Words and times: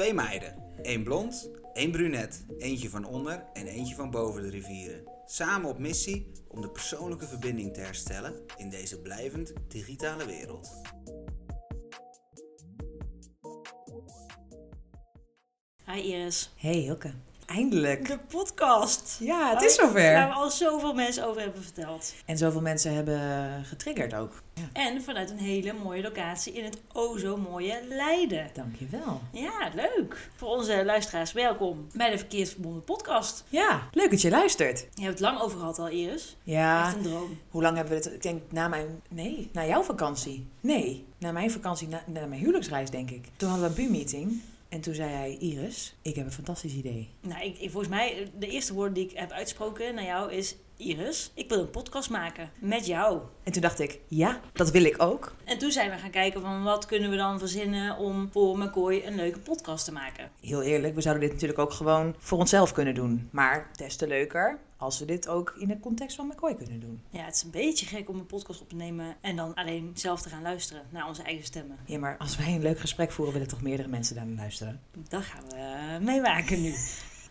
Twee 0.00 0.14
meiden. 0.14 0.54
één 0.82 1.04
blond, 1.04 1.50
één 1.72 1.90
brunet, 1.90 2.44
eentje 2.58 2.90
van 2.90 3.04
onder 3.04 3.44
en 3.52 3.66
eentje 3.66 3.94
van 3.94 4.10
boven 4.10 4.42
de 4.42 4.48
rivieren. 4.48 5.04
Samen 5.26 5.70
op 5.70 5.78
missie 5.78 6.32
om 6.48 6.60
de 6.60 6.70
persoonlijke 6.70 7.26
verbinding 7.26 7.74
te 7.74 7.80
herstellen 7.80 8.34
in 8.56 8.70
deze 8.70 9.00
blijvend 9.00 9.52
digitale 9.68 10.26
wereld. 10.26 10.70
Hi 15.86 16.00
Iris. 16.00 16.52
Hey 16.56 16.76
Hilke, 16.76 17.12
eindelijk. 17.54 18.06
De 18.06 18.18
podcast. 18.28 19.16
Ja, 19.20 19.50
het 19.52 19.62
is 19.62 19.74
zover. 19.74 20.12
Waar 20.12 20.28
we 20.28 20.34
al 20.34 20.50
zoveel 20.50 20.94
mensen 20.94 21.26
over 21.26 21.42
hebben 21.42 21.62
verteld. 21.62 22.14
En 22.24 22.38
zoveel 22.38 22.60
mensen 22.60 22.94
hebben 22.94 23.20
getriggerd 23.64 24.14
ook. 24.14 24.42
Ja. 24.54 24.62
En 24.72 25.02
vanuit 25.02 25.30
een 25.30 25.38
hele 25.38 25.72
mooie 25.72 26.02
locatie 26.02 26.52
in 26.52 26.64
het 26.64 26.78
o 26.92 27.16
zo 27.16 27.36
mooie 27.36 27.80
Leiden. 27.88 28.50
Dankjewel. 28.52 29.20
Ja, 29.32 29.70
leuk. 29.74 30.30
Voor 30.36 30.48
onze 30.48 30.84
luisteraars, 30.84 31.32
welkom 31.32 31.86
bij 31.92 32.10
de 32.10 32.18
Verkeersverbonden 32.18 32.84
podcast. 32.84 33.44
Ja, 33.48 33.82
leuk 33.92 34.10
dat 34.10 34.20
je 34.20 34.30
luistert. 34.30 34.78
Je 34.94 35.02
hebt 35.02 35.18
het 35.18 35.20
lang 35.28 35.40
over 35.40 35.58
gehad 35.58 35.78
al, 35.78 35.88
Iris. 35.88 36.36
Ja, 36.42 36.86
Echt 36.86 36.96
een 36.96 37.02
droom. 37.02 37.38
hoe 37.50 37.62
lang 37.62 37.76
hebben 37.76 37.98
we 37.98 38.04
het? 38.04 38.14
Ik 38.14 38.22
denk 38.22 38.42
na 38.50 38.68
mijn... 38.68 39.02
Nee, 39.08 39.48
na 39.52 39.66
jouw 39.66 39.82
vakantie. 39.82 40.46
Nee, 40.60 41.04
na 41.18 41.32
mijn 41.32 41.50
vakantie, 41.50 41.88
na, 41.88 42.02
na 42.06 42.26
mijn 42.26 42.40
huwelijksreis 42.40 42.90
denk 42.90 43.10
ik. 43.10 43.24
Toen 43.36 43.48
hadden 43.48 43.74
we 43.74 43.80
een 43.80 43.86
bu-meeting. 43.86 44.40
En 44.70 44.80
toen 44.80 44.94
zei 44.94 45.10
hij, 45.10 45.36
Iris, 45.38 45.94
ik 46.02 46.16
heb 46.16 46.24
een 46.26 46.32
fantastisch 46.32 46.74
idee. 46.74 47.08
Nou, 47.20 47.44
ik, 47.44 47.70
volgens 47.70 47.88
mij, 47.88 48.30
de 48.38 48.46
eerste 48.46 48.74
woorden 48.74 48.94
die 48.94 49.04
ik 49.04 49.18
heb 49.18 49.30
uitgesproken 49.30 49.94
naar 49.94 50.04
jou 50.04 50.32
is... 50.32 50.56
Iris, 50.80 51.30
ik 51.34 51.48
wil 51.48 51.58
een 51.58 51.70
podcast 51.70 52.10
maken 52.10 52.50
met 52.58 52.86
jou. 52.86 53.20
En 53.42 53.52
toen 53.52 53.62
dacht 53.62 53.78
ik, 53.78 54.00
ja, 54.08 54.40
dat 54.52 54.70
wil 54.70 54.84
ik 54.84 55.02
ook. 55.02 55.34
En 55.44 55.58
toen 55.58 55.70
zijn 55.70 55.90
we 55.90 55.96
gaan 55.96 56.10
kijken 56.10 56.40
van 56.40 56.62
wat 56.62 56.86
kunnen 56.86 57.10
we 57.10 57.16
dan 57.16 57.38
verzinnen 57.38 57.96
om 57.96 58.28
voor 58.32 58.58
McCoy 58.58 59.02
een 59.04 59.14
leuke 59.14 59.38
podcast 59.38 59.84
te 59.84 59.92
maken. 59.92 60.30
Heel 60.40 60.62
eerlijk, 60.62 60.94
we 60.94 61.00
zouden 61.00 61.22
dit 61.22 61.32
natuurlijk 61.32 61.58
ook 61.58 61.72
gewoon 61.72 62.14
voor 62.18 62.38
onszelf 62.38 62.72
kunnen 62.72 62.94
doen. 62.94 63.28
Maar 63.30 63.70
des 63.76 63.96
te 63.96 64.06
leuker 64.06 64.58
als 64.76 64.98
we 64.98 65.04
dit 65.04 65.28
ook 65.28 65.54
in 65.58 65.68
de 65.68 65.80
context 65.80 66.16
van 66.16 66.26
McCoy 66.26 66.54
kunnen 66.54 66.80
doen. 66.80 67.02
Ja, 67.10 67.24
het 67.24 67.34
is 67.34 67.42
een 67.42 67.50
beetje 67.50 67.86
gek 67.86 68.08
om 68.08 68.18
een 68.18 68.26
podcast 68.26 68.60
op 68.60 68.68
te 68.68 68.74
nemen 68.74 69.16
en 69.20 69.36
dan 69.36 69.54
alleen 69.54 69.90
zelf 69.94 70.22
te 70.22 70.28
gaan 70.28 70.42
luisteren 70.42 70.82
naar 70.90 71.08
onze 71.08 71.22
eigen 71.22 71.44
stemmen. 71.44 71.78
Ja, 71.84 71.98
maar 71.98 72.16
als 72.18 72.36
wij 72.36 72.54
een 72.54 72.62
leuk 72.62 72.78
gesprek 72.78 73.12
voeren, 73.12 73.32
willen 73.32 73.48
toch 73.48 73.62
meerdere 73.62 73.88
mensen 73.88 74.14
daar 74.14 74.26
naar 74.26 74.36
luisteren? 74.36 74.80
Dat 75.08 75.22
gaan 75.22 75.44
we 75.48 76.04
meemaken 76.04 76.62
nu. 76.62 76.74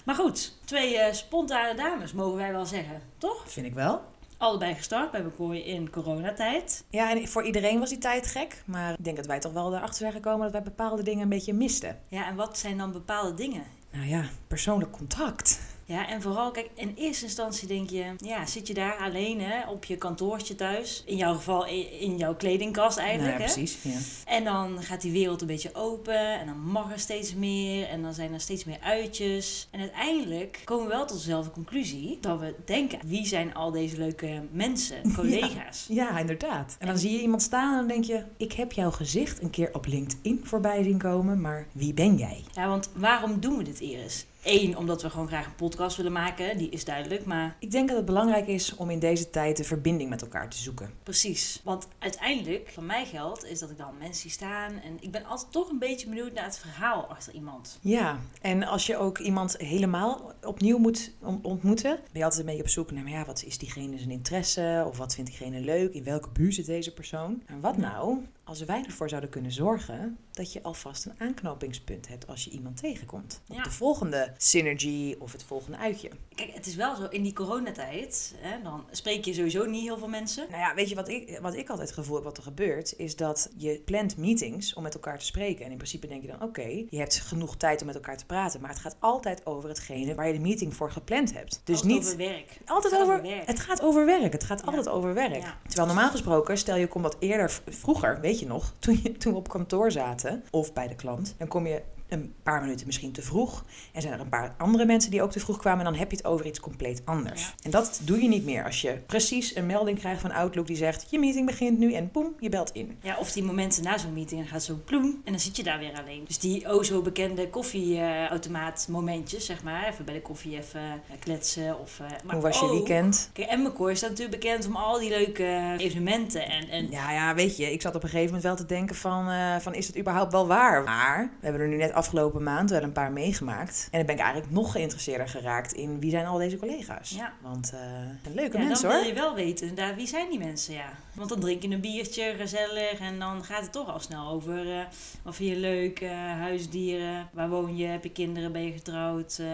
Maar 0.09 0.17
goed, 0.17 0.53
twee 0.65 0.97
eh, 0.97 1.13
spontane 1.13 1.75
dames 1.75 2.13
mogen 2.13 2.35
wij 2.35 2.52
wel 2.52 2.65
zeggen, 2.65 3.02
toch? 3.17 3.43
Vind 3.45 3.65
ik 3.65 3.73
wel. 3.73 4.02
Allebei 4.38 4.75
gestart 4.75 5.11
bij 5.11 5.21
McCoy 5.21 5.57
in 5.57 5.89
coronatijd. 5.89 6.83
Ja, 6.89 7.11
en 7.11 7.27
voor 7.27 7.43
iedereen 7.43 7.79
was 7.79 7.89
die 7.89 7.97
tijd 7.97 8.27
gek. 8.27 8.63
Maar 8.65 8.91
ik 8.91 9.03
denk 9.03 9.15
dat 9.15 9.25
wij 9.25 9.39
toch 9.39 9.53
wel 9.53 9.75
erachter 9.75 9.97
zijn 9.97 10.11
gekomen 10.11 10.41
dat 10.41 10.52
wij 10.52 10.61
bepaalde 10.61 11.03
dingen 11.03 11.21
een 11.21 11.30
beetje 11.30 11.53
misten. 11.53 11.99
Ja, 12.07 12.27
en 12.27 12.35
wat 12.35 12.57
zijn 12.57 12.77
dan 12.77 12.91
bepaalde 12.91 13.33
dingen? 13.33 13.63
Nou 13.91 14.07
ja, 14.07 14.23
persoonlijk 14.47 14.91
contact. 14.91 15.59
Ja, 15.90 16.09
en 16.09 16.22
vooral, 16.22 16.52
kijk, 16.52 16.70
in 16.73 16.94
eerste 16.98 17.26
instantie 17.26 17.68
denk 17.68 17.90
je, 17.90 18.14
ja, 18.18 18.45
zit 18.45 18.68
je 18.68 18.73
daar 18.73 18.98
alleen 18.98 19.42
hè, 19.42 19.70
op 19.70 19.86
je 19.86 19.95
kantoortje 19.95 20.56
thuis. 20.56 21.04
In 21.06 21.18
jouw 21.18 21.36
geval 21.36 21.68
in, 22.00 22.18
jouw 22.18 22.36
kledingkast 22.36 22.98
eigenlijk. 22.98 23.38
nou 23.38 23.42
ja, 23.42 23.48
hè? 23.48 23.54
precies. 23.54 23.84
Ja. 23.84 24.34
En 24.34 24.44
dan 24.44 24.84
gaat 24.84 25.02
die 25.02 25.12
wereld 25.12 25.42
een 25.42 25.48
beetje 25.48 25.76
open 25.76 26.40
en 26.40 26.45
dan 26.45 26.60
mag 26.60 26.92
er 26.92 27.00
steeds 27.00 27.34
meer 27.34 27.88
en 27.88 28.02
dan 28.02 28.14
zijn 28.14 28.34
er 28.34 28.40
steeds 28.40 28.64
meer 28.64 28.78
uitjes. 28.82 29.67
En 29.72 29.80
uiteindelijk 29.80 30.62
komen 30.64 30.88
we 30.88 30.92
wel 30.94 31.06
tot 31.06 31.17
dezelfde 31.17 31.52
conclusie 31.52 32.17
dat 32.22 32.40
we 32.40 32.56
denken, 32.66 33.00
wie 33.06 33.26
zijn 33.28 33.54
al 33.54 33.72
deze 33.72 33.98
leuke 33.98 34.42
mensen, 34.52 35.14
collega's? 35.16 35.86
ja, 35.90 36.20
inderdaad. 36.20 36.76
En 36.80 36.88
dan 36.88 36.98
zie 36.98 37.12
je 37.12 37.22
iemand 37.22 37.42
staan 37.42 37.72
en 37.72 37.78
dan 37.78 37.88
denk 37.88 38.04
je... 38.04 38.23
ik 38.38 38.54
heb 38.54 38.72
jouw 38.72 38.92
gezicht 38.92 39.42
een 39.42 39.50
keer 39.50 39.70
op 39.73 39.86
LinkedIn 39.86 40.42
voorbij 40.44 40.84
zien 40.84 40.98
komen, 40.98 41.42
maar 41.42 41.67
wie 41.72 41.94
ben 41.94 42.17
jij? 42.17 42.44
Ja, 42.54 42.67
want 42.67 42.90
waarom 42.95 43.40
doen 43.40 43.58
we 43.58 43.64
dit, 43.64 43.80
Iris? 43.80 44.26
Eén, 44.44 44.78
omdat 44.78 45.02
we 45.02 45.09
gewoon 45.09 45.28
graag 45.28 45.45
een 45.45 45.56
podcast 45.56 45.98
willen 45.98 46.12
maken, 46.12 46.58
die 46.58 46.70
is 46.70 46.86
duidelijk, 46.86 47.26
maar 47.26 47.56
Ik 47.59 47.72
denk 47.72 47.88
dat 47.88 47.98
het 47.98 48.06
belangrijk 48.06 48.48
is 48.48 48.76
om 48.76 48.90
in 48.90 49.00
deze 49.00 49.30
tijd 49.30 49.58
de 49.58 49.64
verbinding 49.64 50.10
met 50.10 50.22
elkaar 50.22 50.50
te 50.50 50.58
zoeken. 50.58 50.94
precies. 51.04 51.61
Want 51.64 51.88
uiteindelijk, 52.00 52.70
van 52.73 52.86
mij 52.86 53.05
geldt, 53.05 53.45
is 53.45 53.60
dat 53.60 53.70
ik 53.70 53.78
dan 53.78 53.98
mensen 53.99 54.22
zie 54.22 54.32
staan 54.32 54.72
en 54.83 54.98
ik 54.99 55.11
ben 55.11 55.26
altijd 55.26 55.52
toch 55.52 55.70
een 55.70 55.80
beetje 55.80 56.08
benieuwd 56.08 56.33
naar 56.33 56.44
het 56.44 56.58
verhaal 56.58 57.05
achter 57.05 57.33
iemand. 57.33 57.78
Ja, 57.82 58.20
en 58.42 58.64
als 58.64 58.86
je 58.86 58.98
ook 58.98 59.17
iemand 59.17 59.58
helemaal 59.58 60.32
opnieuw 60.44 60.78
moet 60.78 61.11
on- 61.22 61.39
ontmoeten, 61.42 61.95
ben 61.95 62.10
je 62.11 62.23
altijd 62.23 62.39
een 62.42 62.48
beetje 62.48 62.64
op 62.64 62.70
zoek 62.70 62.92
naar, 62.92 63.04
maar 63.04 63.11
ja, 63.11 63.26
wat 63.26 63.44
is 63.44 63.58
diegene 63.58 63.98
zijn 63.98 64.11
interesse? 64.11 64.83
Of 64.88 64.98
wat 64.98 65.16
vindt 65.16 65.30
diegene 65.30 65.60
leuk? 65.60 65.94
In 65.94 66.04
welke 66.04 66.30
buurt 66.30 66.54
zit 66.54 66.66
deze 66.66 66.94
persoon? 66.94 67.42
En 67.45 67.60
wat 67.61 67.78
nou 67.78 68.17
als 68.49 68.64
wij 68.64 68.83
ervoor 68.86 69.10
zouden 69.10 69.30
kunnen 69.30 69.52
zorgen 69.52 70.17
dat 70.32 70.54
je 70.54 70.64
alvast 70.64 71.05
een 71.05 71.15
aanknopingspunt 71.17 72.08
hebt 72.08 72.27
als 72.27 72.43
je 72.43 72.49
iemand 72.52 72.77
tegenkomt? 72.77 73.42
Op 73.49 73.55
Ja. 73.55 73.64
de 73.64 73.71
volgende 73.71 74.33
synergy 74.37 75.15
of 75.20 75.32
het 75.32 75.43
volgende 75.43 75.77
uitje. 75.77 76.10
Kijk, 76.36 76.54
het 76.54 76.65
is 76.67 76.76
wel 76.76 76.95
zo, 76.95 77.05
in 77.10 77.23
die 77.23 77.33
coronatijd, 77.33 78.36
hè, 78.37 78.61
dan 78.64 78.83
spreek 78.92 79.26
je 79.26 79.33
sowieso 79.33 79.65
niet 79.65 79.82
heel 79.83 79.98
veel 79.98 80.08
mensen. 80.08 80.45
Nou 80.49 80.61
ja, 80.61 80.73
weet 80.76 80.89
je 80.89 80.95
wat 80.95 81.10
ik, 81.10 81.39
wat 81.42 81.54
ik 81.55 81.70
altijd 81.70 81.87
het 81.87 81.98
gevoel 81.98 82.15
heb 82.15 82.23
wat 82.23 82.37
er 82.37 82.43
gebeurt, 82.43 82.93
is 82.98 83.15
dat 83.15 83.49
je 83.58 83.82
plant 83.86 84.17
meetings 84.17 84.73
om 84.73 84.83
met 84.83 84.93
elkaar 84.93 85.20
te 85.20 85.26
spreken. 85.26 85.66
En 85.66 85.71
in 85.71 85.77
principe 85.77 86.08
denk 86.08 86.21
je 86.21 86.27
dan, 86.27 86.42
oké, 86.43 86.61
je 86.89 86.98
hebt 86.98 87.20
genoeg 87.20 87.58
tijd 87.58 87.80
om 87.81 87.86
met 87.86 87.95
elkaar 87.95 88.17
te 88.17 88.26
praten, 88.26 88.61
maar 88.61 88.70
het 88.70 88.80
gaat 88.80 88.95
altijd 88.99 89.45
over 89.45 89.70
hetgene 89.70 90.16
waar 90.16 90.27
je 90.27 90.33
de 90.33 90.39
meeting 90.39 90.76
voor 90.76 90.92
gepland 90.92 91.33
hebt. 91.33 91.61
Dus 91.64 91.76
Altijd 91.81 91.93
niet 91.99 92.05
over 92.05 92.17
werk. 92.17 92.58
Altijd 92.66 92.93
Het 92.93 93.02
over, 93.02 93.21
werk. 93.21 93.48
het 93.48 93.60
gaat 93.60 93.81
over 93.81 94.05
werk. 94.05 94.31
Het 94.33 94.43
gaat 94.43 94.60
Ja. 94.60 94.66
altijd 94.66 94.87
over 94.89 95.14
werk. 95.14 95.36
Ja. 95.36 95.58
Terwijl 95.67 95.87
normaal 95.87 96.10
gesproken, 96.10 96.58
stel 96.58 96.76
je 96.76 96.87
komt 96.87 97.04
wat 97.04 97.16
eerder, 97.20 97.61
vroeger, 97.67 98.20
weet 98.21 98.39
je 98.39 98.39
nog, 98.48 98.73
toen, 98.80 99.00
je, 99.04 99.11
toen 99.11 99.32
we 99.32 99.38
op 99.38 99.50
kantoor 99.50 99.92
zaten 99.92 100.44
of 100.50 100.73
bij 100.73 100.88
de 100.88 100.95
klant, 100.95 101.36
dan 101.38 101.48
kom 101.48 101.67
je 101.67 101.82
een 102.09 102.33
paar 102.43 102.61
minuten 102.61 102.86
misschien 102.86 103.11
te 103.11 103.21
vroeg. 103.21 103.65
En 103.93 104.02
zijn 104.02 104.14
er 104.14 104.20
een 104.20 104.30
paar 104.30 104.55
andere 104.58 104.86
mensen 104.86 105.11
die 105.11 105.21
ook 105.21 105.31
te 105.31 105.39
vroeg 105.39 105.58
kwamen. 105.58 105.80
En 105.86 105.92
dan 105.92 105.99
heb 105.99 106.11
je 106.11 106.17
het 106.17 106.25
over 106.25 106.45
iets 106.45 106.59
compleet 106.59 107.02
anders. 107.05 107.42
Ja. 107.42 107.47
En 107.64 107.71
dat 107.71 107.99
doe 108.03 108.21
je 108.21 108.27
niet 108.27 108.45
meer 108.45 108.64
als 108.64 108.81
je 108.81 108.92
precies 109.05 109.55
een 109.55 109.65
melding 109.65 109.99
krijgt 109.99 110.21
van 110.21 110.31
Outlook 110.31 110.67
die 110.67 110.75
zegt: 110.75 111.08
Je 111.09 111.19
meeting 111.19 111.45
begint 111.45 111.77
nu 111.80 111.93
en 111.93 112.09
boem, 112.11 112.33
je 112.39 112.49
belt 112.49 112.71
in. 112.71 112.98
Ja, 113.02 113.17
of 113.17 113.31
die 113.31 113.43
momenten 113.43 113.83
na 113.83 113.98
zo'n 113.98 114.14
meeting, 114.14 114.49
gaat 114.49 114.64
zo 114.64 114.80
ploem 114.86 115.21
en 115.25 115.31
dan 115.31 115.39
zit 115.39 115.55
je 115.58 115.64
daar 115.64 115.80
weer 115.80 116.02
alleen. 116.02 116.23
Dus 116.27 116.37
die 116.39 116.67
o 116.67 116.83
zo 116.83 117.02
bekende 117.02 117.49
koffieautomaat 117.49 118.87
momentjes, 118.89 119.45
zeg 119.45 119.64
maar. 119.64 119.87
Even 119.87 120.05
bij 120.05 120.14
de 120.14 120.21
koffie 120.21 120.58
even 120.58 120.81
eh, 120.81 121.19
kletsen. 121.19 121.80
Of, 121.80 121.99
eh, 121.99 122.05
maar 122.25 122.33
Hoe 122.36 122.43
was 122.43 122.59
je 122.59 122.65
ook- 122.65 122.71
weekend? 122.71 123.30
Kijk, 123.33 123.58
McCoy 123.58 123.95
staat 123.95 124.09
natuurlijk 124.09 124.42
bekend 124.42 124.65
om 124.67 124.75
al 124.75 124.99
die 124.99 125.09
leuke 125.09 125.73
evenementen. 125.77 126.49
En, 126.49 126.69
en 126.69 126.92
Ja, 126.92 127.11
ja, 127.11 127.36
weet 127.36 127.58
je, 127.58 127.71
ik 127.71 127.81
zat 127.81 127.95
op 127.95 128.03
een 128.03 128.09
gegeven 128.09 128.25
moment 128.27 128.44
wel 128.44 128.56
te 128.56 128.65
denken 128.65 128.95
van, 128.95 129.30
eh, 129.30 129.56
van 129.59 129.74
is 129.74 129.88
het 129.88 129.98
überhaupt 129.98 130.31
wel 130.31 130.48
waar? 130.48 130.83
Maar 130.83 131.30
we 131.39 131.45
hebben 131.45 131.62
er 131.62 131.68
nu 131.68 131.75
net 131.77 131.94
afgelopen 132.00 132.44
maand 132.44 132.69
wel 132.69 132.83
een 132.83 132.92
paar 132.92 133.12
meegemaakt. 133.12 133.88
En 133.92 133.98
dan 133.98 134.06
ben 134.06 134.15
ik 134.15 134.21
eigenlijk 134.21 134.51
nog 134.51 134.71
geïnteresseerder 134.71 135.30
geraakt 135.30 135.74
in 135.74 136.00
wie 136.00 136.12
zijn 136.12 136.25
al 136.25 136.38
deze 136.38 136.57
collega's. 136.57 137.10
Ja. 137.10 137.33
Want 137.42 137.74
eh 137.74 137.80
een 138.24 138.33
leuke 138.33 138.57
ja, 138.57 138.63
mensen 138.63 138.88
dan 138.88 138.92
hoor. 138.92 139.01
wil 139.06 139.13
je 139.13 139.19
wel 139.19 139.36
weten, 139.36 139.75
daar, 139.75 139.95
wie 139.95 140.07
zijn 140.07 140.30
die 140.30 140.39
mensen, 140.39 140.74
ja. 140.74 140.89
Want 141.19 141.31
dan 141.31 141.39
drink 141.39 141.62
je 141.62 141.69
een 141.69 141.81
biertje, 141.81 142.33
gezellig. 142.38 143.00
En 143.00 143.19
dan 143.19 143.44
gaat 143.44 143.62
het 143.62 143.71
toch 143.71 143.89
al 143.89 144.00
snel 144.00 144.27
over 144.27 144.71
eh, 144.71 144.86
wat 145.24 145.36
vind 145.36 145.50
je 145.50 145.56
leuk, 145.56 146.01
eh, 146.01 146.10
huisdieren, 146.18 147.30
waar 147.33 147.50
woon 147.50 147.77
je, 147.77 147.86
heb 147.86 148.04
je 148.04 148.12
kinderen, 148.12 148.51
ben 148.51 148.62
je 148.62 148.71
getrouwd, 148.71 149.38
eh, 149.39 149.48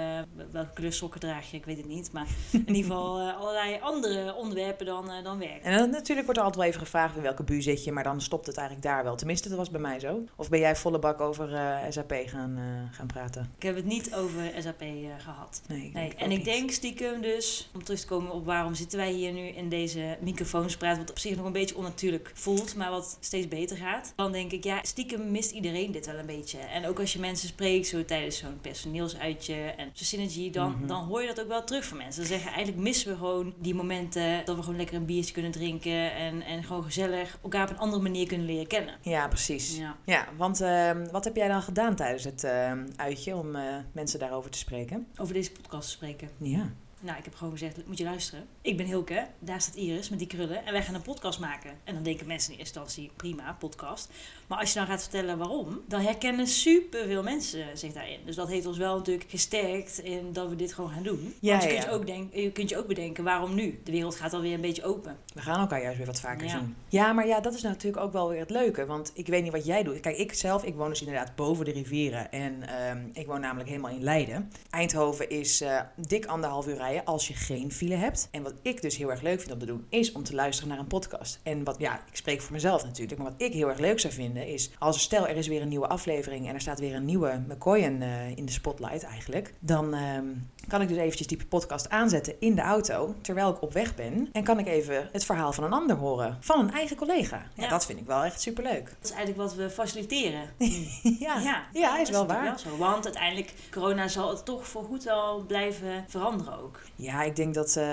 welke 0.52 0.74
kleur 0.74 0.94
sokken 0.94 1.20
draag 1.20 1.52
je, 1.52 1.58
ik 1.58 1.66
weet 1.66 1.78
het 1.78 1.88
niet. 1.88 2.12
Maar 2.12 2.28
in 2.52 2.68
ieder 2.68 2.84
geval 2.84 3.30
allerlei 3.40 3.80
andere 3.82 4.36
onderwerpen 4.36 4.86
dan, 4.86 5.12
dan 5.24 5.40
werk. 5.40 5.64
En 5.64 5.78
dan, 5.78 5.90
natuurlijk 5.90 6.26
wordt 6.26 6.40
er 6.40 6.46
altijd 6.46 6.56
wel 6.56 6.66
even 6.66 6.80
gevraagd 6.80 7.16
in 7.16 7.22
welke 7.22 7.44
buurt 7.44 7.64
zit 7.64 7.84
je, 7.84 7.92
maar 7.92 8.04
dan 8.04 8.22
stopt 8.22 8.46
het 8.46 8.58
eigenlijk 8.58 8.88
daar 8.88 9.04
wel. 9.04 9.16
Tenminste, 9.16 9.50
dat 9.50 9.58
was 9.58 9.70
bij 9.70 9.82
mij 9.82 10.00
zo. 10.00 10.24
Of 10.36 10.50
ben 10.50 10.60
jij 10.60 10.76
volle 10.76 11.00
bak 11.00 11.22
over 11.22 11.50
SAP 11.90 12.12
gaan, 12.36 12.58
eh, 12.58 12.96
gaan 12.98 13.08
praten? 13.08 13.50
Ik 13.58 13.64
heb 13.64 13.76
het 13.76 13.86
niet 13.86 14.14
over 14.16 14.52
SAP 14.60 14.82
eh, 14.82 14.88
gehad. 15.18 15.62
Nee, 15.68 15.92
Nee, 15.94 16.14
en 16.16 16.32
ik 16.32 16.38
niet. 16.38 16.46
denk 16.46 16.72
stiekem 16.72 17.22
dus, 17.22 17.70
om 17.74 17.84
terug 17.84 18.00
te 18.00 18.08
komen 18.08 18.32
op 18.32 18.46
waarom 18.46 18.74
zitten 18.76 18.98
wij 18.98 19.12
hier 19.12 19.32
nu 19.32 19.42
in 19.48 19.70
deze 19.70 20.18
microfoons 20.22 20.78
praten, 20.78 21.00
wat 21.02 21.10
op 21.10 21.20
zich 21.20 21.36
nog 21.36 21.46
een 21.46 21.52
beetje 21.52 21.76
onnatuurlijk 21.78 22.32
voelt, 22.34 22.76
maar 22.76 22.90
wat 22.92 23.18
steeds 23.20 23.48
beter 23.48 23.78
gaat. 23.78 24.14
Dan 24.16 24.32
denk 24.32 24.52
ik, 24.52 24.64
ja, 24.64 24.80
stiekem 24.84 25.32
mist 25.32 25.52
iedereen 25.52 25.92
dit 25.92 26.06
wel 26.06 26.16
een 26.18 26.26
beetje. 26.26 26.58
En 26.58 26.86
ook 26.88 27.00
als 27.00 27.14
je 27.14 27.20
mensen 27.20 27.48
spreekt, 27.48 27.88
zo 27.88 28.06
tijdens 28.06 28.38
zo'n 28.38 28.60
personeelsuitje 28.62 29.56
en 29.56 29.90
zo'n 29.94 30.06
synergy, 30.06 30.50
dan, 30.52 30.72
Mhm. 30.72 30.88
dan 30.88 31.04
hoor 31.04 31.22
je 31.22 31.28
dat 31.28 31.42
ook 31.42 31.48
wel 31.48 31.64
terug 31.64 31.86
van 31.86 31.98
mensen. 31.98 32.22
Dan 32.22 32.32
zeggen 32.32 32.52
eigenlijk 32.52 32.84
missen 32.84 33.12
we 33.12 33.18
gewoon 33.18 33.54
die 33.60 33.76
momenten 33.76 34.46
dat 34.46 34.56
we 34.56 34.62
gewoon 34.62 34.78
lekker 34.78 34.96
een 34.96 35.06
biertje 35.06 35.34
kunnen 35.34 35.52
drinken 35.52 36.14
en, 36.16 36.42
en 36.42 36.64
gewoon 36.64 36.84
gezellig 36.84 37.38
elkaar 37.44 37.64
op 37.64 37.70
een 37.70 37.78
andere 37.80 38.02
manier 38.02 38.28
kunnen 38.28 38.46
leren 38.46 38.68
kennen. 38.68 38.96
Ja, 39.02 39.28
precies. 39.28 39.78
Ja. 39.78 39.96
Ja, 40.06 40.28
want 40.38 40.62
ehm, 40.62 41.08
wat 41.12 41.24
heb 41.24 41.36
jij 41.36 41.48
dan 41.48 41.62
gedaan 41.62 41.96
tijdens 41.96 42.24
het 42.26 42.44
ehm, 42.44 42.88
uitje 42.96 43.36
om 43.36 43.56
eh, 43.56 43.76
mensen 43.92 44.20
daarover 44.20 44.52
te 44.52 44.58
spreken? 44.58 45.08
Over 45.18 45.34
deze 45.34 45.52
podcast 45.52 45.88
te 45.88 45.94
spreken. 45.94 46.30
Ja. 46.38 46.74
Nou, 47.06 47.18
ik 47.18 47.24
heb 47.26 47.36
gewoon 47.36 47.54
gezegd, 47.54 47.88
moet 47.88 47.98
je 47.98 48.04
luisteren. 48.04 48.46
Ik 48.62 48.78
ben 48.78 48.86
Hilke, 48.86 49.28
daar 49.40 49.62
staat 49.62 49.76
Iris 49.76 50.10
met 50.10 50.20
die 50.20 50.28
krullen. 50.28 50.66
En 50.66 50.72
wij 50.74 50.84
gaan 50.84 50.96
een 50.96 51.02
podcast 51.02 51.40
maken. 51.40 51.72
En 51.84 51.94
dan 51.94 52.04
denken 52.04 52.28
mensen 52.28 52.54
in 52.54 52.60
eerste 52.60 52.80
instantie, 52.80 53.12
prima, 53.16 53.56
podcast. 53.60 54.10
Maar 54.48 54.60
als 54.60 54.74
je 54.74 54.80
dan 54.80 54.88
gaat 54.88 55.02
vertellen 55.02 55.38
waarom, 55.38 55.82
dan 55.88 56.02
herkennen 56.02 56.48
superveel 56.48 57.24
mensen 57.24 57.78
zich 57.78 57.94
daarin. 57.94 58.20
Dus 58.26 58.36
dat 58.36 58.48
heeft 58.48 58.66
ons 58.66 58.78
wel 58.78 58.98
natuurlijk 58.98 59.30
gesterkt 59.30 60.00
in 60.00 60.34
dat 60.34 60.50
we 60.50 60.56
dit 60.56 60.74
gewoon 60.74 60.90
gaan 60.90 61.04
doen. 61.04 61.34
Ja, 61.40 61.52
Want 61.52 61.64
je, 61.64 61.70
ja, 61.70 61.76
kunt 61.76 61.90
je, 61.90 61.98
ook 61.98 62.06
denk, 62.06 62.34
je 62.36 62.52
kunt 62.52 62.70
je 62.70 62.78
ook 62.78 62.88
bedenken, 62.88 63.24
waarom 63.24 63.56
nu? 63.56 63.80
De 63.84 63.92
wereld 63.92 64.16
gaat 64.16 64.34
alweer 64.34 64.54
een 64.54 64.62
beetje 64.62 64.84
open. 64.84 65.18
We 65.34 65.42
gaan 65.42 65.60
elkaar 65.60 65.82
juist 65.82 65.98
weer 65.98 66.06
wat 66.08 66.20
vaker 66.20 66.46
Ja. 66.48 66.52
zien. 66.60 66.76
Ja, 66.90 67.14
maar 67.14 67.28
ja, 67.28 67.40
dat 67.40 67.54
is 67.54 67.62
natuurlijk 67.62 68.04
ook 68.04 68.14
wel 68.14 68.30
weer 68.30 68.40
het 68.40 68.50
leuke. 68.50 68.86
Want 68.86 69.12
ik 69.14 69.28
weet 69.28 69.44
niet 69.44 69.52
wat 69.52 69.66
jij 69.66 69.84
doet. 69.84 70.00
Kijk, 70.00 70.18
ik 70.18 70.34
zelf, 70.34 70.64
ik 70.64 70.76
woon 70.76 70.90
dus 70.90 71.00
inderdaad 71.02 71.36
boven 71.36 71.66
de 71.66 71.72
rivieren. 71.72 72.32
En 72.32 72.68
ehm, 72.68 73.00
ik 73.14 73.28
woon 73.28 73.40
namelijk 73.42 73.70
helemaal 73.70 73.92
in 73.92 74.04
Leiden. 74.04 74.52
Eindhoven 74.70 75.30
is 75.30 75.62
eh, 75.62 75.80
dik 75.96 76.26
anderhalf 76.26 76.68
uur 76.68 76.76
rijden 76.76 76.95
als 77.04 77.28
je 77.28 77.34
geen 77.34 77.72
file 77.72 77.96
hebt. 77.96 78.28
En 78.32 78.44
wat 78.44 78.54
ik 78.62 78.82
dus 78.82 78.98
heel 78.98 79.12
erg 79.12 79.22
leuk 79.22 79.40
vind 79.40 79.52
om 79.52 79.60
te 79.60 79.66
doen, 79.66 79.86
is 79.90 80.12
om 80.12 80.24
te 80.24 80.36
luisteren 80.36 80.70
naar 80.70 80.80
een 80.80 80.88
podcast. 80.88 81.40
En 81.44 81.64
wat, 81.64 81.76
ja, 81.80 81.96
ik 82.12 82.16
spreek 82.16 82.42
voor 82.42 82.52
mezelf 82.52 82.84
natuurlijk. 82.84 83.22
Maar 83.22 83.32
wat 83.32 83.42
ik 83.42 83.54
heel 83.54 83.70
erg 83.70 83.80
leuk 83.80 84.00
zou 84.00 84.14
vinden, 84.14 84.48
is 84.48 84.72
als 84.80 84.96
er 84.96 85.02
stel 85.02 85.28
er 85.28 85.36
is 85.36 85.48
weer 85.48 85.62
een 85.62 85.68
nieuwe 85.68 85.88
aflevering 85.88 86.48
en 86.48 86.54
er 86.54 86.62
staat 86.62 86.80
weer 86.80 86.96
een 86.96 87.06
nieuwe 87.06 87.44
McCoyen 87.48 88.02
eh, 88.02 88.38
in 88.38 88.46
de 88.46 88.52
spotlight 88.52 89.04
eigenlijk. 89.04 89.54
Dan 89.60 89.94
ehm, 89.94 90.26
kan 90.68 90.82
ik 90.82 90.88
dus 90.88 90.98
eventjes 90.98 91.28
die 91.28 91.46
podcast 91.50 91.90
aanzetten 91.90 92.36
in 92.40 92.56
de 92.56 92.62
auto 92.62 93.16
terwijl 93.22 93.50
ik 93.50 93.62
op 93.62 93.74
weg 93.74 93.96
ben. 93.96 94.30
En 94.32 94.44
kan 94.44 94.60
ik 94.60 94.68
even 94.68 95.10
het 95.12 95.26
verhaal 95.26 95.54
van 95.54 95.64
een 95.64 95.74
ander 95.74 95.96
horen. 95.96 96.38
Van 96.40 96.60
een 96.60 96.72
eigen 96.72 96.96
collega. 96.96 97.42
Ja, 97.54 97.64
Ja. 97.64 97.70
dat 97.70 97.86
vind 97.86 98.00
ik 98.00 98.06
wel 98.06 98.24
echt 98.24 98.42
superleuk. 98.42 98.86
Dat 98.86 99.10
is 99.10 99.12
eigenlijk 99.12 99.38
wat 99.38 99.56
we 99.56 99.70
faciliteren. 99.70 100.42
ja. 101.20 101.64
ja, 101.74 102.00
is 102.00 102.10
wel 102.10 102.28
waar. 102.28 102.44
wel 102.44 102.58
zo. 102.58 102.78
Want 102.78 103.06
uiteindelijk, 103.06 103.54
corona 103.72 104.08
zal 104.08 104.30
het 104.30 104.46
toch 104.46 104.68
voor 104.68 104.84
goed 104.84 105.04
wel 105.04 105.44
blijven 105.48 106.06
veranderen 106.08 106.62
ook. 106.62 106.80
Ja, 106.96 107.24
ik 107.24 107.36
denk 107.36 107.54
dat 107.54 107.76
eh, 107.76 107.86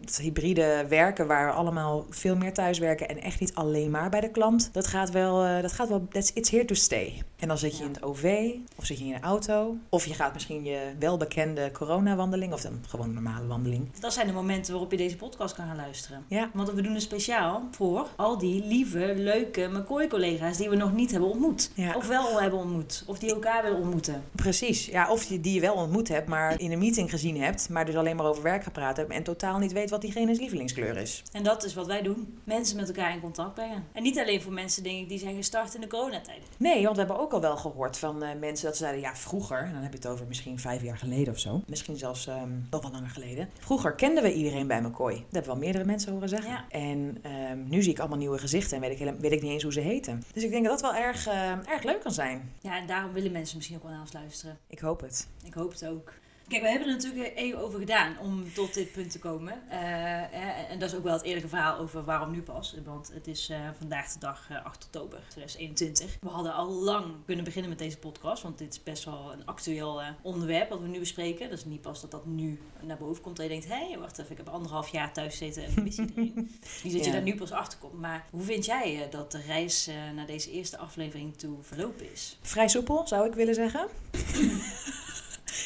het 0.00 0.18
hybride 0.18 0.86
werken, 0.88 1.26
waar 1.26 1.46
we 1.46 1.52
allemaal 1.52 2.06
veel 2.10 2.36
meer 2.36 2.52
thuis 2.52 2.78
werken 2.78 3.08
en 3.08 3.22
echt 3.22 3.40
niet 3.40 3.54
alleen 3.54 3.90
maar 3.90 4.10
bij 4.10 4.20
de 4.20 4.30
klant, 4.30 4.68
dat 4.72 4.86
gaat 4.86 5.10
wel, 5.10 5.44
eh, 5.44 5.62
dat 5.62 5.72
gaat 5.72 5.88
wel, 5.88 6.06
that's, 6.10 6.32
it's 6.32 6.50
here 6.50 6.64
to 6.64 6.74
stay. 6.74 7.22
En 7.38 7.48
dan 7.48 7.58
zit 7.58 7.78
je 7.78 7.84
in 7.84 7.90
het 7.92 8.02
OV, 8.02 8.50
of 8.76 8.84
zit 8.84 8.98
je 8.98 9.04
in 9.04 9.14
een 9.14 9.22
auto, 9.22 9.76
of 9.88 10.06
je 10.06 10.14
gaat 10.14 10.32
misschien 10.32 10.64
je 10.64 10.92
welbekende 10.98 11.70
coronawandeling, 12.14 12.52
of 12.52 12.60
dan 12.60 12.84
gewoon 12.88 13.08
een 13.08 13.14
normale 13.14 13.46
wandeling. 13.46 13.88
Dat 14.00 14.12
zijn 14.12 14.26
de 14.26 14.32
momenten 14.32 14.72
waarop 14.72 14.90
je 14.90 14.96
deze 14.96 15.16
podcast 15.16 15.54
kan 15.54 15.66
gaan 15.66 15.76
luisteren. 15.76 16.24
Ja. 16.28 16.50
Want 16.52 16.72
we 16.72 16.82
doen 16.82 16.92
het 16.92 17.02
speciaal 17.02 17.62
voor 17.70 18.08
al 18.16 18.38
die 18.38 18.64
lieve, 18.64 19.14
leuke 19.16 19.68
McCoy-collega's 19.72 20.56
die 20.56 20.68
we 20.68 20.76
nog 20.76 20.92
niet 20.92 21.10
hebben 21.10 21.28
ontmoet. 21.28 21.70
Ja. 21.74 21.94
Of 21.96 22.06
wel 22.06 22.40
hebben 22.40 22.58
ontmoet. 22.58 23.04
Of 23.06 23.18
die 23.18 23.30
elkaar 23.30 23.62
willen 23.62 23.78
ontmoeten. 23.78 24.22
Precies, 24.32 24.86
ja, 24.86 25.10
of 25.10 25.26
die, 25.26 25.40
die 25.40 25.54
je 25.54 25.60
wel 25.60 25.74
ontmoet 25.74 26.08
hebt, 26.08 26.28
maar 26.28 26.60
in 26.60 26.72
een 26.72 26.78
meeting 26.78 27.10
gezien 27.10 27.40
hebt, 27.40 27.68
maar 27.68 27.86
dus 27.86 27.96
alleen 27.96 28.16
maar 28.16 28.26
over 28.26 28.42
werk 28.42 28.62
gepraat 28.62 28.96
hebt 28.96 29.10
en 29.10 29.22
totaal 29.22 29.58
niet 29.58 29.72
weet 29.72 29.90
wat 29.90 30.00
diegene's 30.00 30.38
lievelingskleur 30.38 30.96
is. 30.96 31.22
En 31.32 31.42
dat 31.42 31.64
is 31.64 31.74
wat 31.74 31.86
wij 31.86 32.02
doen. 32.02 32.38
Mensen 32.44 32.76
met 32.76 32.88
elkaar 32.88 33.12
in 33.12 33.20
contact 33.20 33.54
brengen. 33.54 33.84
En 33.92 34.02
niet 34.02 34.18
alleen 34.18 34.42
voor 34.42 34.52
mensen, 34.52 34.82
denk 34.82 35.00
ik, 35.00 35.08
die 35.08 35.18
zijn 35.18 35.36
gestart 35.36 35.74
in 35.74 35.80
de 35.80 35.86
coronatijd. 35.86 36.42
Nee, 36.56 36.82
want 36.82 36.96
we 36.96 37.02
hebben 37.02 37.20
ook 37.20 37.32
al 37.32 37.40
wel 37.40 37.56
gehoord 37.56 37.98
van 37.98 38.22
eh, 38.22 38.28
mensen 38.40 38.66
dat 38.66 38.76
ze 38.76 38.82
zeiden, 38.82 39.02
ja, 39.02 39.16
vroeger, 39.16 39.58
en 39.58 39.72
dan 39.72 39.82
heb 39.82 39.92
je 39.92 39.98
het 39.98 40.06
over 40.06 40.26
misschien 40.26 40.58
vijf 40.58 40.82
jaar 40.82 40.98
geleden 40.98 41.32
of 41.32 41.38
zo, 41.38 41.62
misschien 41.66 41.96
zelfs 42.04 42.26
ehm, 42.26 42.50
nog 42.70 42.82
wel 42.82 42.90
langer 42.90 43.10
geleden. 43.10 43.48
Vroeger 43.58 43.94
kenden 43.94 44.22
we 44.22 44.32
iedereen 44.32 44.66
bij 44.66 44.82
McCoy. 44.82 45.12
Dat 45.14 45.24
hebben 45.30 45.50
wel 45.50 45.60
meerdere 45.60 45.84
mensen 45.84 46.12
horen 46.12 46.28
zeggen. 46.28 46.50
Ja. 46.50 46.64
En 46.68 47.18
ehm, 47.22 47.68
nu 47.68 47.82
zie 47.82 47.92
ik 47.92 47.98
allemaal 47.98 48.18
nieuwe 48.18 48.38
gezichten 48.38 48.76
en 48.76 48.88
weet 48.88 49.00
ik, 49.00 49.14
weet 49.20 49.32
ik 49.32 49.42
niet 49.42 49.50
eens 49.50 49.62
hoe 49.62 49.72
ze 49.72 49.80
heten. 49.80 50.22
Dus 50.32 50.42
ik 50.42 50.50
denk 50.50 50.64
dat 50.64 50.80
dat 50.80 50.92
wel 50.92 51.02
erg, 51.02 51.26
eh, 51.26 51.50
erg 51.50 51.82
leuk 51.82 52.00
kan 52.00 52.12
zijn. 52.12 52.52
Ja, 52.60 52.78
en 52.78 52.86
daarom 52.86 53.12
willen 53.12 53.32
mensen 53.32 53.56
misschien 53.56 53.76
ook 53.76 53.82
wel 53.82 53.92
naar 53.92 54.00
ons 54.00 54.12
luisteren. 54.12 54.58
Ik 54.66 54.78
hoop 54.78 55.00
het. 55.00 55.28
Ik 55.44 55.54
hoop 55.54 55.72
het 55.72 55.86
ook. 55.86 56.12
Kijk, 56.48 56.62
we 56.62 56.68
hebben 56.68 56.88
er 56.88 56.94
natuurlijk 56.94 57.36
even 57.36 57.58
over 57.58 57.78
gedaan 57.78 58.18
om 58.18 58.52
tot 58.52 58.74
dit 58.74 58.92
punt 58.92 59.10
te 59.10 59.18
komen. 59.18 59.70
Eh, 59.70 60.70
en 60.70 60.78
dat 60.78 60.90
is 60.90 60.96
ook 60.96 61.04
wel 61.04 61.12
het 61.12 61.22
eerlijke 61.22 61.48
verhaal 61.48 61.78
over 61.78 62.04
waarom 62.04 62.30
nu 62.30 62.42
pas. 62.42 62.74
Want 62.84 63.10
het 63.14 63.26
is 63.26 63.48
eh, 63.48 63.58
vandaag 63.78 64.12
de 64.12 64.18
dag 64.18 64.46
eh, 64.50 64.64
8 64.64 64.84
oktober 64.84 65.18
2021. 65.28 66.16
We 66.20 66.28
hadden 66.28 66.54
al 66.54 66.70
lang 66.70 67.04
kunnen 67.26 67.44
beginnen 67.44 67.70
met 67.70 67.78
deze 67.78 67.98
podcast. 67.98 68.42
Want 68.42 68.58
dit 68.58 68.72
is 68.72 68.82
best 68.82 69.04
wel 69.04 69.32
een 69.32 69.46
actueel 69.46 70.02
eh, 70.02 70.08
onderwerp 70.22 70.68
wat 70.68 70.80
we 70.80 70.86
nu 70.86 70.98
bespreken. 70.98 71.48
Dat 71.50 71.58
is 71.58 71.64
niet 71.64 71.80
pas 71.80 72.00
dat 72.00 72.10
dat 72.10 72.26
nu 72.26 72.58
naar 72.80 72.96
boven 72.96 73.22
komt. 73.22 73.36
Dat 73.36 73.44
je 73.46 73.50
denkt, 73.52 73.68
hé, 73.68 73.88
hey, 73.88 73.98
wacht 73.98 74.18
even, 74.18 74.30
ik 74.30 74.36
heb 74.36 74.48
anderhalf 74.48 74.88
jaar 74.88 75.12
thuis 75.12 75.36
gezeten 75.38 75.64
en 75.64 75.82
mis 75.82 75.98
iedereen. 75.98 76.34
Niet 76.82 76.92
dat 76.92 76.92
je 76.92 77.04
Ja. 77.04 77.12
daar 77.12 77.22
nu 77.22 77.34
pas 77.34 77.52
achter 77.52 77.78
komt. 77.78 78.00
Maar 78.00 78.26
hoe 78.30 78.42
vind 78.42 78.64
jij 78.64 79.02
eh, 79.04 79.10
dat 79.10 79.32
de 79.32 79.40
reis 79.40 79.86
eh, 79.86 79.94
naar 80.14 80.26
deze 80.26 80.50
eerste 80.50 80.78
aflevering 80.78 81.36
toe 81.36 81.56
verlopen 81.62 82.12
is? 82.12 82.38
Vrij 82.42 82.68
soepel, 82.68 83.06
zou 83.06 83.26
ik 83.28 83.34
willen 83.34 83.54
zeggen. 83.54 83.88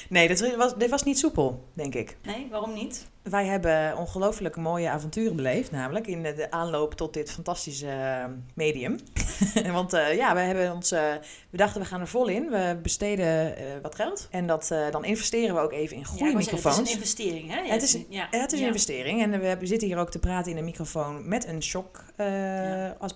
Nee, 0.09 0.29
dit 0.29 0.57
was, 0.57 0.77
dit 0.77 0.91
was 0.91 1.03
niet 1.03 1.19
soepel, 1.19 1.69
denk 1.73 1.95
ik. 1.95 2.17
Nee, 2.23 2.47
waarom 2.51 2.73
niet? 2.73 3.07
Wij 3.23 3.47
hebben 3.47 3.97
ongelooflijk 3.97 4.57
mooie 4.57 4.89
avonturen 4.91 5.37
beleefd, 5.37 5.71
namelijk 5.71 6.07
in 6.07 6.23
de, 6.23 6.51
aanloop 6.51 6.95
tot 6.95 7.15
dit 7.15 7.31
fantastische 7.31 7.87
eh, 7.89 8.25
medium. 8.55 8.99
Want 9.73 9.93
eh, 9.93 10.15
ja, 10.17 10.35
we 10.35 10.41
hebben 10.41 10.73
ons, 10.73 10.91
eh, 10.91 11.13
we 11.51 11.57
dachten 11.57 11.81
we 11.81 11.87
gaan 11.87 12.01
er 12.01 12.09
vol 12.09 12.27
in. 12.29 12.51
We 12.51 12.79
besteden 12.83 13.55
wat 13.83 13.95
geld 13.95 14.29
en 14.31 14.47
dat, 14.47 14.75
dan 14.91 15.05
investeren 15.05 15.55
we 15.55 15.61
ook 15.61 15.73
even 15.73 15.97
in 15.97 16.05
goede 16.05 16.25
Ja, 16.25 16.37
microfoons. 16.37 16.77
Het 16.77 16.87
is 16.87 16.93
een 16.93 16.99
investering, 16.99 17.51
hè? 17.51 17.73
Het 17.73 17.83
is- 17.83 17.99
ja. 18.09 18.29
Het 18.31 18.53
is 18.53 18.59
een 18.59 18.65
Ja. 18.65 18.67
investering 18.67 19.23
en 19.23 19.41
we 19.41 19.67
zitten 19.67 19.89
hier 19.89 19.99
ook 19.99 20.11
te 20.11 20.19
praten 20.19 20.53
in 20.53 20.59
een 20.59 20.65
microfoon 20.65 21.29
met 21.29 21.47
een 21.47 21.63
shock 21.63 22.05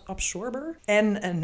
absorber 0.05 0.79
en 0.85 1.27
een, 1.29 1.43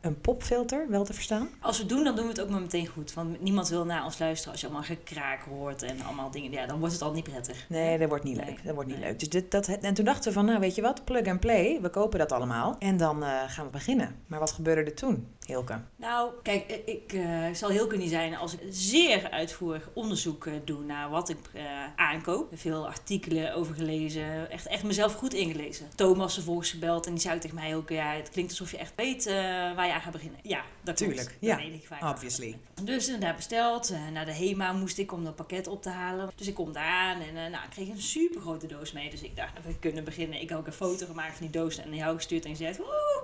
een 0.00 0.20
popfilter, 0.20 0.86
wel 0.88 1.04
te 1.04 1.12
verstaan. 1.12 1.48
Als 1.60 1.76
we 1.76 1.82
het 1.82 1.92
doen, 1.92 2.04
dan 2.04 2.14
doen 2.16 2.24
we 2.24 2.30
het 2.30 2.40
ook 2.40 2.48
maar 2.50 2.60
meteen 2.60 2.86
goed. 2.86 3.14
Want 3.14 3.40
niemand 3.42 3.68
wil 3.68 3.84
naar 3.84 4.04
ons 4.04 4.18
luisteren 4.18 4.52
als 4.52 4.60
je 4.60 4.66
allemaal 4.66 4.84
gekraak 4.86 5.42
hoort 5.42 5.82
en 5.82 6.00
allemaal 6.02 6.30
dingen. 6.30 6.50
Ja, 6.50 6.66
dan 6.66 6.78
wordt 6.78 6.94
het 6.94 7.02
al 7.02 7.12
niet 7.12 7.24
prettig. 7.24 7.64
Nee, 7.68 7.87
dat 7.96 8.08
wordt 8.08 8.24
niet 8.24 8.36
Nee. 8.36 8.46
leuk. 8.46 8.64
Dat 8.64 8.74
wordt 8.74 8.88
niet 8.88 8.98
Nee. 8.98 9.08
leuk. 9.08 9.18
Dus 9.18 9.28
dit, 9.28 9.50
dat, 9.50 9.66
en 9.68 9.94
toen 9.94 10.04
dachten 10.04 10.24
we 10.28 10.32
van, 10.32 10.44
nou 10.44 10.60
weet 10.60 10.74
je 10.74 10.82
wat, 10.82 11.04
plug 11.04 11.26
and 11.26 11.40
play. 11.40 11.78
We 11.82 11.88
kopen 11.90 12.18
dat 12.18 12.32
allemaal 12.32 12.76
en 12.78 12.96
dan 12.96 13.22
eh, 13.22 13.42
gaan 13.46 13.64
we 13.64 13.70
beginnen. 13.70 14.16
Maar 14.26 14.38
wat 14.38 14.50
gebeurde 14.50 14.82
er 14.90 14.94
toen, 14.94 15.26
Hilke? 15.46 15.80
Nou, 15.96 16.30
kijk, 16.42 16.70
eh, 16.70 16.94
ik 16.94 17.12
eh, 17.12 17.54
zal 17.54 17.68
heel 17.68 17.86
kunnen 17.86 18.08
zijn 18.08 18.36
als 18.36 18.52
ik 18.54 18.60
zeer 18.70 19.30
uitvoerig 19.30 19.88
onderzoek 19.94 20.48
doe 20.64 20.84
naar 20.84 21.10
wat 21.10 21.28
ik 21.28 21.38
aankoop. 21.96 22.48
Veel 22.54 22.86
artikelen 22.86 23.54
over 23.54 23.74
gelezen, 23.74 24.50
echt, 24.50 24.66
echt 24.66 24.82
mezelf 24.82 25.14
goed 25.14 25.34
ingelezen. 25.34 25.86
Thomas 25.94 26.34
vervolgens 26.34 26.70
gebeld 26.70 27.06
en 27.06 27.12
die 27.12 27.20
zei 27.20 27.38
tegen 27.38 27.56
mij 27.56 27.76
ook, 27.76 27.88
ja, 27.88 28.12
het 28.12 28.30
klinkt 28.30 28.50
alsof 28.50 28.70
je 28.70 28.76
echt 28.78 28.92
weet 28.96 29.24
waar 29.74 29.86
je 29.86 29.92
aan 29.92 30.00
gaat 30.00 30.12
beginnen. 30.12 30.40
Ja, 30.42 30.60
dat. 30.82 30.96
Tuurlijk, 30.96 31.18
Dat 31.28 31.34
ja, 31.40 31.56
weet 31.56 31.72
ik 31.72 31.88
ga 31.90 32.10
obviously. 32.10 32.58
Dus 32.82 33.06
inderdaad 33.06 33.36
besteld. 33.36 33.92
naar 34.12 34.24
de 34.24 34.34
HEMA 34.34 34.72
moest 34.72 34.98
ik 34.98 35.12
om 35.12 35.24
dat 35.24 35.36
pakket 35.36 35.66
op 35.66 35.82
te 35.82 35.90
halen. 35.90 36.30
Dus 36.36 36.46
ik 36.48 36.54
kom 36.54 36.72
daar 36.72 36.84
aan 36.84 37.20
en 37.20 37.34
nou, 37.50 37.64
ik 37.64 37.74
kreeg 37.84 37.94
een 37.94 38.02
super 38.02 38.40
grote 38.40 38.66
doos 38.66 38.92
mee. 38.92 39.10
Dus 39.10 39.22
ik 39.22 39.36
dacht, 39.36 39.52
we 39.66 39.78
kunnen 39.78 40.04
beginnen. 40.04 40.40
Ik 40.40 40.48
heb 40.48 40.58
ook 40.58 40.66
een 40.66 40.72
foto 40.72 41.06
gemaakt 41.06 41.36
van 41.36 41.46
die 41.46 41.60
doos 41.60 41.78
en 41.78 41.88
naar 41.88 41.98
jou 41.98 42.16
gestuurd 42.16 42.44
en 42.44 42.50
gezegd, 42.50 42.78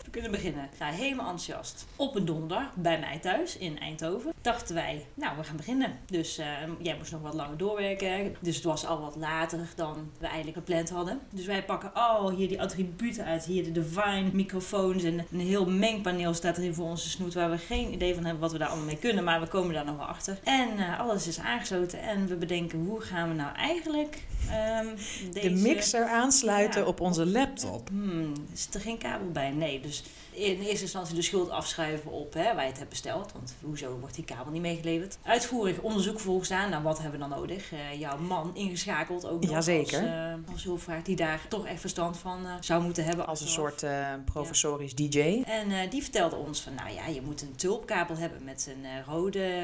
we 0.05 0.11
kunnen 0.11 0.31
beginnen. 0.31 0.69
Nou, 0.79 0.95
helemaal 0.95 1.31
enthousiast. 1.31 1.87
Op 1.97 2.15
een 2.15 2.25
donderdag 2.25 2.75
bij 2.75 2.99
mij 2.99 3.19
thuis 3.19 3.57
in 3.57 3.79
Eindhoven 3.79 4.33
dachten 4.41 4.75
wij, 4.75 5.07
nou, 5.15 5.37
we 5.37 5.45
gaan 5.45 5.57
beginnen. 5.57 5.99
Dus 6.07 6.39
eh, 6.39 6.47
jij 6.79 6.97
moest 6.97 7.13
nog 7.13 7.21
wat 7.21 7.35
langer 7.35 7.57
doorwerken. 7.57 8.37
Dus 8.41 8.55
het 8.55 8.65
was 8.65 8.87
al 8.87 9.01
wat 9.01 9.17
later 9.17 9.69
dan 9.77 10.11
we 10.19 10.27
eigenlijk 10.27 10.57
gepland 10.57 10.91
hadden. 10.91 11.21
Dus 11.31 11.47
wij 11.47 11.65
pakken 11.65 11.95
al 11.95 12.31
hier 12.31 12.49
die 12.49 12.63
attributen 12.63 13.25
uit. 13.25 13.45
Hier 13.45 13.65
de 13.65 13.73
Divine 13.73 14.31
microfoons 14.33 15.03
en 15.03 15.27
een 15.33 15.41
heel 15.41 15.67
mengpaneel 15.67 16.35
staat 16.35 16.57
er 16.57 16.63
hier 16.63 16.75
voor 16.75 16.89
onze 16.89 17.11
snoet. 17.11 17.35
Waar 17.35 17.51
we 17.51 17.59
geen 17.59 17.93
idee 17.93 18.15
van 18.15 18.25
hebben 18.25 18.43
wat 18.43 18.53
we 18.53 18.59
daar 18.59 18.69
allemaal 18.69 18.87
mee 18.87 18.99
kunnen. 18.99 19.25
Maar 19.25 19.41
we 19.41 19.47
komen 19.47 19.75
daar 19.75 19.85
nog 19.85 19.97
wel 19.97 20.07
achter. 20.07 20.39
En 20.45 20.79
eh, 20.79 21.01
alles 21.01 21.27
is 21.27 21.39
aangesloten. 21.39 22.01
En 22.01 22.27
we 22.27 22.37
bedenken, 22.37 22.79
hoe 22.79 23.01
gaan 23.01 23.29
we 23.29 23.35
nou 23.35 23.57
eigenlijk 23.57 24.23
ehm, 24.51 24.87
deze... 25.33 25.49
De 25.49 25.55
mixer 25.55 26.05
aansluiten 26.05 26.81
Ja. 26.81 26.87
op 26.87 27.01
onze 27.01 27.27
laptop. 27.27 27.89
Hmm, 27.89 28.33
zit 28.53 28.75
er 28.75 28.81
geen 28.81 28.99
kabel 28.99 29.31
bij? 29.31 29.51
Nee, 29.51 29.81
dus 29.81 30.03
in 30.35 30.61
eerste 30.61 30.83
instantie 30.83 31.15
de 31.15 31.23
schuld 31.23 31.51
afschuiven 31.51 32.11
op 32.11 32.35
hè, 32.35 32.55
waar 32.55 32.63
je 32.63 32.69
het 32.69 32.79
hebt 32.79 32.91
besteld. 32.91 33.33
Want 33.33 33.55
hoezo 33.63 33.99
wordt 34.01 34.15
die 34.15 34.25
kabel 34.25 34.53
niet 34.53 34.63
meegeleverd? 34.63 35.19
Uitvoerig 35.23 35.81
onderzoek 35.81 36.21
volgens 36.21 36.51
aan. 36.51 36.71
Nou, 36.71 36.83
wat 36.83 36.99
hebben 37.03 37.21
we 37.21 37.29
dan 37.29 37.39
nodig? 37.39 37.73
Eh, 37.73 38.01
jouw 38.01 38.19
man 38.19 38.51
ingeschakeld 38.55 39.27
ook 39.27 39.41
nog 39.41 39.51
Jazeker. 39.51 39.99
als, 39.99 40.09
eh, 40.09 40.53
als 40.53 40.65
hulpvraag 40.65 41.03
die 41.03 41.17
daar 41.17 41.41
toch 41.49 41.67
echt 41.67 41.81
verstand 41.81 42.17
van 42.19 42.47
eh, 42.47 42.53
zou 42.61 42.83
moeten 42.83 43.05
hebben. 43.05 43.27
Als 43.27 43.41
een 43.41 43.49
soort 43.49 43.85
professorisch 44.25 44.95
DJ. 44.95 45.43
En 45.47 45.91
die 45.91 46.03
vertelde 46.03 46.37
ons 46.37 46.61
van, 46.61 46.75
nou 46.75 46.91
ja, 46.93 47.07
je 47.07 47.21
moet 47.23 47.43
een 47.43 47.55
tulpkabel 47.57 48.17
hebben 48.17 48.45
met 48.45 48.71
een 48.75 49.05
rode 49.15 49.63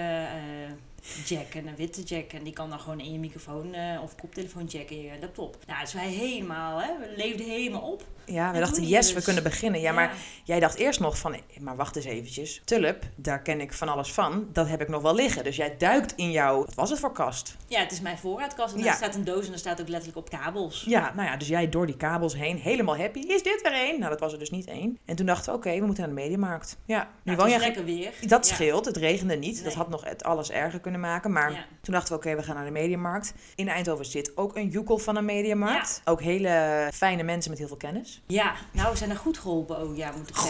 jack 1.27 1.55
en 1.55 1.67
een 1.67 1.77
witte 1.77 2.03
jack. 2.03 2.33
En 2.33 2.43
die 2.43 2.53
kan 2.53 2.71
dan 2.71 2.81
gewoon 2.81 3.01
in 3.01 3.13
je 3.13 3.19
microfoon 3.19 3.75
of 4.03 4.15
koptelefoon 4.15 4.65
jacken 4.65 4.97
in 4.97 5.03
je 5.03 5.11
laptop. 5.21 5.57
Nou, 5.67 5.81
dus 5.81 5.93
wij 5.93 6.09
helemaal, 6.09 6.81
hè, 6.81 6.99
we 6.99 7.13
leefden 7.17 7.47
helemaal 7.47 7.81
op. 7.81 8.05
Ja, 8.25 8.49
we 8.49 8.55
En 8.55 8.61
dachten, 8.61 8.83
yes, 8.87 9.07
dus- 9.07 9.15
we 9.15 9.23
kunnen 9.23 9.43
beginnen. 9.43 9.81
Ja, 9.81 9.93
maar 9.93 10.15
jij 10.45 10.60
jij 10.61 10.69
dacht 10.69 10.81
eerst 10.81 11.01
nog 11.01 11.19
van, 11.19 11.35
eh, 11.35 11.41
maar 11.61 11.77
wacht 11.77 11.97
eens 11.97 12.05
eventjes. 12.05 12.61
Tulp, 12.65 13.03
daar 13.17 13.43
ken 13.43 13.61
ik 13.61 13.73
van 13.73 13.89
alles 13.89 14.13
van. 14.13 14.49
Dat 14.53 14.69
heb 14.69 14.81
ik 14.81 14.89
nog 14.89 15.03
wel 15.03 15.15
liggen. 15.15 15.45
Dus 15.45 15.57
jij 15.57 15.77
duikt 15.77 16.13
in 16.17 16.31
jouw, 16.31 16.59
wat 16.65 16.75
was 16.75 16.91
het 16.91 16.99
voor 16.99 17.13
kast? 17.13 17.57
Ja, 17.67 17.81
het 17.81 17.93
is 17.93 18.01
mijn 18.01 18.19
voorraadkast. 18.19 18.75
En 18.75 18.81
Ja. 18.81 18.87
er 18.87 18.95
staat 18.95 19.15
een 19.15 19.25
doos 19.25 19.47
en 19.47 19.53
er 19.53 19.59
staat 19.59 19.81
ook 19.81 19.89
letterlijk 19.89 20.19
op 20.19 20.31
kabels. 20.31 20.85
Ja, 20.87 21.13
nou 21.15 21.29
ja, 21.29 21.37
dus 21.37 21.49
jij 21.49 21.69
door 21.69 21.87
die 21.87 21.97
kabels 21.97 22.35
heen, 22.35 22.57
helemaal 22.59 22.97
happy. 22.97 23.19
Is 23.21 23.43
dit 23.43 23.61
weer 23.63 23.73
één? 23.73 23.99
Nou, 23.99 24.11
dat 24.11 24.21
was 24.21 24.33
er 24.33 24.39
dus 24.39 24.51
niet 24.51 24.67
één. 24.67 24.99
En 25.05 25.17
toen 25.17 25.27
dachten 25.27 25.53
we, 25.53 25.59
oké, 25.59 25.79
we 25.79 25.87
moeten 25.87 26.05
naar 26.07 26.15
de 26.15 26.21
mediamarkt. 26.21 26.77
Ja, 26.85 27.09
nu 27.23 27.35
Nou, 27.37 27.51
het 27.51 27.61
lekker 27.61 27.85
weer. 27.85 28.13
Dat 28.27 28.49
Ja. 28.49 28.55
scheelt, 28.55 28.85
het 28.85 28.97
regende 28.97 29.37
niet. 29.37 29.65
Dat 29.65 29.75
had 29.75 29.89
nog 29.89 30.05
het 30.05 30.25
alles 30.25 30.51
erger 30.51 30.81
kunnen 30.81 31.01
maken. 31.01 31.33
Maar 31.33 31.53
Ja. 31.53 31.65
toen 31.83 31.95
dachten 31.95 32.13
we, 32.13 32.19
oké, 32.19 32.37
we 32.37 32.43
gaan 32.43 32.55
naar 32.55 32.65
de 32.65 32.71
Mediamarkt. 32.71 33.33
In 33.55 33.69
Eindhoven 33.69 34.05
zit 34.05 34.37
ook 34.37 34.57
een 34.57 34.69
joekel 34.69 34.99
van 34.99 35.17
een 35.17 35.25
Mediamarkt. 35.25 36.03
Ook 36.05 36.21
hele 36.23 36.89
fijne 36.95 37.23
mensen 37.23 37.51
met 37.51 37.59
heel 37.59 37.69
veel 37.69 37.77
kennis. 37.77 38.23
Ja, 38.27 38.53
nou, 38.73 38.91
we 38.91 38.97
zijn 38.97 39.11
er 39.11 39.17
goed 39.17 39.39
geholpen 39.39 39.79
ook, 39.79 39.97
ja, 39.97 40.11
moet 40.17 40.29
ik 40.29 40.35
zeggen. 40.37 40.50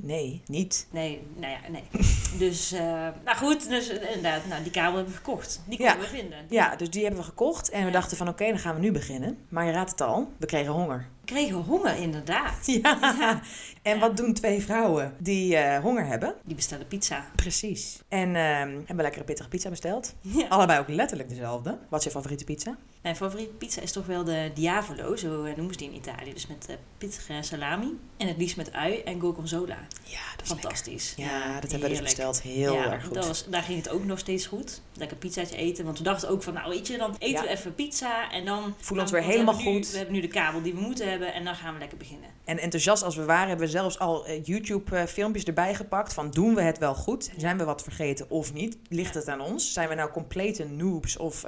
Nee, 0.00 0.42
niet. 0.46 0.86
Nee, 0.90 1.22
nou 1.36 1.52
ja, 1.52 1.58
nee. 1.70 1.82
Dus, 2.38 2.72
eh, 2.72 2.80
nou 3.24 3.36
goed, 3.36 3.68
dus 3.68 3.88
eh, 3.88 4.06
inderdaad, 4.16 4.46
nou, 4.46 4.62
die 4.62 4.72
kabel 4.72 4.94
hebben 4.94 5.12
we 5.12 5.18
gekocht. 5.18 5.60
Die 5.66 5.82
Ja. 5.82 5.90
konden 5.92 6.10
we 6.10 6.16
vinden. 6.16 6.38
Ja, 6.48 6.76
dus 6.76 6.90
die 6.90 7.02
hebben 7.02 7.20
we 7.20 7.26
gekocht. 7.26 7.70
En 7.70 7.80
we 7.80 7.86
Ja. 7.86 7.92
dachten 7.92 8.16
van, 8.16 8.28
oké, 8.28 8.46
dan 8.48 8.58
gaan 8.58 8.74
we 8.74 8.80
nu 8.80 8.92
beginnen. 8.92 9.38
Maar 9.48 9.66
je 9.66 9.72
raadt 9.72 9.90
het 9.90 10.00
al, 10.00 10.32
we 10.36 10.46
kregen 10.46 10.72
honger. 10.72 11.06
We 11.20 11.26
kregen 11.34 11.56
honger, 11.56 11.96
inderdaad. 11.96 12.66
Ja. 12.82 13.40
En 13.82 13.94
Ja. 13.94 13.98
wat 13.98 14.16
doen 14.16 14.32
twee 14.34 14.62
vrouwen 14.62 15.14
die 15.18 15.56
eh, 15.56 15.82
honger 15.82 16.06
hebben? 16.06 16.34
Die 16.44 16.54
bestellen 16.54 16.86
pizza. 16.86 17.24
Precies. 17.36 18.02
En 18.08 18.28
ehm, 18.36 18.76
hebben 18.86 18.96
lekkere 19.04 19.24
pittige 19.24 19.48
pizza 19.48 19.70
besteld. 19.70 20.14
Ja. 20.20 20.46
Allebei 20.48 20.80
ook 20.80 20.88
letterlijk 20.88 21.28
dezelfde. 21.28 21.78
Wat 21.88 21.98
is 21.98 22.04
je 22.04 22.10
favoriete 22.10 22.44
pizza? 22.44 22.76
Mijn 23.08 23.20
favoriete 23.20 23.52
pizza 23.52 23.80
is 23.80 23.92
toch 23.92 24.06
wel 24.06 24.24
de 24.24 24.50
Diavolo, 24.54 25.16
zo 25.16 25.44
eh, 25.44 25.56
noemen 25.56 25.72
ze 25.74 25.78
die 25.78 25.88
in 25.90 25.94
Italië. 25.96 26.32
Dus 26.32 26.46
met 26.46 26.66
eh, 26.68 26.74
pittige 26.98 27.38
salami. 27.40 27.98
En 28.16 28.26
het 28.28 28.36
liefst 28.36 28.56
met 28.56 28.72
ui 28.72 29.00
en 29.00 29.20
gorgonzola. 29.20 29.76
Ja, 30.02 30.18
dat 30.36 30.42
is. 30.44 30.48
Fantastisch. 30.48 31.12
Ja, 31.16 31.60
dat 31.60 31.70
hebben 31.70 31.88
we 31.88 31.94
dus 31.94 32.02
besteld. 32.04 32.42
Heel 32.42 32.74
ja, 32.74 32.92
erg 32.92 33.04
goed. 33.04 33.14
Dat 33.14 33.26
was, 33.26 33.46
daar 33.48 33.62
ging 33.62 33.78
het 33.78 33.88
ook 33.90 34.04
nog 34.04 34.18
steeds 34.18 34.46
goed. 34.46 34.80
Lekker 34.94 35.16
pizzaatje 35.16 35.56
eten. 35.56 35.84
Want 35.84 35.98
we 35.98 36.04
dachten 36.04 36.28
ook 36.28 36.42
van, 36.42 36.54
nou 36.54 36.70
weet 36.70 36.86
je, 36.86 36.96
dan 36.98 37.16
eten 37.18 37.42
we 37.44 37.48
even 37.50 37.74
pizza. 37.74 38.30
En 38.30 38.44
dan 38.44 38.74
Voelen 38.78 39.04
ons 39.04 39.12
dan- 39.12 39.20
weer 39.20 39.28
we 39.28 39.34
helemaal 39.34 39.56
nu- 39.56 39.62
goed. 39.62 39.90
we 39.90 39.96
hebben 39.96 40.14
nu 40.14 40.20
de 40.20 40.28
kabel 40.28 40.62
die 40.62 40.74
we 40.74 40.80
moeten 40.80 41.10
hebben. 41.10 41.32
En 41.34 41.44
dan 41.44 41.54
gaan 41.54 41.72
we 41.72 41.78
lekker 41.78 41.98
beginnen. 41.98 42.28
En 42.44 42.58
enthousiast 42.58 43.02
als 43.02 43.16
we 43.16 43.24
waren, 43.24 43.48
hebben 43.48 43.66
we 43.66 43.72
zelfs 43.72 43.98
al 43.98 44.26
eh, 44.26 44.44
YouTube-filmpjes 44.44 45.44
erbij 45.44 45.74
gepakt. 45.74 46.14
Van 46.14 46.30
doen 46.30 46.54
we 46.54 46.62
het 46.62 46.78
wel 46.78 46.94
goed? 46.94 47.30
Zijn 47.36 47.58
we 47.58 47.64
wat 47.64 47.82
vergeten 47.82 48.30
of 48.30 48.52
niet? 48.52 48.78
Ligt 48.88 49.14
het 49.14 49.28
aan 49.28 49.40
ons? 49.40 49.72
Zijn 49.72 49.88
we 49.88 49.94
nou 49.94 50.10
complete 50.10 50.64
noobs? 50.64 51.16
Of 51.16 51.42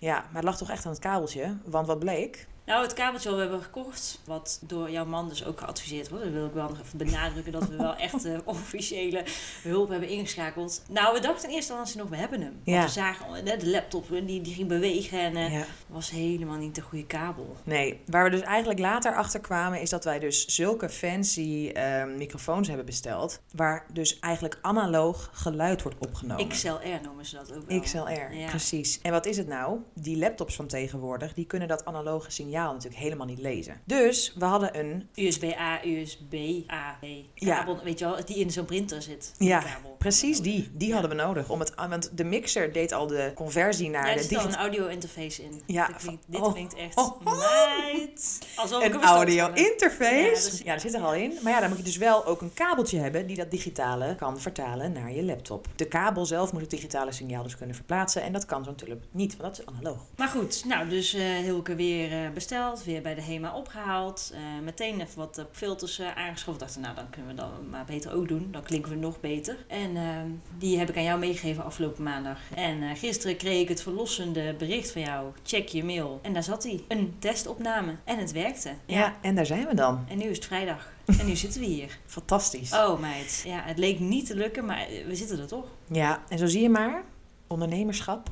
ja, 0.00 0.14
maar 0.18 0.34
het 0.34 0.44
lag 0.44 0.56
toch 0.58 0.70
echt 0.70 0.86
aan 0.86 0.91
het 0.92 1.00
kabeltje. 1.00 1.56
Want 1.64 1.86
wat 1.86 1.98
bleek? 1.98 2.46
Nou, 2.66 2.82
het 2.82 2.92
kabeltje 2.92 3.28
wat 3.28 3.38
we 3.38 3.44
hebben 3.44 3.62
gekocht, 3.62 4.20
wat 4.24 4.60
door 4.62 4.90
jouw 4.90 5.04
man 5.04 5.28
dus 5.28 5.44
ook 5.44 5.58
geadviseerd 5.58 6.08
wordt. 6.08 6.24
Dat 6.24 6.32
wil 6.32 6.46
ik 6.46 6.52
wel 6.52 6.68
nog 6.68 6.80
even 6.80 6.98
benadrukken 6.98 7.52
dat 7.52 7.68
we 7.68 7.76
wel 7.76 7.96
echt 8.06 8.24
eh, 8.24 8.38
officiële 8.44 9.24
hulp 9.62 9.88
hebben 9.88 10.08
ingeschakeld. 10.08 10.82
Nou, 10.88 11.14
we 11.14 11.20
dachten 11.20 11.48
in 11.48 11.54
eerste 11.54 11.72
instantie 11.72 12.00
nog, 12.00 12.08
we 12.08 12.16
hebben 12.16 12.40
hem. 12.40 12.52
Want 12.52 12.76
Ja. 12.76 12.82
we 12.82 12.88
zagen 12.90 13.46
eh, 13.46 13.58
de 13.58 13.68
laptop, 13.70 14.12
eh, 14.12 14.26
die, 14.26 14.40
die 14.40 14.54
ging 14.54 14.68
bewegen 14.68 15.18
en 15.20 15.50
Ja. 15.52 15.64
was 15.86 16.10
helemaal 16.10 16.56
niet 16.56 16.74
de 16.74 16.80
goede 16.80 17.06
kabel. 17.06 17.56
Nee, 17.64 18.00
waar 18.06 18.24
we 18.24 18.30
dus 18.30 18.40
eigenlijk 18.40 18.80
later 18.80 19.14
achter 19.14 19.40
kwamen, 19.40 19.80
is 19.80 19.90
dat 19.90 20.04
wij 20.04 20.18
dus 20.18 20.46
zulke 20.46 20.88
fancy 20.88 21.70
eh, 21.74 22.04
microfoons 22.04 22.68
hebben 22.68 22.86
besteld. 22.86 23.40
Waar 23.52 23.86
dus 23.92 24.18
eigenlijk 24.18 24.58
analoog 24.62 25.30
geluid 25.32 25.82
wordt 25.82 25.98
opgenomen. 25.98 26.48
XLR 26.48 26.78
noemen 27.02 27.26
ze 27.26 27.36
dat 27.36 27.54
ook 27.54 27.68
wel. 27.68 27.80
XLR, 27.80 28.34
Ja. 28.34 28.48
precies. 28.48 29.00
En 29.02 29.12
wat 29.12 29.26
is 29.26 29.36
het 29.36 29.46
nou? 29.46 29.78
Die 29.94 30.16
laptops 30.18 30.54
van 30.56 30.66
tegenwoordig, 30.66 31.34
die 31.34 31.46
kunnen 31.46 31.68
dat 31.68 31.84
analoge 31.84 32.30
signaal 32.52 32.72
natuurlijk 32.72 33.02
helemaal 33.02 33.26
niet 33.26 33.38
lezen. 33.38 33.80
Dus 33.84 34.32
we 34.38 34.44
hadden 34.44 34.78
een, 34.78 35.08
USB-A, 35.14 35.80
USB-A, 35.84 36.96
Ja. 37.34 37.56
kabel, 37.56 37.80
weet 37.84 37.98
je 37.98 38.04
wel, 38.04 38.24
die 38.24 38.36
in 38.36 38.50
zo'n 38.50 38.64
printer 38.64 39.02
zit. 39.02 39.34
Ja, 39.38 39.58
kabel. 39.58 39.94
precies 39.98 40.40
die, 40.40 40.70
die 40.72 40.88
Ja. 40.88 40.92
hadden 40.92 41.10
we 41.16 41.22
nodig. 41.22 41.48
Om 41.48 41.60
het, 41.60 41.72
want 41.88 42.10
de 42.16 42.24
mixer 42.24 42.72
deed 42.72 42.92
al 42.92 43.06
de 43.06 43.32
conversie 43.34 43.90
naar 43.90 44.04
Ja, 44.06 44.10
er 44.10 44.16
de 44.16 44.22
zit 44.22 44.38
al 44.38 44.44
een 44.44 44.54
audio 44.56 44.86
interface 44.86 45.42
in. 45.42 45.62
Ja, 45.66 45.86
dit 45.86 45.96
klinkt, 45.96 46.24
dit 46.28 46.40
oh, 46.40 46.52
klinkt 46.52 46.74
echt 46.74 46.96
oh, 46.96 47.20
oh. 47.24 47.38
meid. 47.38 48.38
Alsof 48.56 48.78
ik 48.82 48.84
Een 48.86 48.90
hem 48.92 49.00
verstand 49.00 49.16
audio 49.16 49.44
van 49.46 49.54
heb. 49.54 49.66
interface. 49.72 50.64
Ja, 50.64 50.72
dat 50.72 50.72
dat 50.72 50.80
zit 50.80 50.94
er 50.94 51.00
al 51.00 51.14
in. 51.14 51.32
Maar 51.42 51.52
ja, 51.52 51.60
dan 51.60 51.68
moet 51.68 51.78
je 51.78 51.84
dus 51.84 51.96
wel 51.96 52.26
ook 52.26 52.40
een 52.40 52.54
kabeltje 52.54 52.98
hebben 52.98 53.26
die 53.26 53.36
dat 53.36 53.50
digitale 53.50 54.14
kan 54.14 54.40
vertalen 54.40 54.92
naar 54.92 55.12
je 55.12 55.22
laptop. 55.22 55.66
De 55.76 55.84
kabel 55.84 56.26
zelf 56.26 56.52
moet 56.52 56.60
het 56.60 56.70
digitale 56.70 57.12
signaal 57.12 57.42
dus 57.42 57.56
kunnen 57.56 57.76
verplaatsen. 57.76 58.22
En 58.22 58.32
dat 58.32 58.44
kan 58.44 58.64
zo'n 58.64 58.74
tulp 58.74 59.02
niet, 59.10 59.36
want 59.36 59.56
dat 59.56 59.66
is 59.68 59.74
analoog. 59.74 60.06
Maar 60.16 60.28
goed, 60.28 60.64
nou, 60.64 60.88
dus 60.88 61.14
eh 61.14 61.20
Hilke 61.36 61.74
weer 61.74 62.12
eh, 62.12 62.30
besteld, 62.48 62.84
weer 62.84 63.02
bij 63.02 63.14
de 63.14 63.22
HEMA 63.22 63.54
opgehaald. 63.54 64.30
eh, 64.34 64.40
meteen 64.64 65.00
even 65.00 65.18
wat 65.18 65.38
eh, 65.38 65.44
filters 65.52 65.98
eh, 65.98 66.16
aangeschoven. 66.16 66.60
Dachten, 66.60 66.80
nou, 66.80 66.94
dan 66.94 67.10
kunnen 67.10 67.30
we 67.34 67.40
dat 67.40 67.50
maar 67.70 67.84
beter 67.84 68.12
ook 68.12 68.28
doen. 68.28 68.48
Dan 68.50 68.62
klinken 68.62 68.90
we 68.90 68.96
nog 68.96 69.20
beter. 69.20 69.56
En 69.68 69.96
ehm, 69.96 70.28
die 70.58 70.78
heb 70.78 70.88
ik 70.88 70.96
aan 70.96 71.02
jou 71.02 71.18
meegegeven 71.18 71.64
afgelopen 71.64 72.02
maandag. 72.02 72.38
En 72.54 72.96
gisteren 72.96 73.36
kreeg 73.36 73.60
ik 73.60 73.68
het 73.68 73.82
verlossende 73.82 74.54
bericht 74.58 74.92
van 74.92 75.02
jou. 75.02 75.32
Check 75.42 75.68
je 75.68 75.84
mail. 75.84 76.18
En 76.22 76.32
daar 76.32 76.42
zat 76.42 76.62
hij. 76.62 76.84
Een 76.88 77.14
testopname. 77.18 77.96
En 78.04 78.18
het 78.18 78.32
werkte. 78.32 78.70
Ja. 78.86 79.16
en 79.20 79.34
daar 79.34 79.46
zijn 79.46 79.66
we 79.66 79.74
dan. 79.74 80.04
En 80.08 80.18
nu 80.18 80.24
is 80.24 80.36
het 80.36 80.46
vrijdag. 80.46 80.90
En 81.20 81.26
nu 81.26 81.36
zitten 81.36 81.60
we 81.60 81.66
hier. 81.66 81.98
Fantastisch. 82.06 82.72
Oh 82.72 83.00
meid, 83.00 83.42
ja, 83.46 83.62
het 83.64 83.78
leek 83.78 83.98
niet 83.98 84.26
te 84.26 84.34
lukken, 84.34 84.64
maar 84.64 84.86
we 85.06 85.16
zitten 85.16 85.38
er 85.40 85.46
toch. 85.46 85.66
Ja, 85.86 86.22
en 86.28 86.38
zo 86.38 86.46
zie 86.46 86.62
je 86.62 86.68
maar, 86.68 87.02
ondernemerschap. 87.46 88.30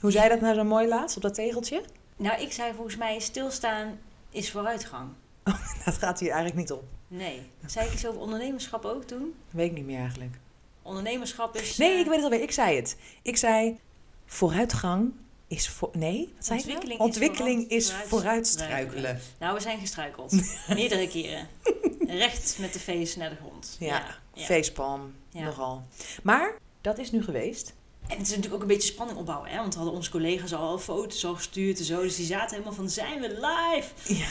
Hoe 0.00 0.10
zei 0.10 0.28
dat 0.28 0.40
nou 0.40 0.54
zo 0.54 0.64
mooi 0.64 0.88
laatst 0.88 1.16
op 1.16 1.22
dat 1.22 1.34
tegeltje? 1.34 1.82
Nou, 2.16 2.40
ik 2.40 2.52
zei 2.52 2.72
volgens 2.74 2.96
mij 2.96 3.18
stilstaan 3.18 3.98
is 4.30 4.50
vooruitgang. 4.50 5.08
Dat 5.84 5.94
gaat 5.94 6.18
hier 6.20 6.30
eigenlijk 6.30 6.58
niet 6.60 6.72
op. 6.72 6.84
Nee. 7.08 7.50
Zei 7.66 7.86
ik 7.86 7.92
iets 7.92 8.06
over 8.06 8.20
ondernemerschap 8.20 8.84
ook 8.84 9.04
toen? 9.04 9.34
Weet 9.50 9.66
ik 9.70 9.76
niet 9.76 9.84
meer 9.86 9.98
eigenlijk. 9.98 10.38
Ondernemerschap 10.82 11.56
is... 11.56 11.76
Nee, 11.76 11.92
eh, 11.92 11.98
ik 12.00 12.06
weet 12.06 12.14
het 12.14 12.24
alweer. 12.24 12.42
Ik 12.42 12.50
zei 12.52 12.76
het. 12.76 12.96
Ik 13.22 13.36
zei, 13.36 13.78
vooruitgang 14.26 15.12
is 15.46 15.68
voor... 15.68 15.90
Nee, 15.92 16.32
wat 16.36 16.44
zei 16.46 16.58
ik 16.60 16.64
nou? 16.66 16.76
Ontwikkeling 16.78 17.00
is 17.00 17.06
Ontwikkeling 17.06 17.58
vooruit- 17.60 17.82
is 17.82 17.86
vooruit- 17.92 18.08
vooruitstruikelen. 18.08 19.20
Nou, 19.38 19.54
we 19.54 19.60
zijn 19.60 19.78
gestruikeld. 19.78 20.32
Meerdere 20.68 21.08
keren. 21.08 21.48
Recht 22.06 22.56
met 22.58 22.72
de 22.72 22.78
face 22.78 23.18
naar 23.18 23.30
de 23.30 23.36
grond. 23.36 23.76
Ja, 23.80 24.18
ja. 24.34 24.44
facepalm, 24.44 25.14
Ja. 25.30 25.44
nogal. 25.44 25.86
Maar, 26.22 26.56
dat 26.80 26.98
is 26.98 27.10
nu 27.10 27.22
geweest. 27.24 27.74
En 28.08 28.18
het 28.18 28.26
is 28.26 28.28
natuurlijk 28.28 28.54
ook 28.54 28.60
een 28.60 28.66
beetje 28.66 28.92
spanning 28.92 29.18
opbouwen, 29.18 29.50
hè? 29.50 29.56
Want 29.56 29.72
we 29.72 29.78
hadden 29.78 29.96
onze 29.96 30.10
collega's 30.10 30.54
al 30.54 30.78
foto's 30.78 31.24
al 31.24 31.34
gestuurd 31.34 31.78
en 31.78 31.84
zo. 31.84 32.02
Dus 32.02 32.16
die 32.16 32.26
zaten 32.26 32.50
helemaal 32.50 32.72
van, 32.72 32.90
zijn 32.90 33.20
we 33.20 33.28
live? 33.28 34.14
Ja. 34.14 34.26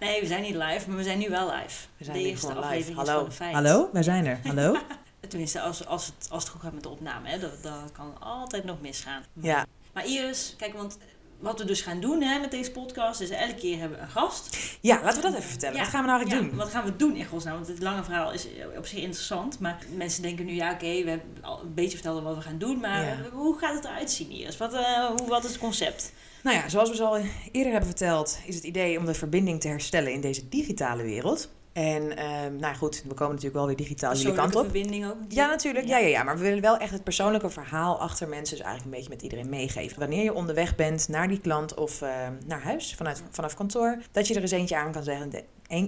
Nee, 0.00 0.20
we 0.20 0.26
zijn 0.26 0.42
niet 0.42 0.54
live, 0.54 0.88
maar 0.88 0.96
we 0.96 1.02
zijn 1.02 1.18
nu 1.18 1.28
wel 1.28 1.50
live. 1.50 1.86
We 1.96 2.04
zijn 2.04 2.16
de 2.16 2.22
eerste 2.22 2.46
live. 2.46 2.58
aflevering 2.58 3.00
is 3.00 3.08
Hallo. 3.08 3.28
Hallo, 3.52 3.88
wij 3.92 4.02
zijn 4.02 4.26
er. 4.26 4.40
Hallo? 4.44 4.76
Tenminste, 5.28 5.60
als, 5.60 5.86
als, 5.86 6.06
het, 6.06 6.26
als 6.30 6.42
het 6.42 6.52
goed 6.52 6.60
gaat 6.60 6.72
met 6.72 6.82
de 6.82 6.88
opname, 6.88 7.28
hè? 7.28 7.38
Dat, 7.38 7.62
dat 7.62 7.92
kan 7.92 8.20
altijd 8.20 8.64
nog 8.64 8.80
misgaan. 8.80 9.22
Ja, 9.32 9.66
Maar 9.92 10.06
Iris, 10.06 10.54
kijk, 10.58 10.74
want 10.74 10.98
wat 11.38 11.58
we 11.58 11.64
dus 11.64 11.80
gaan 11.80 12.00
doen 12.00 12.22
hè, 12.22 12.38
met 12.38 12.50
deze 12.50 12.70
podcast 12.70 13.20
is 13.20 13.30
elke 13.30 13.54
keer 13.54 13.78
hebben 13.78 13.98
we 13.98 14.04
een 14.04 14.10
gast. 14.10 14.56
ja 14.80 15.00
laten 15.02 15.22
we 15.22 15.28
dat 15.28 15.36
even 15.36 15.48
vertellen. 15.50 15.76
Ja, 15.76 15.82
Wat 15.82 15.90
gaan 15.90 16.00
we 16.02 16.06
nou 16.06 16.18
eigenlijk 16.20 16.44
ja, 16.46 16.50
doen? 16.56 16.64
Wat 16.66 16.74
gaan 16.74 16.84
we 16.84 16.96
doen 16.96 17.16
in 17.16 17.24
godsnaam? 17.26 17.54
Want 17.54 17.66
het 17.68 17.82
lange 17.82 18.04
verhaal 18.04 18.32
is 18.32 18.46
op 18.76 18.86
zich 18.86 18.98
interessant. 18.98 19.58
Maar 19.60 19.78
mensen 19.94 20.22
denken 20.22 20.44
nu, 20.46 20.52
ja 20.52 20.72
oké, 20.72 21.02
we 21.04 21.10
hebben 21.10 21.36
al 21.42 21.60
een 21.62 21.74
beetje 21.74 21.96
verteld 21.96 22.22
wat 22.22 22.34
we 22.36 22.40
gaan 22.42 22.58
doen. 22.58 22.80
Maar 22.80 23.04
Ja. 23.04 23.16
hoe 23.32 23.58
gaat 23.58 23.74
het 23.74 23.84
eruit 23.84 24.10
zien 24.10 24.30
Iris? 24.30 24.56
Wat, 24.56 24.72
eh, 24.74 25.04
hoe, 25.06 25.28
wat 25.28 25.44
is 25.44 25.50
het 25.50 25.58
concept? 25.58 26.12
Nou 26.42 26.56
ja, 26.56 26.68
zoals 26.68 26.90
we 26.98 27.02
al 27.04 27.16
eerder 27.52 27.70
hebben 27.72 27.90
verteld, 27.90 28.38
is 28.46 28.54
het 28.54 28.64
idee 28.64 28.98
om 28.98 29.04
de 29.06 29.14
verbinding 29.14 29.60
te 29.60 29.68
herstellen 29.68 30.12
in 30.12 30.20
deze 30.20 30.48
digitale 30.48 31.02
wereld. 31.02 31.48
En 31.76 32.16
ehm, 32.16 32.56
nou 32.56 32.74
goed, 32.74 33.02
we 33.02 33.14
komen 33.14 33.34
natuurlijk 33.34 33.54
wel 33.54 33.66
weer 33.66 33.76
digitaal 33.76 34.14
jullie 34.16 34.32
kant 34.32 34.54
op. 34.54 34.62
verbinding 34.62 35.06
ook. 35.06 35.16
Ja, 35.28 35.46
natuurlijk. 35.46 35.86
Ja. 35.86 35.98
Ja, 35.98 36.06
ja, 36.06 36.22
Maar 36.22 36.36
we 36.36 36.42
willen 36.42 36.60
wel 36.60 36.76
echt 36.76 36.92
het 36.92 37.04
persoonlijke 37.04 37.50
verhaal 37.50 38.00
achter 38.00 38.28
mensen, 38.28 38.56
dus 38.56 38.66
eigenlijk 38.66 38.84
een 38.84 39.00
beetje 39.00 39.14
met 39.14 39.22
iedereen 39.22 39.48
meegeven. 39.48 39.98
Wanneer 39.98 40.22
je 40.22 40.34
onderweg 40.34 40.74
bent 40.74 41.08
naar 41.08 41.28
die 41.28 41.40
klant 41.40 41.74
of 41.74 42.02
ehm, 42.02 42.32
naar 42.46 42.62
huis 42.62 42.94
vanuit, 42.94 43.22
vanaf 43.30 43.54
kantoor, 43.54 43.98
dat 44.10 44.26
je 44.26 44.34
er 44.34 44.40
eens 44.40 44.50
eentje 44.50 44.76
aan 44.76 44.92
kan 44.92 45.02
zeggen. 45.02 45.30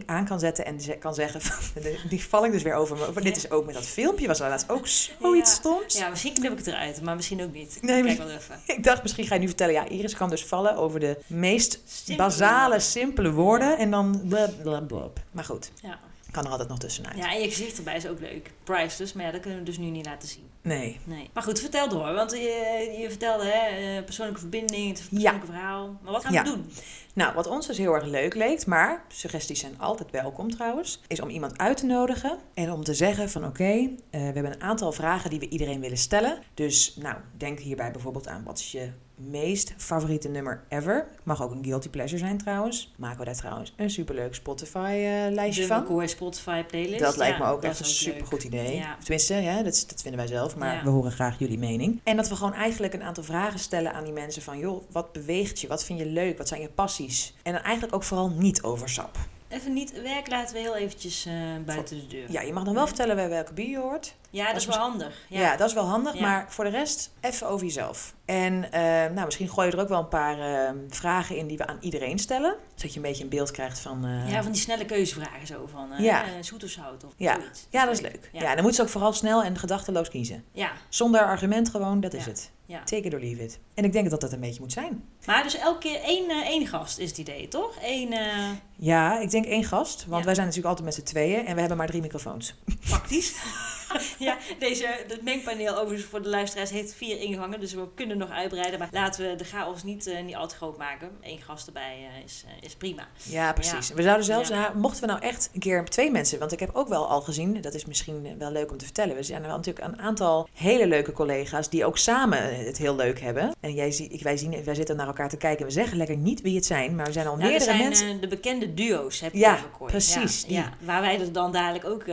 Aan 0.07 0.25
kan 0.25 0.39
zetten 0.41 0.65
en 0.65 0.79
kan 0.99 1.15
zeggen, 1.15 1.41
van, 1.41 1.83
die 2.09 2.23
val 2.25 2.45
ik 2.45 2.53
dus 2.53 2.63
weer 2.63 2.75
over. 2.75 2.97
me. 3.15 3.21
Dit 3.21 3.37
is 3.37 3.51
ook 3.51 3.65
met 3.65 3.75
dat 3.75 3.87
filmpje, 3.87 4.27
was 4.27 4.41
er 4.41 4.49
laatst 4.49 4.71
ook 4.71 4.87
zoiets 4.87 5.51
Ja. 5.51 5.57
stoms. 5.57 5.99
Ja, 5.99 6.09
misschien 6.09 6.35
knip 6.35 6.53
ik 6.53 6.59
het 6.59 6.67
eruit, 6.67 7.03
maar 7.03 7.17
misschien 7.17 7.43
ook 7.43 7.53
niet. 7.53 7.79
Nee, 7.83 8.03
Kijk 8.03 8.19
maar- 8.19 8.27
wel 8.27 8.37
even. 8.37 8.61
Ik 8.77 8.85
dacht, 8.85 9.03
misschien 9.03 9.27
ga 9.27 9.35
je 9.35 9.41
nu 9.41 9.47
vertellen, 9.47 9.73
ja, 9.75 9.89
Iris 9.89 10.15
kan 10.15 10.31
dus 10.31 10.45
vallen 10.45 10.77
over 10.77 11.01
de 11.01 11.19
meest 11.27 11.81
Simpele 11.87 12.17
basale, 12.29 12.61
woorden. 12.63 12.81
simpele 12.83 13.31
woorden 13.33 13.79
en 13.79 13.91
dan 13.91 14.21
blab, 14.29 14.63
blab, 14.63 14.87
blab. 14.89 15.21
Maar 15.31 15.45
goed, 15.45 15.71
Ja. 15.83 15.99
Kan 16.39 16.47
er 16.47 16.51
altijd 16.59 16.69
nog 16.69 16.79
tussenuit. 16.79 17.17
ja, 17.17 17.33
en 17.35 17.41
je 17.41 17.49
gezicht 17.49 17.77
erbij 17.77 17.97
is 17.97 18.07
ook 18.07 18.21
leuk. 18.21 18.51
Priceless, 18.65 19.13
maar 19.13 19.25
ja, 19.25 19.31
dat 19.31 19.41
kunnen 19.41 19.59
we 19.59 19.65
dus 19.65 19.79
nu 19.79 19.87
niet 19.87 20.07
laten 20.07 20.29
zien. 20.29 20.51
Nee. 20.63 21.01
Nee. 21.05 21.31
Maar 21.33 21.43
goed, 21.43 21.61
vertel 21.61 21.89
door. 21.89 22.13
Want 22.13 22.31
je, 22.31 22.97
je 23.01 23.07
vertelde 23.09 23.45
hè, 23.45 23.97
eh, 23.97 24.05
persoonlijke 24.05 24.41
verbinding, 24.41 24.89
het 24.99 25.09
persoonlijke 25.09 25.47
verhaal. 25.47 25.99
Maar 26.03 26.13
wat 26.13 26.25
gaan 26.25 26.33
Ja. 26.33 26.43
we 26.43 26.49
doen? 26.49 26.71
Nou, 27.15 27.35
wat 27.35 27.47
ons 27.47 27.67
dus 27.67 27.79
heel 27.79 27.95
erg 27.95 28.05
leuk 28.05 28.35
leek, 28.35 28.67
maar 28.67 29.05
suggesties 29.09 29.61
zijn 29.61 29.79
altijd 29.81 30.11
welkom 30.11 30.51
trouwens, 30.51 31.01
is 31.07 31.21
om 31.21 31.29
iemand 31.29 31.59
uit 31.59 31.77
te 31.77 31.87
nodigen 31.87 32.39
en 32.55 32.73
om 32.73 32.85
te 32.85 32.95
zeggen 32.95 33.31
van 33.31 33.45
oké, 33.47 33.65
eh, 33.65 33.89
we 34.11 34.19
hebben 34.19 34.53
een 34.53 34.63
aantal 34.63 34.93
vragen 34.93 35.31
die 35.31 35.39
we 35.39 35.49
iedereen 35.49 35.81
willen 35.81 35.99
stellen. 35.99 36.39
Dus 36.55 36.97
nou, 36.97 37.17
denk 37.37 37.59
hierbij 37.59 37.91
bijvoorbeeld 37.91 38.29
aan 38.29 38.45
wat 38.45 38.59
is 38.59 38.73
je 38.73 38.91
meest 39.19 39.75
favoriete 39.77 40.29
nummer 40.29 40.65
ever. 40.69 41.07
Mag 41.23 41.43
ook 41.43 41.51
een 41.51 41.65
guilty 41.65 41.89
pleasure 41.89 42.19
zijn 42.19 42.39
trouwens. 42.39 42.93
Maken 42.97 43.19
we 43.19 43.25
daar 43.25 43.37
trouwens 43.37 43.73
een 43.77 43.91
superleuk 43.91 44.35
Spotify-lijstje 44.35 45.63
De 45.63 45.69
van. 45.69 45.83
McCoy 45.83 46.07
Spotify 46.07 46.63
playlist. 46.63 47.01
Dat 47.01 47.17
lijkt 47.17 47.39
me 47.39 47.45
ook 47.45 47.63
echt 47.63 47.79
een 47.79 47.85
supergoed 47.85 48.45
idee. 48.45 48.77
Ja. 48.77 48.97
Tenminste, 49.01 49.35
ja, 49.35 49.63
dat, 49.63 49.87
vinden 49.97 50.21
wij 50.21 50.27
zelf, 50.29 50.57
maar 50.57 50.75
Ja. 50.75 50.83
we 50.83 50.91
horen 50.91 51.13
graag 51.13 51.39
jullie 51.39 51.59
mening. 51.59 52.01
En 52.05 52.17
dat 52.17 52.29
we 52.29 52.37
gewoon 52.37 52.55
eigenlijk 52.55 52.95
een 52.95 53.03
aantal 53.03 53.25
vragen 53.25 53.59
stellen 53.59 53.93
aan 53.95 54.05
die 54.05 54.13
mensen 54.13 54.43
van... 54.43 54.59
joh, 54.59 54.83
wat 54.91 55.13
beweegt 55.13 55.61
je? 55.61 55.67
Wat 55.69 55.85
vind 55.85 55.99
je 55.99 56.07
leuk? 56.07 56.39
Wat 56.39 56.49
zijn 56.49 56.61
je 56.61 56.69
passies? 56.69 57.35
En 57.43 57.53
dan 57.53 57.63
eigenlijk 57.63 57.95
ook 57.95 58.03
vooral 58.03 58.29
niet 58.31 58.63
over 58.63 58.89
sap. 58.89 59.17
Even 59.49 59.73
niet 59.73 60.03
werk 60.03 60.29
laten 60.29 60.55
we 60.55 60.61
heel 60.61 60.77
eventjes 60.77 61.27
eh, 61.27 61.33
buiten 61.67 61.97
de 62.01 62.07
deur. 62.07 62.31
Ja, 62.33 62.41
je 62.41 62.53
mag 62.53 62.65
dan 62.65 62.75
wel 62.75 62.87
vertellen 62.87 63.17
bij 63.17 63.29
welke 63.29 63.53
bier 63.53 63.69
je 63.69 63.79
hoort. 63.79 64.15
Ja, 64.31 64.47
dat 64.47 64.57
is 64.57 64.67
wel 64.67 64.77
handig. 64.77 65.15
Ja, 65.29 65.41
Ja. 65.41 65.57
dat 65.57 65.69
is 65.69 65.75
wel 65.75 65.85
handig. 65.85 66.15
Ja. 66.15 66.21
Maar 66.21 66.47
voor 66.49 66.65
de 66.65 66.71
rest, 66.71 67.11
even 67.21 67.49
over 67.49 67.67
jezelf. 67.67 68.15
En 68.25 68.73
eh, 68.73 68.81
nou, 68.83 69.25
misschien 69.25 69.49
gooi 69.49 69.67
je 69.69 69.73
er 69.77 69.81
ook 69.83 69.89
wel 69.89 69.99
een 69.99 70.09
paar 70.09 70.39
eh, 70.41 70.71
vragen 70.89 71.37
in 71.37 71.47
die 71.47 71.57
we 71.57 71.67
aan 71.67 71.77
iedereen 71.81 72.19
stellen. 72.19 72.55
Zodat 72.75 72.91
je 72.93 72.97
een 72.97 73.07
beetje 73.07 73.23
een 73.23 73.29
beeld 73.31 73.51
krijgt 73.51 73.79
van... 73.79 74.07
Ja, 74.27 74.43
van 74.43 74.53
die 74.53 74.61
snelle 74.61 74.85
keuzevragen 74.85 75.47
zo 75.47 75.67
van 75.73 75.89
Ja. 75.99 76.25
zoet 76.41 76.65
of 76.65 76.71
zout 76.71 77.05
of 77.05 77.13
Ja. 77.17 77.35
zoiets. 77.35 77.67
ja, 77.71 77.85
dat 77.85 77.95
is 77.95 78.01
leuk. 78.01 78.31
Ja. 78.33 78.41
dan 78.41 78.55
moeten 78.57 78.75
ze 78.75 78.83
ook 78.83 78.89
vooral 78.89 79.13
snel 79.13 79.43
en 79.43 79.59
gedachteloos 79.59 80.09
kiezen. 80.09 80.45
Ja, 80.53 80.71
Zonder 80.89 81.21
argument 81.25 81.69
gewoon, 81.69 82.01
dat 82.01 82.15
is 82.15 82.25
Ja. 82.25 82.31
het. 82.31 82.51
Ja. 82.69 82.83
Take 82.85 83.03
it 83.03 83.15
or 83.15 83.21
leave 83.21 83.43
it. 83.43 83.59
En 83.75 83.85
ik 83.85 83.93
denk 83.93 84.11
dat 84.11 84.21
dat 84.21 84.33
een 84.33 84.41
beetje 84.41 84.61
moet 84.61 84.73
zijn. 84.73 85.05
Maar 85.27 85.43
dus 85.43 85.57
elke 85.59 85.79
keer 85.79 86.01
één, 86.01 86.31
eh, 86.31 86.37
één 86.47 86.67
gast 86.67 86.99
is 86.99 87.09
het 87.09 87.19
idee, 87.19 87.49
toch? 87.49 87.75
Eén 87.83 88.13
eh, 88.13 88.51
Ja, 88.77 89.21
ik 89.21 89.31
denk 89.31 89.45
één 89.45 89.65
gast. 89.65 90.05
Want 90.07 90.19
Ja. 90.19 90.25
wij 90.25 90.35
zijn 90.35 90.47
natuurlijk 90.47 90.77
altijd 90.79 90.85
met 90.85 90.95
z'n 90.95 91.13
tweeën 91.15 91.47
en 91.47 91.55
we 91.55 91.61
hebben 91.61 91.79
maar 91.79 91.87
drie 91.87 92.01
microfoons. 92.01 92.55
praktisch. 92.89 93.33
ja, 94.19 94.37
deze, 94.59 94.87
het 95.07 95.23
mengpaneel 95.23 95.77
overigens 95.79 96.09
voor 96.11 96.23
de 96.23 96.29
luisteraars 96.29 96.71
heeft 96.71 96.95
vier 96.95 97.21
ingangen, 97.21 97.61
dus 97.61 97.73
we 97.75 97.87
kunnen 97.95 98.19
nog 98.19 98.31
uitbreiden. 98.31 98.79
Maar 98.79 98.89
laten 98.93 99.31
we 99.31 99.37
de 99.37 99.45
chaos 99.45 99.83
niet, 99.83 100.07
eh, 100.07 100.23
niet 100.23 100.35
al 100.37 100.49
te 100.49 100.55
groot 100.55 100.79
maken. 100.79 101.11
Eén 101.21 101.41
gast 101.43 101.67
erbij 101.67 102.09
eh, 102.17 102.25
is, 102.25 102.45
eh, 102.47 102.53
is 102.67 102.75
prima. 102.75 103.09
Ja, 103.23 103.53
precies. 103.53 103.91
We 103.93 104.03
zouden 104.03 104.25
zelfs, 104.25 104.49
Ja. 104.49 104.73
mochten 104.75 105.01
we 105.01 105.07
nou 105.07 105.21
echt 105.23 105.51
een 105.55 105.61
keer 105.61 105.85
twee 105.85 106.11
mensen, 106.11 106.39
want 106.39 106.53
ik 106.53 106.61
heb 106.61 106.71
ook 106.73 106.89
wel 106.89 107.07
al 107.09 107.21
gezien, 107.21 107.61
dat 107.61 107.75
is 107.75 107.85
misschien 107.85 108.35
wel 108.39 108.51
leuk 108.51 108.71
om 108.71 108.77
te 108.77 108.85
vertellen. 108.85 109.17
We 109.17 109.23
zijn 109.23 109.43
wel 109.43 109.57
natuurlijk 109.57 109.87
een 109.87 110.01
aantal 110.01 110.49
hele 110.53 110.87
leuke 110.87 111.13
collega's 111.13 111.69
die 111.69 111.85
ook 111.85 111.99
samen 111.99 112.65
het 112.67 112.79
heel 112.79 112.97
leuk 112.97 113.21
hebben. 113.21 113.55
En 113.61 113.75
jij, 113.75 113.91
zie- 113.91 114.09
ik- 114.09 114.23
wij, 114.23 114.37
zien, 114.37 114.65
wij 114.65 114.75
zitten 114.75 114.97
naar 114.97 115.07
elkaar 115.07 115.29
te 115.29 115.37
kijken. 115.37 115.67
We 115.67 115.73
zeggen 115.73 115.97
lekker 115.97 116.17
niet 116.17 116.41
wie 116.41 116.55
het 116.57 116.67
zijn, 116.67 116.95
maar 116.95 117.07
we 117.07 117.13
zijn 117.13 117.27
al 117.27 117.37
Nou, 117.37 117.45
er 117.45 117.51
meerdere 117.51 117.73
zijn 117.77 117.83
mensen. 117.89 118.21
de 118.21 118.29
bekende 118.29 118.75
duo's, 118.75 119.21
heb 119.21 119.33
je 119.33 119.39
Ja, 119.39 119.59
precies, 119.87 120.45
Ja, 120.49 120.63
die. 120.79 120.87
waar 120.87 121.01
wij 121.01 121.21
er 121.21 121.33
dan 121.33 121.53
dadelijk 121.53 121.85
ook 121.85 122.05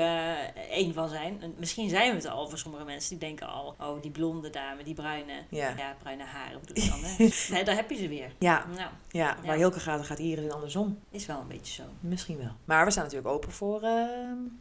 één 0.70 0.94
van 0.94 1.10
zijn. 1.10 1.41
Misschien 1.65 1.89
zijn 1.89 2.10
we 2.10 2.15
het 2.15 2.27
al 2.27 2.48
voor 2.50 2.57
sommige 2.57 2.84
mensen. 2.84 3.10
Die 3.10 3.27
denken 3.27 3.48
al, 3.48 3.75
oh, 3.79 4.01
die 4.01 4.12
blonde 4.12 4.50
dame, 4.50 4.84
die 4.84 4.93
bruine, 4.93 5.34
Ja. 5.50 5.74
ja, 5.77 5.95
bruine 6.00 6.24
haren 6.24 6.60
bedoel 6.60 6.84
ik 6.84 6.89
dan. 6.89 7.00
Hè. 7.03 7.29
nee, 7.53 7.63
daar 7.63 7.75
heb 7.75 7.89
je 7.89 7.95
ze 7.95 8.07
weer. 8.07 8.31
Ja, 8.39 8.65
Nou, 8.75 8.89
ja, 9.10 9.38
waar. 9.45 9.55
Hilke 9.55 9.79
gaat, 9.79 9.98
dan 9.98 10.05
gaat 10.05 10.19
Iris 10.19 10.51
andersom. 10.51 11.00
is 11.12 11.25
wel 11.25 11.39
een 11.39 11.48
beetje 11.48 11.74
zo. 11.74 11.84
Misschien 12.00 12.38
wel. 12.38 12.51
Maar 12.65 12.86
we 12.86 12.91
staan 12.91 13.03
natuurlijk 13.03 13.34
open 13.34 13.51
voor 13.51 13.81
eh, 13.81 14.03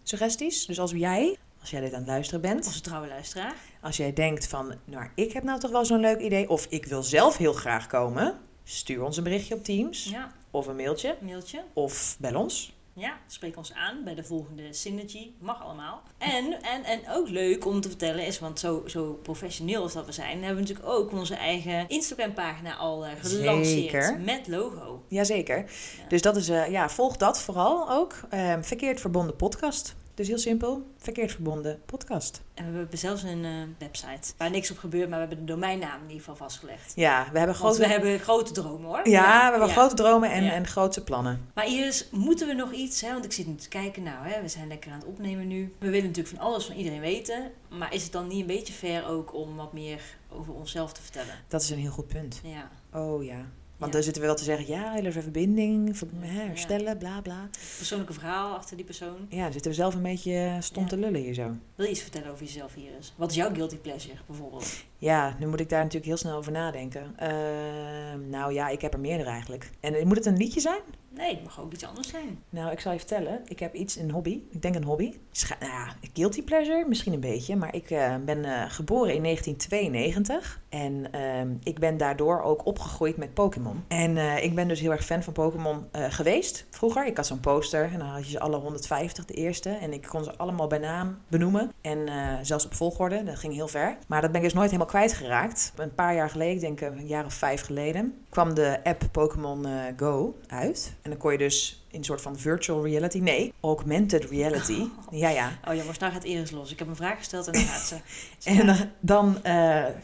suggesties. 0.02 0.66
Dus 0.66 0.78
als 0.80 0.90
jij, 0.90 1.37
als 1.61 1.70
jij 1.70 1.80
dit 1.80 1.92
aan 1.92 1.99
het 1.99 2.08
luisteren 2.08 2.40
bent, 2.40 2.66
Onze 2.66 2.80
trouwe 2.80 3.08
luisteraar. 3.08 3.54
Als 3.80 3.96
jij 3.96 4.12
denkt 4.12 4.49
van, 4.49 4.75
nou, 4.84 5.08
ik 5.14 5.32
heb 5.32 5.42
nou 5.42 5.61
toch 5.61 5.70
wel 5.70 5.84
zo'n 5.84 6.00
leuk 6.00 6.20
idee, 6.20 6.49
of 6.49 6.66
ik 6.68 6.87
wil 6.87 7.02
zelf 7.02 7.37
heel 7.37 7.52
graag 7.52 7.87
komen, 7.87 8.38
stuur 8.64 9.02
ons 9.02 9.16
een 9.16 9.25
berichtje 9.25 9.54
op 9.54 9.64
Teams, 9.64 10.04
Ja, 10.04 10.32
of 10.50 10.66
een 10.66 10.76
mailtje, 10.76 11.16
mailtje. 11.20 11.64
of 11.73 12.16
bel 12.18 12.40
ons. 12.40 12.74
Ja, 12.97 13.19
spreek 13.27 13.57
ons 13.57 13.73
aan 13.73 14.05
bij 14.05 14.15
de 14.15 14.25
volgende 14.25 14.73
Synergy. 14.73 15.31
Mag 15.39 15.63
allemaal. 15.63 16.03
En, 16.19 16.63
en, 16.63 16.85
en 16.85 17.01
ook 17.11 17.29
leuk 17.29 17.67
om 17.67 17.81
te 17.81 17.89
vertellen 17.89 18.27
is, 18.27 18.39
want 18.39 18.61
zo, 18.61 18.83
zo 18.87 19.19
professioneel 19.23 19.83
als 19.83 19.93
dat 19.93 20.07
we 20.07 20.13
zijn, 20.13 20.43
hebben 20.43 20.63
we 20.63 20.69
natuurlijk 20.69 20.89
ook 20.89 21.13
onze 21.13 21.35
eigen 21.35 21.89
Instagram-pagina 21.89 22.77
al 22.77 23.07
eh, 23.07 23.13
gelanceerd. 23.21 23.67
Zeker. 23.67 24.21
Met 24.21 24.49
logo. 24.49 25.05
Jazeker. 25.09 25.59
Ja. 25.59 26.09
Dus 26.09 26.23
dat 26.23 26.37
is, 26.37 26.49
eh, 26.49 26.71
ja, 26.71 26.89
volg 26.89 27.17
dat 27.17 27.41
vooral 27.41 27.91
ook. 27.91 28.21
Ehm, 28.31 28.63
verkeerd 28.63 29.01
verbonden 29.01 29.37
podcast. 29.37 29.95
Dus 30.14 30.28
heel 30.28 30.38
simpel, 30.38 30.87
verkeerd 30.97 31.33
verbonden 31.33 31.80
podcast. 31.87 32.42
En 32.54 32.73
we 32.73 32.78
hebben 32.78 32.99
zelfs 32.99 33.23
een 33.23 33.44
eh, 33.44 33.50
website 33.78 34.33
waar 34.37 34.50
niks 34.50 34.71
op 34.71 34.78
gebeurt, 34.78 35.09
maar 35.09 35.21
we 35.21 35.26
hebben 35.26 35.47
de 35.47 35.52
domeinnaam 35.52 35.97
in 35.97 36.02
ieder 36.02 36.18
geval 36.18 36.37
vastgelegd. 36.37 36.92
Ja, 36.97 37.28
we 37.33 37.38
hebben 37.38 37.56
grote, 37.56 37.78
we 37.78 37.87
hebben 37.87 38.18
grote 38.18 38.52
dromen 38.52 38.87
hoor. 38.88 39.09
ja, 39.09 39.44
we 39.44 39.50
hebben 39.50 39.68
ja. 39.68 39.75
grote 39.75 39.94
dromen 39.94 40.30
en, 40.30 40.44
Ja. 40.44 40.52
en 40.52 40.66
grote 40.66 41.02
plannen. 41.04 41.49
Maar 41.54 41.66
Iris, 41.66 42.09
moeten 42.11 42.47
we 42.47 42.52
nog 42.54 42.73
iets? 42.73 43.00
Hè? 43.00 43.12
Want 43.12 43.25
ik 43.25 43.33
zit 43.33 43.47
nu 43.47 43.54
te 43.54 43.68
kijken, 43.68 44.02
nou, 44.02 44.26
hè, 44.28 44.40
we 44.42 44.49
zijn 44.49 44.68
lekker 44.68 44.90
aan 44.92 44.99
het 44.99 45.06
opnemen 45.06 45.49
nu. 45.49 45.75
We 45.78 45.90
willen 45.90 46.06
natuurlijk 46.06 46.37
van 46.37 46.47
alles 46.47 46.64
van 46.64 46.76
iedereen 46.76 47.00
weten. 47.00 47.50
Maar 47.68 47.94
is 47.94 48.02
het 48.02 48.12
dan 48.12 48.26
niet 48.26 48.40
een 48.40 48.47
beetje 48.47 48.73
fair 48.73 49.06
ook 49.06 49.35
om 49.35 49.56
wat 49.56 49.73
meer 49.73 50.00
over 50.28 50.54
onszelf 50.54 50.92
te 50.92 51.02
vertellen? 51.02 51.35
Dat 51.49 51.62
is 51.62 51.71
een 51.71 51.78
heel 51.78 51.90
goed 51.90 52.09
punt. 52.09 52.40
Ja. 52.42 52.71
Oh 53.00 53.25
ja. 53.25 53.47
Want 53.78 53.93
Ja. 53.93 53.99
dan 53.99 54.02
zitten 54.02 54.23
we 54.23 54.28
wel 54.28 54.37
te 54.37 54.45
zeggen, 54.45 54.66
ja, 54.66 54.97
even 54.97 55.23
verbinding, 55.23 55.99
Ja. 55.99 56.26
herstellen, 56.26 56.99
bla 56.99 57.21
bla. 57.21 57.49
Persoonlijke 57.76 58.12
verhaal 58.14 58.54
achter 58.57 58.76
die 58.76 58.85
persoon. 58.85 59.26
Ja, 59.28 59.43
dan 59.43 59.52
zitten 59.52 59.71
we 59.71 59.76
zelf 59.76 59.95
een 59.95 60.02
beetje 60.02 60.57
stom 60.61 60.88
te 60.88 60.97
lullen 60.97 61.21
hier 61.21 61.35
zo. 61.35 61.57
Wil 61.75 61.85
je 61.87 61.90
iets 61.93 62.00
vertellen 62.00 62.31
over 62.31 62.45
jezelf, 62.45 62.76
Iris? 62.76 63.14
Wat 63.16 63.31
is 63.31 63.37
jouw 63.37 63.54
guilty 63.54 63.76
pleasure 63.76 64.16
bijvoorbeeld? 64.26 64.85
Ja, 64.99 65.37
nu 65.38 65.47
moet 65.47 65.61
ik 65.61 65.69
daar 65.69 65.78
natuurlijk 65.78 66.07
heel 66.07 66.16
snel 66.16 66.37
over 66.37 66.52
nadenken. 66.52 67.14
Ehm, 67.16 68.28
nou 68.28 68.52
ja, 68.52 68.69
ik 68.69 68.81
heb 68.81 68.93
er 68.93 69.00
meerdere 69.00 69.31
eigenlijk. 69.31 69.71
En 69.81 70.07
moet 70.07 70.16
het 70.16 70.26
een 70.26 70.37
liedje 70.37 70.61
zijn? 70.61 70.81
Nee, 71.09 71.35
het 71.35 71.45
mag 71.45 71.61
ook 71.61 71.73
iets 71.73 71.85
anders 71.85 72.09
zijn. 72.09 72.43
Nou, 72.50 72.71
ik 72.71 72.81
zal 72.81 72.93
je 72.93 72.99
vertellen. 72.99 73.40
Ik 73.47 73.59
heb 73.59 73.75
iets, 73.75 73.97
een 73.97 74.11
hobby. 74.11 74.40
Ik 74.50 74.62
denk 74.62 74.75
een 74.75 74.85
hobby. 74.85 75.12
Scha- 75.31 75.57
nou 75.61 75.73
ja, 75.73 75.95
guilty 76.12 76.43
pleasure, 76.43 76.85
misschien 76.88 77.12
een 77.12 77.21
beetje. 77.21 77.57
Maar 77.57 77.75
ik 77.75 77.90
eh, 77.90 78.14
ben 78.25 78.45
eh, 78.45 78.71
geboren 78.71 79.14
in 79.14 79.23
1992. 79.23 80.61
En 80.69 81.12
ehm, 81.12 81.49
ik 81.62 81.78
ben 81.78 81.97
daardoor 81.97 82.43
ook 82.43 82.66
opgegroeid 82.66 83.16
met 83.16 83.35
Pokémon. 83.35 83.85
En 83.88 84.16
eh, 84.16 84.45
ik 84.45 84.54
ben 84.54 84.69
dus 84.69 84.80
heel 84.80 84.91
erg 84.91 85.04
fan 85.04 85.23
van 85.23 85.32
Pokémon 85.32 85.84
eh, 85.93 86.04
geweest 86.08 86.67
vroeger. 86.71 87.06
Ik 87.06 87.17
had 87.17 87.26
zo'n 87.26 87.41
poster 87.41 87.91
en 87.93 87.99
dan 87.99 88.08
had 88.08 88.25
je 88.25 88.30
ze 88.30 88.41
alle 88.41 88.56
150, 88.56 89.25
de 89.25 89.34
eerste. 89.34 89.71
En 89.71 89.93
ik 89.93 90.02
kon 90.02 90.25
ze 90.25 90.37
allemaal 90.37 90.67
bij 90.67 90.78
naam 90.78 91.19
benoemen. 91.28 91.64
En 91.81 92.09
eh, 92.09 92.35
zelfs 92.43 92.65
op 92.65 92.75
volgorde, 92.75 93.23
dat 93.23 93.39
ging 93.39 93.55
heel 93.55 93.69
ver. 93.69 93.97
Maar 94.07 94.21
dat 94.21 94.31
ben 94.31 94.41
ik 94.41 94.47
dus 94.47 94.55
nooit 94.55 94.71
helemaal 94.71 94.93
kwijtgeraakt. 94.93 95.73
Een 95.77 95.95
paar 95.95 96.15
jaar 96.15 96.31
geleden, 96.31 96.55
ik 96.55 96.61
denk 96.61 96.81
eh, 96.81 96.99
een 96.99 97.07
jaar 97.07 97.25
of 97.25 97.35
vijf 97.35 97.61
geleden, 97.61 98.25
kwam 98.29 98.55
de 98.55 98.81
app 98.85 99.03
Pokémon 99.13 99.67
eh, 99.67 99.73
Go 99.97 100.37
uit. 100.47 100.95
En 101.03 101.11
dan 101.11 101.19
kon 101.19 101.33
je 101.33 101.39
dus 101.39 101.85
in 101.91 101.99
een 101.99 102.05
soort 102.05 102.21
van 102.21 102.39
virtual 102.39 102.85
reality, 102.85 103.19
nee, 103.19 103.53
augmented 103.61 104.25
reality. 104.25 104.83
Ja, 105.11 105.29
ja. 105.29 105.59
Oh 105.69 105.75
jongens, 105.75 105.99
nou 105.99 106.13
gaat 106.13 106.25
Iris 106.25 106.50
los. 106.50 106.73
Ik 106.73 106.79
heb 106.79 106.89
een 106.89 106.97
vraag 106.97 107.19
gesteld 107.19 107.47
en 107.47 107.53
dan 107.53 107.63
gaat 107.63 107.81
ze. 107.81 107.97
En 108.50 108.67
dan, 108.67 108.77
dan 109.00 109.39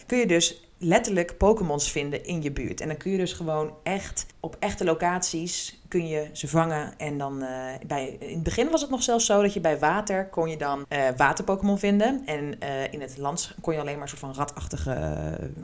kun 0.06 0.18
je 0.18 0.26
dus 0.26 0.70
letterlijk 0.78 1.36
Pokémons 1.36 1.90
vinden 1.90 2.24
in 2.24 2.42
je 2.42 2.52
buurt. 2.52 2.80
En 2.80 2.88
dan 2.88 2.96
kun 2.96 3.10
je 3.10 3.18
dus 3.18 3.32
gewoon 3.32 3.74
echt 3.82 4.26
op 4.40 4.56
echte 4.58 4.84
locaties 4.84 5.79
kun 5.90 6.08
je 6.08 6.28
ze 6.32 6.48
vangen. 6.48 6.98
En 6.98 7.18
dan 7.18 7.42
eh, 7.42 7.86
bij, 7.86 8.16
in 8.18 8.34
het 8.34 8.42
begin 8.42 8.70
was 8.70 8.80
het 8.80 8.90
nog 8.90 9.02
zelfs 9.02 9.26
zo 9.26 9.42
dat 9.42 9.52
je 9.52 9.60
bij 9.60 9.78
water 9.78 10.28
kon 10.28 10.48
je 10.48 10.56
dan 10.56 10.84
eh 10.88 11.08
water-Pokémon 11.16 11.78
vinden. 11.78 12.22
En 12.26 12.60
eh, 12.60 12.92
in 12.92 13.00
het 13.00 13.18
land 13.18 13.54
kon 13.60 13.74
je 13.74 13.80
alleen 13.80 13.94
maar 13.94 14.02
een 14.02 14.08
soort 14.08 14.20
van 14.20 14.34
ratachtige 14.34 15.18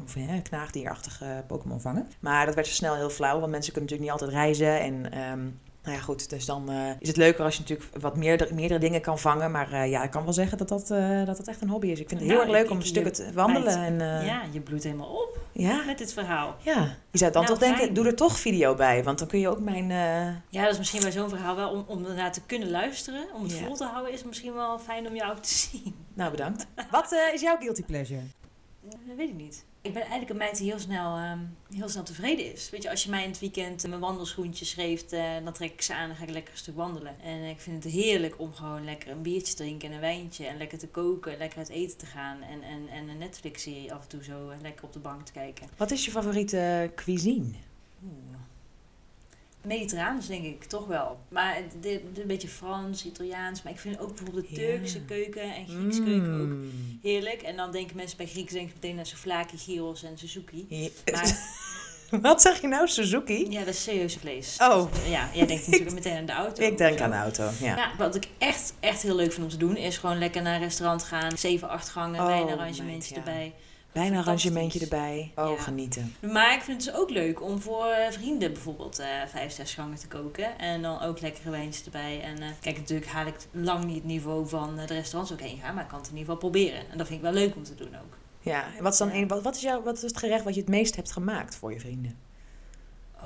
of 0.05 0.15
knaagdierachtige 0.43 1.45
Pokémon 1.47 1.81
vangen. 1.81 2.09
Maar 2.21 2.47
dat 2.47 2.55
werd 2.55 2.67
zo 2.67 2.73
snel 2.73 2.95
heel 2.95 3.11
flauw, 3.11 3.41
want 3.41 3.51
mensen 3.51 3.73
kunnen 3.73 3.91
natuurlijk 3.91 4.21
niet 4.21 4.29
altijd 4.29 4.31
reizen. 4.31 4.81
En 4.81 5.13
ehm, 5.13 5.43
nou 5.83 5.97
ja, 5.97 6.01
goed, 6.05 6.31
dus 6.31 6.47
dan 6.47 6.71
is 6.99 7.09
het 7.09 7.17
leuker 7.17 7.45
als 7.45 7.55
je 7.55 7.61
natuurlijk 7.61 7.91
wat 8.01 8.17
meerdere, 8.17 8.55
meerdere 8.55 8.81
dingen 8.81 9.01
kan 9.01 9.19
vangen. 9.19 9.51
Maar 9.51 9.89
ja, 9.89 10.03
ik 10.03 10.11
kan 10.11 10.25
wel 10.25 10.33
zeggen 10.33 10.59
dat 10.59 10.69
dat, 10.69 10.89
dat 11.27 11.37
dat 11.37 11.49
echt 11.49 11.63
een 11.63 11.69
hobby 11.69 11.87
is. 11.87 12.01
Ik 12.01 12.09
vind 12.09 12.21
het 12.21 12.29
heel 12.31 12.39
Nou, 12.39 12.51
erg 12.51 12.61
leuk 12.63 12.71
om 12.71 12.83
stukken 12.83 13.13
je 13.13 13.19
te 13.19 13.33
wandelen. 13.35 13.83
En, 13.85 14.25
Ja, 14.25 14.43
je 14.53 14.61
bloedt 14.61 14.85
helemaal 14.85 15.11
op 15.11 15.46
ja, 15.59 15.83
met 15.85 15.99
dit 15.99 16.13
verhaal. 16.13 16.57
ja. 16.63 16.97
Je 17.11 17.19
zou 17.19 17.33
dan 17.33 17.43
Nou, 17.45 17.59
toch 17.59 17.69
denken, 17.69 17.95
doe 17.95 18.07
er 18.07 18.15
toch 18.17 18.39
video 18.39 18.75
bij. 18.75 19.05
Want 19.05 19.19
dan 19.19 19.29
kun 19.29 19.39
je 19.39 19.49
ook 19.49 19.61
mijn... 19.61 19.91
eh, 19.91 20.35
Ja, 20.51 20.63
dat 20.63 20.73
is 20.73 20.79
misschien 20.79 21.01
bij 21.03 21.13
zo'n 21.13 21.29
verhaal 21.29 21.57
wel 21.57 21.71
om, 21.71 21.85
om 21.87 22.05
ernaar 22.05 22.33
te 22.33 22.41
kunnen 22.47 22.71
luisteren. 22.71 23.27
Om 23.35 23.43
het 23.43 23.53
Ja. 23.59 23.65
vol 23.65 23.75
te 23.77 23.85
houden 23.85 24.13
is 24.13 24.25
misschien 24.25 24.55
wel 24.55 24.79
fijn 24.79 25.07
om 25.09 25.15
jou 25.15 25.41
te 25.41 25.49
zien. 25.71 25.95
Nou, 26.15 26.31
bedankt. 26.31 26.67
Wat 26.91 27.13
eh, 27.13 27.35
is 27.35 27.41
jouw 27.41 27.57
guilty 27.59 27.83
pleasure? 27.83 28.21
Dat 28.81 29.17
weet 29.17 29.29
ik 29.29 29.35
niet. 29.35 29.65
Ik 29.87 29.93
ben 29.93 30.03
eigenlijk 30.03 30.31
een 30.31 30.37
meid 30.37 30.57
die 30.57 30.67
heel 30.67 30.79
snel, 30.79 31.17
ehm, 31.17 31.39
heel 31.75 31.89
snel 31.89 32.03
tevreden 32.03 32.53
is. 32.53 32.71
Weet 32.71 32.83
je, 32.83 32.91
als 32.91 33.05
je 33.05 33.11
mij 33.11 33.23
in 33.23 33.31
het 33.31 33.39
weekend 33.39 33.83
eh, 33.83 33.89
mijn 33.89 34.01
wandelschoentjes 34.01 34.75
geeft, 34.75 35.13
eh, 35.13 35.35
dan 35.45 35.53
trek 35.53 35.73
ik 35.73 35.83
ze 35.83 35.95
aan 35.95 36.11
en 36.11 36.17
ga 36.17 36.23
ik 36.23 36.31
lekker 36.31 36.53
een 36.53 36.59
stuk 36.59 36.77
wandelen. 36.77 37.21
En 37.21 37.43
ik 37.43 37.61
vind 37.61 37.85
het 37.85 37.93
heerlijk 37.93 38.41
om 38.41 38.55
gewoon 38.55 38.85
lekker 38.85 39.11
een 39.11 39.23
biertje 39.23 39.55
te 39.55 39.63
drinken 39.63 39.89
en 39.89 39.95
een 39.95 40.01
wijntje. 40.01 40.47
En 40.47 40.57
lekker 40.57 40.79
te 40.79 40.89
koken, 40.89 41.39
lekker 41.39 41.59
uit 41.59 41.69
eten 41.69 41.99
te 41.99 42.07
gaan. 42.07 42.43
En, 42.43 42.63
en, 42.63 42.89
en 42.89 43.09
een 43.09 43.19
Netflix-serie 43.19 43.93
af 43.93 44.03
en 44.03 44.09
toe 44.09 44.25
zo 44.25 44.49
eh, 44.49 44.61
lekker 44.63 44.85
op 44.85 44.93
de 44.93 44.99
bank 44.99 45.27
te 45.27 45.33
kijken. 45.33 45.67
Wat 45.77 45.91
is 45.91 46.05
je 46.05 46.11
favoriete 46.11 46.93
cuisine? 46.95 47.53
Oeh. 48.05 48.37
Mediterraans 49.67 50.27
denk 50.27 50.45
ik, 50.45 50.65
toch 50.65 50.87
wel. 50.87 51.19
Maar 51.29 51.55
het- 51.57 51.83
dit- 51.83 52.01
een 52.19 52.27
beetje 52.27 52.49
Frans, 52.49 53.05
Italiaans. 53.07 53.63
Maar 53.63 53.73
ik 53.73 53.79
vind 53.79 53.99
ook 54.01 54.15
bijvoorbeeld 54.15 54.49
de. 54.49 54.55
Turkse 54.55 55.01
keuken 55.01 55.55
en 55.55 55.67
Griekse 55.69 56.03
keuken 56.03 56.41
ook 56.41 56.47
Mm. 56.49 56.99
heerlijk. 57.03 57.43
En 57.43 57.57
dan 57.57 57.73
denken 57.73 57.97
mensen 57.97 58.17
bij 58.17 58.27
Grieks 58.27 58.53
denk 58.53 58.69
ik 58.69 58.75
meteen 58.75 58.99
aan 58.99 59.07
souvlaki, 59.07 59.57
gyros 59.59 60.03
en 60.03 60.19
Suzuki. 60.19 60.91
Maar 61.13 61.39
Wat 62.21 62.43
zeg 62.43 62.61
je 62.61 62.67
nou, 62.67 62.89
Suzuki? 62.89 63.51
ja, 63.51 63.59
dat 63.65 63.75
is 63.75 63.83
serieus 63.83 64.17
vlees. 64.17 64.57
Oh. 64.61 64.91
Ja, 65.09 65.29
jij 65.35 65.47
denkt 65.47 65.65
natuurlijk 65.67 65.95
meteen 66.01 66.17
aan 66.17 66.27
de 66.27 66.33
auto. 66.33 66.63
Ik 66.63 66.79
denk 66.79 67.01
aan 67.01 67.11
de 67.11 67.17
auto, 67.17 67.51
ja. 67.61 67.77
Ja, 67.77 67.91
wat 67.99 68.15
ik 68.15 68.29
echt, 68.39 68.75
echt 68.81 69.03
heel 69.03 69.15
leuk 69.15 69.33
vind 69.33 69.45
om 69.45 69.51
te 69.51 69.57
doen, 69.57 69.77
is 69.77 69.99
gewoon 69.99 70.19
lekker 70.19 70.43
naar 70.43 70.55
een 70.55 70.61
restaurant 70.61 71.03
gaan. 71.03 71.39
7, 71.39 71.69
8 71.69 71.89
gangen, 71.89 72.21
Oh, 72.21 72.27
ja. 72.59 73.17
erbij. 73.17 73.53
Wijnarrangementje 74.01 74.79
fantastisch. 74.79 74.99
erbij. 75.35 75.45
Oh, 75.51 75.57
Ja. 75.57 75.63
genieten. 75.63 76.15
Maar 76.33 76.55
ik 76.55 76.61
vind 76.63 76.85
het 76.85 76.93
dus 76.93 77.01
ook 77.03 77.11
leuk 77.11 77.43
om 77.43 77.61
voor 77.61 77.87
eh, 77.87 78.11
vrienden 78.13 78.53
bijvoorbeeld 78.53 78.99
eh 78.99 79.07
vijf, 79.27 79.53
zes 79.53 79.75
gangen 79.75 79.97
te 79.99 80.07
koken. 80.09 80.59
En 80.59 80.83
dan 80.83 81.01
ook 81.01 81.21
lekkere 81.21 81.51
wijntjes 81.51 81.85
erbij. 81.85 82.21
En 82.23 82.39
eh, 82.43 82.49
kijk, 82.61 82.77
natuurlijk 82.77 83.11
haal 83.11 83.27
ik 83.27 83.35
lang 83.51 83.85
niet 83.85 83.95
het 83.95 84.05
niveau 84.05 84.49
van 84.49 84.79
eh, 84.79 84.87
de 84.87 84.95
restaurants 84.95 85.33
ook 85.33 85.41
heen 85.41 85.59
gaan. 85.59 85.75
Maar 85.75 85.83
ik 85.83 85.89
kan 85.91 85.99
het 85.99 86.09
in 86.11 86.17
ieder 86.17 86.33
geval 86.35 86.51
proberen. 86.51 86.91
En 86.91 86.99
dat 86.99 87.07
vind 87.07 87.19
ik 87.19 87.25
wel 87.25 87.35
leuk 87.43 87.57
om 87.57 87.63
te 87.65 87.75
doen 87.75 87.89
ook. 87.95 88.17
Ja, 88.41 88.65
en 88.77 88.83
wat 88.83 88.93
is 88.93 88.99
dan 88.99 89.11
een, 89.11 89.29
wat, 89.29 89.43
wat, 89.43 89.55
is 89.57 89.61
jouw, 89.63 89.83
wat 89.83 89.97
is 89.97 90.03
het 90.03 90.17
gerecht 90.17 90.45
wat 90.45 90.55
je 90.55 90.61
het 90.61 90.69
meest 90.71 90.97
hebt 90.97 91.13
gemaakt 91.13 91.57
voor 91.57 91.73
je 91.73 91.81
vrienden? 91.81 92.17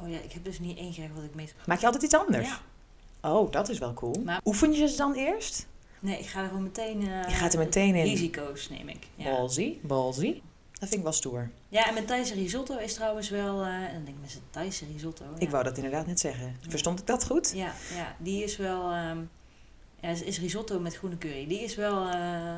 Oh 0.02 0.08
ja, 0.10 0.18
ik 0.18 0.32
heb 0.32 0.44
dus 0.44 0.58
niet 0.58 0.78
één 0.78 0.92
gerecht 0.92 1.14
wat 1.14 1.24
ik 1.24 1.34
meest... 1.34 1.54
Maak 1.66 1.78
je 1.80 1.86
altijd 1.86 2.04
iets 2.04 2.14
anders? 2.14 2.48
Ja. 2.48 2.58
Oh, 3.30 3.50
dat 3.52 3.68
is 3.68 3.78
wel 3.78 3.94
cool. 3.94 4.22
Maar- 4.24 4.40
Oefen 4.44 4.72
je 4.72 4.88
ze 4.88 4.96
dan 4.96 5.14
eerst? 5.14 5.66
Nee, 6.00 6.18
ik 6.18 6.26
ga 6.26 6.40
er 6.42 6.46
gewoon 6.48 6.62
meteen... 6.62 7.00
eh, 7.00 7.28
Je 7.28 7.34
gaat 7.34 7.52
er 7.52 7.58
meteen 7.58 7.94
in. 7.94 8.04
Risico's 8.04 8.68
neem 8.68 8.88
ik. 8.88 9.06
Ja. 9.14 9.30
Ballsy. 9.82 10.40
Dat 10.80 10.88
vind 10.88 10.94
ik 11.00 11.02
wel 11.02 11.12
stoer. 11.12 11.50
Ja, 11.68 11.86
en 11.86 11.94
mijn 11.94 12.06
Thaise 12.06 12.34
risotto 12.34 12.76
is 12.78 12.94
trouwens 12.94 13.28
wel... 13.30 13.60
eh, 13.62 13.66
en 13.74 13.92
dan 13.94 14.04
denk 14.04 14.16
ik 14.16 14.20
met 14.22 14.30
zijn 14.30 14.42
Thaise 14.50 14.84
risotto. 14.92 15.24
Ik 15.34 15.42
ja. 15.42 15.50
wou 15.50 15.64
dat 15.64 15.76
inderdaad 15.76 16.06
net 16.06 16.20
zeggen. 16.20 16.56
Verstond 16.68 17.00
ik 17.00 17.06
dat 17.06 17.24
goed? 17.26 17.52
Ja, 17.54 17.72
ja, 17.94 18.16
die 18.18 18.42
is 18.44 18.56
wel... 18.56 18.90
ehm, 18.90 19.18
ja, 20.00 20.08
is, 20.08 20.22
is 20.22 20.38
risotto 20.40 20.80
met 20.80 20.96
groene 20.96 21.18
curry. 21.18 21.46
Die 21.46 21.60
is 21.60 21.74
wel 21.74 21.96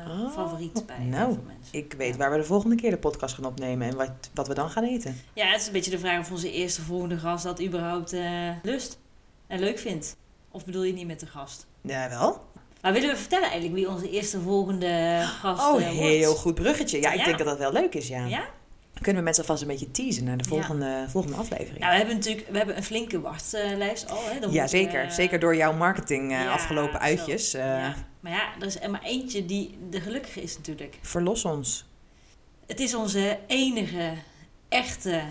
Oh, 0.07 0.31
favoriet 0.33 0.85
bij 0.85 0.97
nou, 0.99 1.25
heel 1.25 1.33
veel 1.33 1.43
mensen. 1.47 1.77
Ik 1.77 1.93
weet 1.93 2.11
Ja. 2.11 2.17
waar 2.17 2.31
we 2.31 2.37
de 2.37 2.43
volgende 2.43 2.75
keer 2.75 2.89
de 2.91 2.97
podcast 2.97 3.35
gaan 3.35 3.45
opnemen 3.45 3.87
en 3.87 3.95
wat, 3.95 4.11
wat 4.33 4.47
we 4.47 4.53
dan 4.53 4.69
gaan 4.69 4.83
eten. 4.83 5.15
Ja, 5.33 5.45
het 5.51 5.61
is 5.61 5.67
een 5.67 5.73
beetje 5.73 5.91
de 5.91 5.99
vraag 5.99 6.19
of 6.19 6.31
onze 6.31 6.51
eerste 6.51 6.81
volgende 6.81 7.17
gast 7.17 7.43
dat 7.43 7.61
überhaupt 7.61 8.13
eh, 8.13 8.49
lust 8.63 8.99
en 9.47 9.59
leuk 9.59 9.79
vindt. 9.79 10.15
Of 10.51 10.65
bedoel 10.65 10.83
je 10.83 10.93
niet 10.93 11.07
met 11.07 11.19
de 11.19 11.25
gast? 11.27 11.65
Ja, 11.81 12.09
wel. 12.09 12.45
Maar 12.83 12.93
willen 12.93 13.09
we 13.09 13.15
vertellen 13.17 13.49
eigenlijk 13.49 13.73
wie 13.75 13.89
onze 13.89 14.09
eerste 14.09 14.39
volgende 14.41 15.21
gast 15.39 15.61
Oh, 15.61 15.67
eh, 15.67 15.71
wordt? 15.71 15.85
heel 15.97 16.35
goed 16.35 16.55
bruggetje. 16.55 17.01
Ja, 17.01 17.11
ik 17.11 17.19
Ja. 17.19 17.25
denk 17.25 17.37
dat 17.37 17.47
dat 17.47 17.57
wel 17.57 17.71
leuk 17.71 17.93
is, 17.93 18.07
ja. 18.07 18.25
Ja? 18.25 18.47
Kunnen 18.93 19.15
we 19.15 19.21
mensen 19.23 19.43
alvast 19.43 19.61
een 19.61 19.67
beetje 19.67 19.91
teasen 19.91 20.23
naar 20.23 20.37
de 20.37 20.43
Ja. 20.43 20.49
volgende, 20.49 21.05
volgende 21.09 21.37
aflevering? 21.37 21.79
Nou, 21.79 21.91
we 21.91 21.97
hebben 21.97 22.15
natuurlijk 22.15 22.47
we 22.49 22.57
hebben 22.57 22.77
een 22.77 22.83
flinke 22.83 23.21
wachtlijst 23.21 24.09
al. 24.09 24.19
Hè. 24.23 24.45
Ja, 24.49 24.67
zeker. 24.67 25.05
we- 25.05 25.11
Zeker 25.13 25.39
door 25.39 25.55
jouw 25.55 25.73
marketing 25.73 26.31
eh, 26.31 26.39
Ja, 26.43 26.51
afgelopen 26.51 26.99
uitjes. 26.99 27.53
eh, 27.53 27.61
Ja. 27.65 27.95
Maar 28.19 28.31
ja, 28.31 28.49
er 28.59 28.65
is 28.65 28.79
er 28.79 28.89
maar 28.89 29.03
eentje 29.03 29.45
die 29.45 29.77
de 29.89 30.01
gelukkige 30.01 30.41
is 30.41 30.57
natuurlijk. 30.57 30.97
Verlos 31.01 31.45
ons. 31.45 31.85
Het 32.67 32.79
is 32.79 32.95
onze 32.95 33.39
enige, 33.47 34.11
echte 34.69 35.21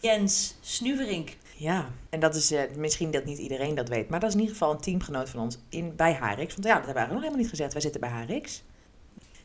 Jens 0.00 0.54
Snuverink. 0.60 1.36
Ja, 1.62 1.90
en 2.10 2.20
dat 2.20 2.34
is 2.34 2.50
eh, 2.50 2.62
misschien 2.76 3.10
dat 3.10 3.24
niet 3.24 3.38
iedereen 3.38 3.74
dat 3.74 3.88
weet, 3.88 4.08
maar 4.08 4.20
dat 4.20 4.28
is 4.28 4.34
in 4.34 4.40
ieder 4.40 4.56
geval 4.56 4.74
een 4.74 4.80
teamgenoot 4.80 5.28
van 5.28 5.40
ons 5.40 5.58
in, 5.68 5.96
bij 5.96 6.12
Harix. 6.12 6.54
Want 6.54 6.66
ja, 6.66 6.74
dat 6.74 6.84
hebben 6.84 7.02
we 7.02 7.08
nog 7.08 7.18
helemaal 7.18 7.40
niet 7.40 7.48
gezegd. 7.48 7.72
Wij 7.72 7.82
zitten 7.82 8.00
bij 8.00 8.10
Harix. 8.10 8.62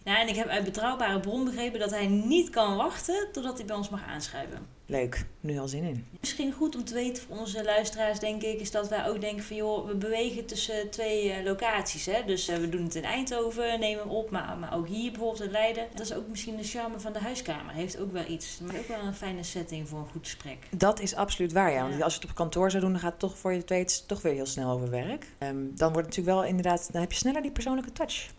Nou, 0.07 0.19
en 0.19 0.27
ik 0.27 0.35
heb 0.35 0.47
uit 0.47 0.63
betrouwbare 0.63 1.19
bron 1.19 1.45
begrepen 1.45 1.79
dat 1.79 1.89
hij 1.89 2.07
niet 2.07 2.49
kan 2.49 2.75
wachten 2.75 3.27
totdat 3.31 3.57
hij 3.57 3.65
bij 3.65 3.75
ons 3.75 3.89
mag 3.89 4.05
aanschrijven. 4.05 4.65
Leuk, 4.85 5.25
nu 5.39 5.59
al 5.59 5.67
zin 5.67 5.83
in. 5.83 6.05
Misschien 6.19 6.51
goed 6.51 6.75
om 6.75 6.83
te 6.83 6.93
weten 6.93 7.23
voor 7.23 7.37
onze 7.37 7.63
luisteraars, 7.63 8.19
denk 8.19 8.41
ik, 8.41 8.59
is 8.59 8.71
dat 8.71 8.89
wij 8.89 9.07
ook 9.07 9.21
denken 9.21 9.43
van 9.43 9.55
joh, 9.55 9.87
we 9.87 9.95
bewegen 9.95 10.45
tussen 10.45 10.89
twee 10.89 11.31
eh, 11.31 11.43
locaties. 11.45 12.05
Hè? 12.05 12.23
Dus 12.25 12.47
eh, 12.47 12.57
we 12.57 12.69
doen 12.69 12.83
het 12.83 12.95
in 12.95 13.03
Eindhoven, 13.03 13.79
nemen 13.79 14.03
we 14.03 14.09
op, 14.09 14.29
maar, 14.29 14.57
maar 14.57 14.75
ook 14.75 14.87
hier 14.87 15.11
bijvoorbeeld 15.11 15.43
in 15.43 15.51
Leiden. 15.51 15.87
Dat 15.91 16.05
is 16.05 16.13
ook 16.13 16.27
misschien 16.27 16.57
de 16.57 16.63
charme 16.63 16.99
van 16.99 17.13
de 17.13 17.19
huiskamer. 17.19 17.73
Heeft 17.73 17.99
ook 17.99 18.11
wel 18.11 18.25
iets. 18.27 18.59
Maar 18.59 18.75
ook 18.77 18.87
wel 18.87 18.99
een 19.01 19.15
fijne 19.15 19.43
setting 19.43 19.87
voor 19.87 19.99
een 19.99 20.09
goed 20.11 20.23
gesprek. 20.23 20.57
Dat 20.69 20.99
is 20.99 21.15
absoluut 21.15 21.53
waar, 21.53 21.71
ja. 21.71 21.81
Want 21.81 21.97
Ja. 21.97 22.03
als 22.03 22.13
je 22.13 22.19
het 22.19 22.29
op 22.29 22.35
kantoor 22.35 22.71
zou 22.71 22.83
doen, 22.83 22.91
dan 22.91 23.01
gaat 23.01 23.11
het 23.11 23.19
toch 23.19 23.37
voor 23.37 23.51
je 23.51 23.59
het 23.59 23.69
weet 23.69 24.07
toch 24.07 24.21
weer 24.21 24.33
heel 24.33 24.45
snel 24.45 24.71
over 24.71 24.89
werk. 24.89 25.25
Ehm, 25.37 25.55
dan 25.55 25.93
wordt 25.93 26.07
het 26.07 26.17
natuurlijk 26.17 26.37
wel 26.37 26.43
inderdaad, 26.43 26.89
dan 26.91 27.01
heb 27.01 27.11
je 27.11 27.17
sneller 27.17 27.41
die 27.41 27.51
persoonlijke 27.51 27.91
touch. 27.91 28.29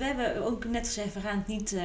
We 0.00 0.06
hebben 0.06 0.44
ook 0.44 0.64
net 0.64 0.86
gezegd, 0.86 1.14
we 1.14 1.20
gaan, 1.20 1.38
het 1.38 1.46
niet, 1.46 1.72
eh, 1.72 1.80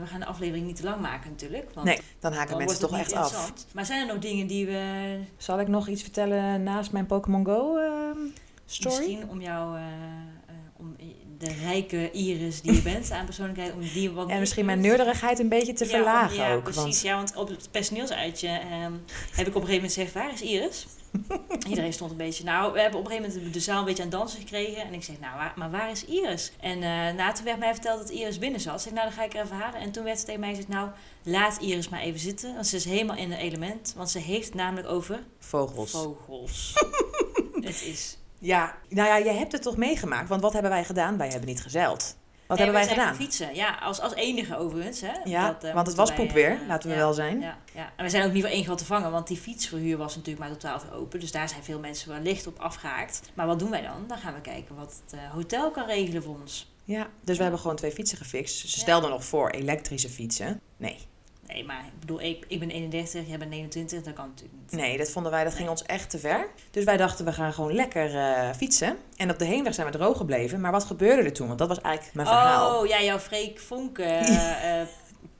we 0.00 0.06
gaan 0.06 0.20
de 0.20 0.26
aflevering 0.26 0.66
niet 0.66 0.76
te 0.76 0.82
lang 0.84 1.00
maken 1.00 1.30
natuurlijk. 1.30 1.70
Want 1.74 1.86
Nee, 1.86 2.00
dan 2.20 2.32
haken 2.32 2.48
dan 2.50 2.58
mensen 2.58 2.78
toch 2.78 2.98
echt 2.98 3.12
af. 3.12 3.22
interessant. 3.24 3.66
Maar 3.72 3.86
zijn 3.86 4.00
er 4.00 4.06
nog 4.14 4.22
dingen 4.22 4.46
die 4.46 4.66
we 4.66 5.18
Zal 5.36 5.60
ik 5.60 5.68
nog 5.68 5.88
iets 5.88 6.02
vertellen 6.02 6.62
naast 6.62 6.92
mijn 6.92 7.06
Pokémon 7.06 7.44
Go 7.46 7.76
ehm, 7.76 8.18
story? 8.66 8.96
misschien 8.96 9.28
om 9.28 9.40
jou, 9.40 9.76
eh, 9.76 9.82
eh, 9.82 10.54
om 10.76 10.96
de 11.38 11.52
rijke 11.64 12.10
Iris 12.10 12.60
die 12.60 12.72
je 12.74 12.82
bent 12.92 13.10
aan 13.10 13.24
persoonlijkheid, 13.24 13.72
om 13.72 13.80
die 13.80 14.10
wat 14.10 14.28
En 14.28 14.38
misschien 14.38 14.64
mijn 14.66 14.80
neurderigheid 14.80 15.38
een 15.38 15.48
beetje 15.48 15.72
te 15.72 15.84
Ja, 15.84 15.90
verlagen 15.90 16.36
ja, 16.36 16.54
ook. 16.54 16.62
precies. 16.62 16.82
Want 16.82 17.00
Ja, 17.00 17.16
want 17.16 17.36
op 17.36 17.48
het 17.48 17.68
personeelsuitje 17.70 18.48
ehm, 18.48 18.92
heb 19.32 19.46
ik 19.46 19.54
op 19.54 19.62
een 19.62 19.68
gegeven 19.68 19.74
moment 19.74 19.92
gezegd, 19.92 20.12
waar 20.12 20.32
is 20.32 20.42
Iris? 20.42 20.86
Iedereen 21.68 21.92
stond 21.92 22.10
een 22.10 22.16
beetje, 22.16 22.44
nou, 22.44 22.72
we 22.72 22.80
hebben 22.80 22.98
op 22.98 23.06
een 23.06 23.12
gegeven 23.12 23.34
moment 23.34 23.54
de 23.54 23.60
zaal 23.60 23.78
een 23.78 23.84
beetje 23.84 24.02
aan 24.02 24.08
het 24.08 24.18
dansen 24.18 24.40
gekregen. 24.40 24.82
En 24.82 24.94
ik 24.94 25.02
zeg, 25.02 25.20
nou, 25.20 25.36
waar, 25.36 25.52
maar 25.56 25.70
waar 25.70 25.90
is 25.90 26.04
Iris? 26.04 26.52
En 26.60 26.78
nou, 27.16 27.34
toen 27.34 27.44
werd 27.44 27.58
mij 27.58 27.72
verteld 27.72 27.98
dat 27.98 28.10
Iris 28.10 28.38
binnen 28.38 28.60
zat. 28.60 28.74
Ik 28.74 28.80
zeg, 28.80 28.92
nou, 28.92 29.04
dan 29.04 29.16
ga 29.16 29.24
ik 29.24 29.34
er 29.34 29.44
even 29.44 29.56
halen. 29.56 29.80
En 29.80 29.90
toen 29.90 30.04
werd 30.04 30.18
ze 30.18 30.24
tegen 30.24 30.40
mij 30.40 30.48
gezegd, 30.48 30.68
nou, 30.68 30.90
laat 31.22 31.58
Iris 31.60 31.88
maar 31.88 32.00
even 32.00 32.20
zitten. 32.20 32.54
Want 32.54 32.66
ze 32.66 32.76
is 32.76 32.84
helemaal 32.84 33.16
in 33.16 33.30
het 33.30 33.40
element. 33.40 33.92
Want 33.96 34.10
ze 34.10 34.18
heeft 34.18 34.46
het 34.46 34.54
namelijk 34.54 34.88
over 34.88 35.22
vogels. 35.38 35.90
vogels. 35.90 36.72
het 37.60 37.82
is... 37.82 38.18
Ja, 38.38 38.76
nou 38.88 39.08
ja, 39.08 39.24
jij 39.24 39.36
hebt 39.36 39.52
het 39.52 39.62
toch 39.62 39.76
meegemaakt? 39.76 40.28
Want 40.28 40.42
wat 40.42 40.52
hebben 40.52 40.70
wij 40.70 40.84
gedaan? 40.84 41.18
Wij 41.18 41.28
hebben 41.28 41.48
niet 41.48 41.62
gezeild. 41.62 42.16
Wat 42.46 42.58
Nee, 42.58 42.66
hebben 42.66 42.86
wij 42.86 42.94
gedaan? 42.96 43.14
fietsen. 43.14 43.54
Ja, 43.54 43.78
als, 43.82 44.00
als 44.00 44.14
enige 44.14 44.56
overigens. 44.56 45.00
Hè. 45.00 45.12
Ja, 45.24 45.46
Dat, 45.46 45.64
eh, 45.64 45.74
want 45.74 45.86
het 45.86 45.96
was 45.96 46.08
wij, 46.08 46.18
poep 46.18 46.30
weer, 46.30 46.50
eh, 46.50 46.68
laten 46.68 46.88
we 46.88 46.94
ja. 46.94 47.00
wel 47.00 47.12
zijn. 47.12 47.40
Ja, 47.40 47.58
ja. 47.74 47.92
En 47.96 48.04
we 48.04 48.10
zijn 48.10 48.26
ook 48.26 48.32
niet 48.32 48.42
voor 48.42 48.50
één 48.52 48.62
gehad 48.64 48.78
te 48.78 48.84
vangen, 48.84 49.10
want 49.10 49.26
die 49.26 49.36
fietsverhuur 49.36 49.96
was 49.96 50.14
natuurlijk 50.16 50.38
maar 50.38 50.50
tot 50.50 50.60
12 50.60 50.84
uur 50.84 50.92
open. 50.94 51.20
Dus 51.20 51.32
daar 51.32 51.48
zijn 51.48 51.62
veel 51.64 51.78
mensen 51.78 52.08
wellicht 52.08 52.46
op 52.46 52.58
afgehaakt. 52.58 53.20
Maar 53.34 53.46
wat 53.46 53.58
doen 53.58 53.70
wij 53.70 53.82
dan? 53.82 54.04
Dan 54.06 54.18
gaan 54.18 54.34
we 54.34 54.40
kijken 54.40 54.76
wat 54.76 55.00
het 55.04 55.20
eh, 55.20 55.30
hotel 55.30 55.70
kan 55.70 55.86
regelen 55.86 56.22
voor 56.22 56.36
ons. 56.40 56.72
Ja, 56.84 57.06
dus 57.24 57.36
we 57.36 57.42
hebben 57.42 57.60
gewoon 57.60 57.76
twee 57.76 57.92
fietsen 57.92 58.18
gefixt. 58.18 58.68
Ze 58.68 58.78
stelden 58.78 59.10
nog 59.10 59.24
voor 59.24 59.50
elektrische 59.50 60.08
fietsen. 60.08 60.60
Nee. 60.76 60.98
Nee, 61.46 61.64
maar 61.64 61.84
ik 61.86 62.00
bedoel, 62.00 62.20
ik, 62.20 62.44
ik 62.48 62.58
ben 62.58 62.70
31, 62.70 63.28
jij 63.28 63.38
bent 63.38 63.50
29, 63.50 64.02
dat 64.02 64.14
kan 64.14 64.26
natuurlijk 64.28 64.58
niet. 64.60 64.72
Nee, 64.72 64.98
dat 64.98 65.10
vonden 65.10 65.32
wij, 65.32 65.42
dat 65.44 65.52
ging 65.52 65.62
Nee. 65.64 65.70
ons 65.78 65.82
echt 65.84 66.10
te 66.10 66.18
ver. 66.18 66.48
Dus 66.70 66.84
wij 66.84 66.96
dachten, 66.96 67.24
we 67.24 67.32
gaan 67.32 67.52
gewoon 67.52 67.72
lekker 67.74 68.16
eh, 68.16 68.50
fietsen. 68.56 68.96
En 69.16 69.30
op 69.30 69.38
de 69.38 69.44
heenweg 69.44 69.74
zijn 69.74 69.86
we 69.86 69.92
droog 69.92 70.16
gebleven. 70.16 70.60
Maar 70.60 70.72
wat 70.72 70.84
gebeurde 70.84 71.22
er 71.22 71.32
toen? 71.32 71.46
Want 71.46 71.58
dat 71.58 71.68
was 71.68 71.80
eigenlijk 71.80 72.14
mijn 72.14 72.26
verhaal. 72.28 72.80
Oh, 72.80 72.86
ja, 72.86 73.02
jouw 73.02 73.18
Freek 73.18 73.60
Vonk 73.60 73.98
eh, 73.98 74.80
eh, 74.80 74.86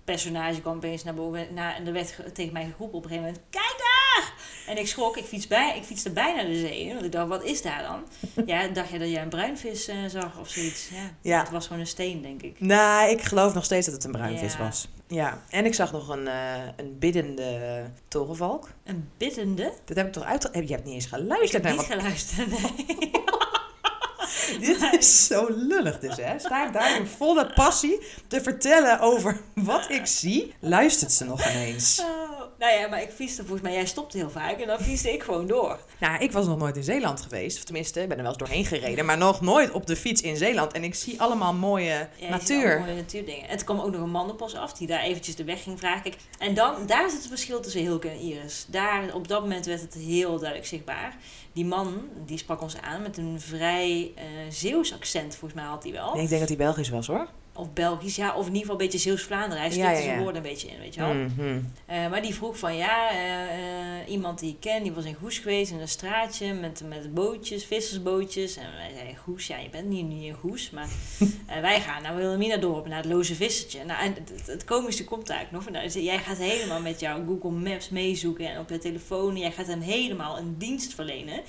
personage 0.05 0.61
kwam 0.61 0.77
opeens 0.77 1.05
naar 1.05 1.14
boven. 1.14 1.47
Na, 1.55 1.77
en 1.77 1.87
er 1.87 1.92
werd 1.92 2.11
ge- 2.11 2.33
tegen 2.33 2.53
mij 2.53 2.62
geroepen 2.73 2.99
op 2.99 3.05
een 3.05 3.11
gegeven 3.11 3.25
moment, 3.29 3.45
kijk 3.51 3.75
daar! 3.79 4.33
En 4.66 4.79
ik 4.79 4.87
schrok, 4.87 5.16
ik, 5.16 5.25
fiets 5.25 5.47
bij, 5.47 5.77
ik 5.77 5.85
fietste 5.85 6.11
bijna 6.11 6.42
de 6.42 6.59
zee 6.59 6.81
in. 6.81 6.92
Want 6.92 7.05
ik 7.05 7.12
dacht, 7.12 7.29
wat 7.29 7.45
is 7.45 7.62
daar 7.62 7.83
dan? 7.83 8.05
Ja, 8.47 8.69
dacht 8.69 8.88
je 8.90 8.99
dat 8.99 9.09
jij 9.11 9.23
een 9.23 9.29
bruinvis 9.29 9.88
eh, 9.88 9.97
zag 10.09 10.38
of 10.38 10.49
zoiets? 10.49 10.88
Ja, 10.88 11.11
Ja. 11.23 11.40
Het 11.40 11.51
was 11.51 11.66
gewoon 11.66 11.81
een 11.81 11.87
steen, 11.87 12.23
denk 12.23 12.42
ik. 12.42 12.61
Nou, 12.61 13.11
ik 13.11 13.23
geloof 13.23 13.55
nog 13.55 13.64
steeds 13.64 13.87
dat 13.87 13.95
het 13.95 14.05
een 14.05 14.11
bruinvis 14.12 14.53
Ja. 14.53 14.59
was. 14.59 14.88
Ja, 15.09 15.42
en 15.51 15.64
ik 15.64 15.75
zag 15.75 15.92
nog 15.92 16.09
een, 16.09 16.29
eh, 16.29 16.62
een 16.77 16.99
biddende 16.99 17.83
torenvalk. 18.09 18.69
Een 18.85 19.11
biddende? 19.16 19.73
Dat 19.85 19.97
heb 19.97 20.07
ik 20.07 20.12
toch 20.12 20.25
uit... 20.25 20.49
Je 20.53 20.73
hebt 20.73 20.85
niet 20.85 20.95
eens 20.95 21.05
Ik 21.05 21.11
geluisterd 21.11 21.53
heb 21.53 21.62
naar 21.62 21.73
niet 21.73 21.88
wat... 21.88 21.99
geluisterd, 21.99 22.49
nee. 22.51 23.11
Dit 24.61 24.87
is 24.98 25.26
zo 25.26 25.46
lullig 25.48 25.98
dus, 25.98 26.16
hè? 26.16 26.38
Sta 26.38 26.66
ik 26.66 26.72
daar 26.72 26.96
in 26.96 27.06
volle 27.06 27.52
passie 27.54 27.98
te 28.28 28.40
vertellen 28.40 29.00
over 29.00 29.40
wat 29.54 29.90
ik 29.90 30.06
zie? 30.06 30.54
Luistert 30.61 31.12
ze 31.12 31.24
nog 31.24 31.46
ineens? 31.50 32.00
Oh, 32.00 32.40
nou 32.59 32.78
ja, 32.80 32.88
maar 32.88 33.02
ik 33.02 33.11
fietste 33.11 33.40
volgens 33.42 33.62
mij, 33.62 33.72
jij 33.72 33.87
stopte 33.87 34.16
heel 34.16 34.30
vaak 34.30 34.61
en 34.61 34.66
dan 34.66 34.78
fietste 34.80 35.12
ik 35.12 35.22
gewoon 35.22 35.46
door. 35.46 35.78
Nou, 36.00 36.18
ik 36.22 36.32
was 36.32 36.46
nog 36.46 36.59
nooit 36.59 36.76
in 36.76 36.82
Zeeland 36.82 37.20
geweest. 37.20 37.56
Of 37.59 37.64
tenminste, 37.64 38.00
ik 38.02 38.09
ben 38.09 38.16
er 38.16 38.22
wel 38.22 38.32
eens 38.32 38.42
doorheen 38.42 38.64
gereden. 38.64 39.04
Maar 39.04 39.18
nog 39.18 39.40
nooit 39.40 39.70
op 39.70 39.87
de 39.87 39.96
fiets 39.96 40.20
in 40.22 40.37
Zeeland. 40.37 40.72
En 40.72 40.85
ik 40.85 40.94
zie 40.94 41.20
allemaal 41.20 41.54
mooie 41.54 42.09
Ja, 42.16 42.28
natuur. 42.28 42.64
allemaal 42.66 42.87
mooie 42.87 43.00
natuurdingen. 43.00 43.48
En 43.48 43.56
toen 43.56 43.66
kwam 43.66 43.80
ook 43.80 43.92
nog 43.92 44.00
een 44.02 44.11
man 44.11 44.30
op 44.30 44.40
ons 44.42 44.54
af 44.54 44.72
die 44.72 44.87
daar 44.87 45.00
eventjes 45.02 45.37
de 45.37 45.44
weg 45.44 45.62
ging 45.62 45.78
vragen. 45.78 46.12
En 46.38 46.54
dan, 46.54 46.74
daar 46.87 47.11
zit 47.11 47.18
het 47.18 47.28
verschil 47.28 47.61
tussen 47.61 47.80
Hilke 47.80 48.09
en 48.09 48.18
Iris. 48.18 48.66
Daar, 48.68 49.14
op 49.14 49.28
dat 49.28 49.40
moment 49.40 49.66
werd 49.66 49.80
het 49.80 49.94
heel 49.94 50.38
duidelijk 50.38 50.66
zichtbaar. 50.68 51.16
Die 51.52 51.64
man, 51.64 52.09
die 52.26 52.38
sprak 52.38 52.62
ons 52.62 52.76
aan 52.80 53.02
met 53.02 53.16
een 53.16 53.40
vrij 53.40 54.12
eh 54.14 54.24
Zeeuws 54.49 54.92
accent, 54.94 55.37
volgens 55.37 55.61
mij 55.61 55.70
had 55.70 55.83
hij 55.83 55.92
wel. 55.92 56.14
Nee, 56.14 56.22
ik 56.22 56.29
denk 56.29 56.40
dat 56.40 56.49
hij 56.49 56.59
Belgisch 56.59 56.88
was, 56.88 57.07
hoor. 57.07 57.29
Of 57.53 57.72
Belgisch, 57.72 58.16
ja, 58.16 58.29
of 58.29 58.40
in 58.40 58.44
ieder 58.46 58.61
geval 58.61 58.72
een 58.72 58.85
beetje 58.85 58.99
Zeeuws-Vlaanderen. 58.99 59.59
Hij 59.59 59.66
Ja, 59.66 59.72
slikte 59.72 59.92
ja, 59.92 60.03
zijn 60.03 60.16
ja. 60.16 60.22
woorden 60.22 60.37
een 60.37 60.49
beetje 60.51 60.68
in, 60.68 60.79
weet 60.79 60.94
je 60.94 61.01
wel. 61.01 61.14
Mhm. 61.14 61.61
Eh, 61.87 62.11
maar 62.11 62.22
die 62.22 62.35
vroeg 62.35 62.59
van 62.59 62.77
ja, 62.77 63.11
eh, 63.11 63.42
eh, 63.42 64.09
iemand 64.09 64.38
die 64.38 64.51
ik 64.51 64.61
ken, 64.61 64.83
die 64.83 64.92
was 64.92 65.05
in 65.05 65.14
Goes 65.14 65.38
geweest 65.38 65.70
in 65.72 65.81
een 65.81 65.88
straatje 65.88 66.53
met, 66.53 66.83
met 66.88 67.14
bootjes, 67.14 67.64
vissersbootjes. 67.64 68.57
En 68.57 68.66
wij 68.77 68.90
zeiden 68.94 69.16
Goes, 69.16 69.46
ja 69.46 69.59
je 69.59 69.68
bent 69.68 69.88
niet, 69.88 70.09
niet 70.09 70.22
in 70.22 70.35
Goes, 70.35 70.70
maar 70.70 70.88
eh, 71.46 71.61
wij 71.61 71.81
gaan 71.81 72.03
naar 72.03 72.16
Wilhelmina-dorp, 72.16 72.87
naar 72.87 73.03
het 73.03 73.12
loze 73.12 73.35
vissertje. 73.35 73.85
Nou, 73.85 74.01
en 74.05 74.14
het, 74.46 74.64
komische 74.64 75.05
komt 75.05 75.27
daar 75.27 75.42
ook 75.42 75.51
nog. 75.51 75.70
Nou, 75.70 75.88
jij 75.88 76.18
gaat 76.18 76.38
helemaal 76.38 76.81
met 76.81 77.01
jouw 77.01 77.25
Google 77.27 77.51
Maps 77.70 77.88
meezoeken 77.88 78.51
en 78.51 78.59
op 78.59 78.70
je 78.70 78.79
telefoon. 78.79 79.37
Jij 79.37 79.53
gaat 79.53 79.66
hem 79.66 79.81
helemaal 79.81 80.38
een 80.38 80.55
dienst 80.59 80.94
verlenen. 80.94 81.40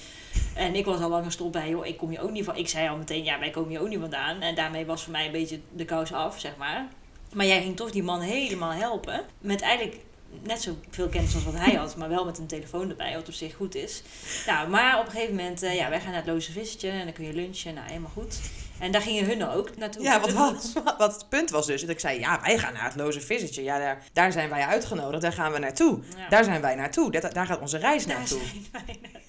En 0.56 0.76
ik 0.76 0.86
was 0.86 1.00
al 1.00 1.10
lang 1.10 1.26
gestopt 1.26 1.52
bij, 1.52 1.70
joh, 1.70 1.86
ik 1.86 1.98
kom 1.98 2.10
hier 2.10 2.22
ook 2.22 2.32
niet 2.32 2.46
van. 2.46 2.56
Ik 2.56 2.70
zei 2.70 2.90
al 2.90 2.98
meteen, 2.98 3.24
ja, 3.24 3.40
wij 3.40 3.50
komen 3.50 3.70
hier 3.70 3.82
ook 3.82 3.90
niet 3.90 4.00
vandaan. 4.00 4.42
En 4.42 4.56
daarmee 4.56 4.86
was 4.86 5.04
voor 5.04 5.12
mij 5.12 5.26
een 5.26 5.32
beetje 5.32 5.60
de 5.76 5.86
kous 5.86 6.14
af, 6.14 6.40
zeg 6.40 6.58
maar. 6.58 6.88
Maar 7.34 7.46
jij 7.46 7.62
ging 7.62 7.76
toch 7.76 7.92
die 7.92 8.04
man 8.04 8.22
helemaal 8.22 8.72
helpen. 8.72 9.22
Met 9.40 9.62
eigenlijk 9.62 10.00
net 10.44 10.62
zo 10.62 10.78
veel 10.90 11.08
kennis 11.08 11.36
als 11.36 11.44
wat 11.44 11.58
hij 11.58 11.74
had, 11.74 11.96
maar 11.96 12.10
wel 12.10 12.26
met 12.26 12.38
een 12.38 12.48
telefoon 12.48 12.90
erbij, 12.90 13.14
wat 13.16 13.28
op 13.28 13.34
zich 13.34 13.56
goed 13.56 13.76
is. 13.76 14.04
Nou, 14.46 14.70
maar 14.70 15.00
op 15.00 15.06
een 15.06 15.12
gegeven 15.12 15.36
moment, 15.36 15.64
eh, 15.64 15.76
ja, 15.76 15.90
wij 15.90 16.00
gaan 16.00 16.12
naar 16.12 16.24
het 16.24 16.32
loze 16.34 16.52
vissertje 16.52 16.90
en 16.90 17.04
dan 17.04 17.14
kun 17.14 17.26
je 17.26 17.34
lunchen. 17.34 17.74
Nou, 17.74 17.88
helemaal 17.88 18.12
goed. 18.14 18.40
En 18.80 18.92
daar 18.92 19.02
gingen 19.02 19.26
hun 19.26 19.48
ook 19.48 19.78
naartoe. 19.78 20.04
Ja, 20.04 20.20
wat, 20.20 20.32
wat, 20.32 20.74
wat, 20.98 21.14
het 21.14 21.30
punt 21.30 21.50
was 21.50 21.66
dus, 21.66 21.82
dat 21.82 21.90
ik 21.90 22.00
zei, 22.00 22.20
ja, 22.20 22.42
wij 22.42 22.58
gaan 22.58 22.74
naar 22.74 22.84
het 22.84 22.96
Loze 22.96 23.22
Vissetje. 23.22 23.64
Ja, 23.64 23.80
daar, 23.80 24.04
daar 24.14 24.32
zijn 24.32 24.50
wij 24.50 24.66
uitgenodigd, 24.66 25.22
daar 25.22 25.34
gaan 25.34 25.52
we 25.52 25.60
naartoe. 25.60 26.00
Ja. 26.18 26.30
Daar 26.30 26.44
zijn 26.44 26.62
wij 26.62 26.76
naartoe, 26.76 27.12
daar, 27.12 27.34
daar 27.34 27.46
gaat 27.46 27.60
onze 27.60 27.78
reis 27.78 28.06
Daar 28.06 28.18
naartoe. 28.18 28.40
zijn 28.40 28.68
wij 28.72 29.00
naartoe. 29.02 29.22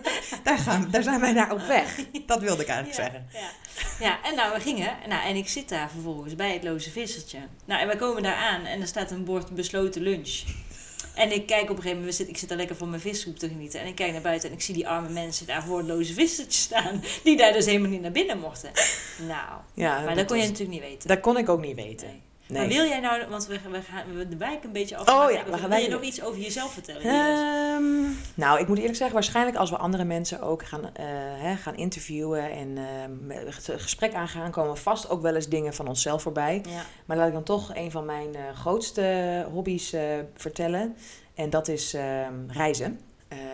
Daar, 0.44 0.58
gaan, 0.58 0.88
daar 0.90 1.02
zijn 1.02 1.20
wij 1.20 1.32
naar 1.32 1.52
op 1.52 1.60
weg. 1.66 1.96
Dat 2.26 2.40
wilde 2.40 2.62
ik 2.62 2.68
eigenlijk 2.68 2.98
Ja, 2.98 3.04
zeggen. 3.04 3.26
Ja. 3.32 3.50
ja, 4.06 4.18
en 4.30 4.34
nou, 4.36 4.54
we 4.54 4.60
gingen. 4.60 4.96
Nou, 5.08 5.24
en 5.28 5.36
ik 5.36 5.48
zit 5.48 5.68
daar 5.68 5.90
vervolgens 5.90 6.34
bij 6.34 6.52
het 6.52 6.64
loze 6.64 6.90
vissertje. 6.90 7.38
Nou, 7.64 7.80
en 7.80 7.86
wij 7.86 7.96
komen 7.96 8.22
daar 8.22 8.34
aan 8.36 8.64
en 8.64 8.80
er 8.80 8.86
staat 8.86 9.10
een 9.10 9.24
bord 9.24 9.50
besloten 9.54 10.02
lunch. 10.02 10.42
En 11.14 11.32
ik 11.32 11.46
kijk 11.46 11.62
op 11.62 11.68
een 11.68 11.76
gegeven 11.82 11.98
moment, 11.98 12.16
we 12.16 12.28
ik 12.28 12.36
zit 12.36 12.48
daar 12.48 12.58
lekker 12.58 12.76
van 12.76 12.88
mijn 12.88 13.00
visgroep 13.00 13.38
te 13.38 13.48
genieten. 13.48 13.80
En 13.80 13.86
ik 13.86 13.94
kijk 13.94 14.12
naar 14.12 14.20
buiten 14.20 14.48
en 14.48 14.54
ik 14.54 14.62
zie 14.62 14.74
die 14.74 14.88
arme 14.88 15.08
mensen 15.08 15.46
daar 15.46 15.62
voor 15.64 15.78
het 15.78 15.86
loze 15.86 16.12
vissertje 16.14 16.60
staan. 16.60 17.02
Die 17.24 17.36
daar 17.36 17.52
dus 17.52 17.66
helemaal 17.66 17.90
niet 17.90 18.00
naar 18.00 18.12
binnen 18.12 18.38
mochten. 18.38 18.70
Nou, 19.26 19.60
Ja, 19.74 20.00
maar 20.00 20.14
dat 20.14 20.26
kon 20.26 20.36
je 20.36 20.42
natuurlijk 20.42 20.70
niet 20.70 20.80
weten. 20.80 21.08
dat 21.08 21.20
kon 21.20 21.36
ik 21.38 21.48
ook 21.48 21.60
niet 21.60 21.76
weten. 21.76 22.06
Nee. 22.06 22.22
Nee. 22.52 22.66
Maar 22.66 22.76
wil 22.76 22.86
jij 22.86 23.00
nou, 23.00 23.22
want 23.28 23.46
we, 23.46 23.58
we 23.70 23.80
gaan 23.82 24.16
we 24.16 24.28
de 24.28 24.36
wijk 24.36 24.64
een 24.64 24.72
beetje 24.72 24.96
af. 24.96 25.08
Oh 25.08 25.30
ja, 25.30 25.44
we 25.44 25.68
wil 25.68 25.78
je 25.78 25.88
nog 25.88 26.02
iets 26.02 26.22
over 26.22 26.40
jezelf 26.40 26.72
vertellen? 26.72 27.02
Ehm, 27.02 28.12
nou, 28.34 28.60
ik 28.60 28.68
moet 28.68 28.78
eerlijk 28.78 28.96
zeggen, 28.96 29.14
waarschijnlijk 29.14 29.56
als 29.56 29.70
we 29.70 29.76
andere 29.76 30.04
mensen 30.04 30.40
ook 30.40 30.66
gaan, 30.66 30.84
eh, 30.94 31.04
hè, 31.16 31.56
gaan 31.56 31.76
interviewen 31.76 32.50
en 32.50 32.78
met 33.26 33.66
het 33.66 33.80
gesprek 33.80 34.14
aangaan, 34.14 34.50
komen 34.50 34.76
vast 34.76 35.10
ook 35.10 35.22
wel 35.22 35.34
eens 35.34 35.48
dingen 35.48 35.74
van 35.74 35.88
onszelf 35.88 36.22
voorbij. 36.22 36.62
ja. 36.68 36.82
Maar 37.04 37.16
laat 37.16 37.26
ik 37.26 37.32
dan 37.32 37.42
toch 37.42 37.74
een 37.74 37.90
van 37.90 38.04
mijn 38.04 38.34
eh, 38.34 38.40
grootste 38.54 39.46
hobby's 39.52 39.92
eh, 39.92 40.02
vertellen. 40.34 40.96
En 41.34 41.50
dat 41.50 41.68
is 41.68 41.94
ehm, 41.94 42.34
reizen. 42.48 43.00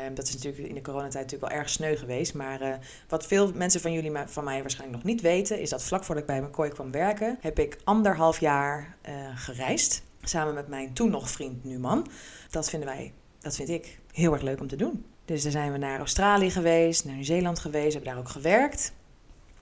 Ehm, 0.08 0.16
dat 0.16 0.28
is 0.28 0.34
natuurlijk 0.34 0.68
in 0.68 0.74
de 0.74 0.80
coronatijd 0.80 1.24
natuurlijk 1.24 1.52
wel 1.52 1.60
erg 1.60 1.70
sneu 1.70 1.96
geweest. 1.96 2.34
Maar 2.34 2.60
eh, 2.60 2.74
wat 3.08 3.26
veel 3.26 3.52
mensen 3.54 3.80
van 3.80 3.92
jullie 3.92 4.12
van 4.26 4.44
mij 4.44 4.60
waarschijnlijk 4.60 5.02
nog 5.02 5.12
niet 5.12 5.20
weten... 5.20 5.60
is 5.60 5.70
dat 5.70 5.82
vlak 5.82 6.04
voordat 6.04 6.24
ik 6.24 6.30
bij 6.30 6.42
McCoy 6.42 6.68
kwam 6.68 6.90
werken... 6.90 7.38
heb 7.40 7.58
ik 7.58 7.78
anderhalf 7.84 8.40
jaar 8.40 8.96
eh, 9.00 9.14
gereisd. 9.34 10.02
Samen 10.22 10.54
met 10.54 10.68
mijn 10.68 10.92
toen 10.92 11.10
nog 11.10 11.30
vriend, 11.30 11.64
nu 11.64 11.78
man. 11.78 12.06
Dat 12.50 12.70
vinden 12.70 12.88
wij, 12.88 13.12
dat 13.40 13.56
vind 13.56 13.68
ik, 13.68 13.98
heel 14.12 14.32
erg 14.32 14.42
leuk 14.42 14.60
om 14.60 14.68
te 14.68 14.76
doen. 14.76 15.04
Dus 15.24 15.42
daar 15.42 15.52
zijn 15.52 15.72
we 15.72 15.78
naar 15.78 15.98
Australië 15.98 16.50
geweest, 16.50 17.04
naar 17.04 17.14
Nieuw-Zeeland 17.14 17.58
geweest. 17.58 17.92
Hebben 17.92 18.12
daar 18.12 18.20
ook 18.20 18.28
gewerkt. 18.28 18.92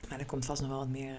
Maar 0.09 0.19
er 0.19 0.27
komt 0.27 0.45
vast 0.45 0.61
nog 0.61 0.71
wel 0.71 0.79
wat 0.79 0.89
meer 0.89 1.17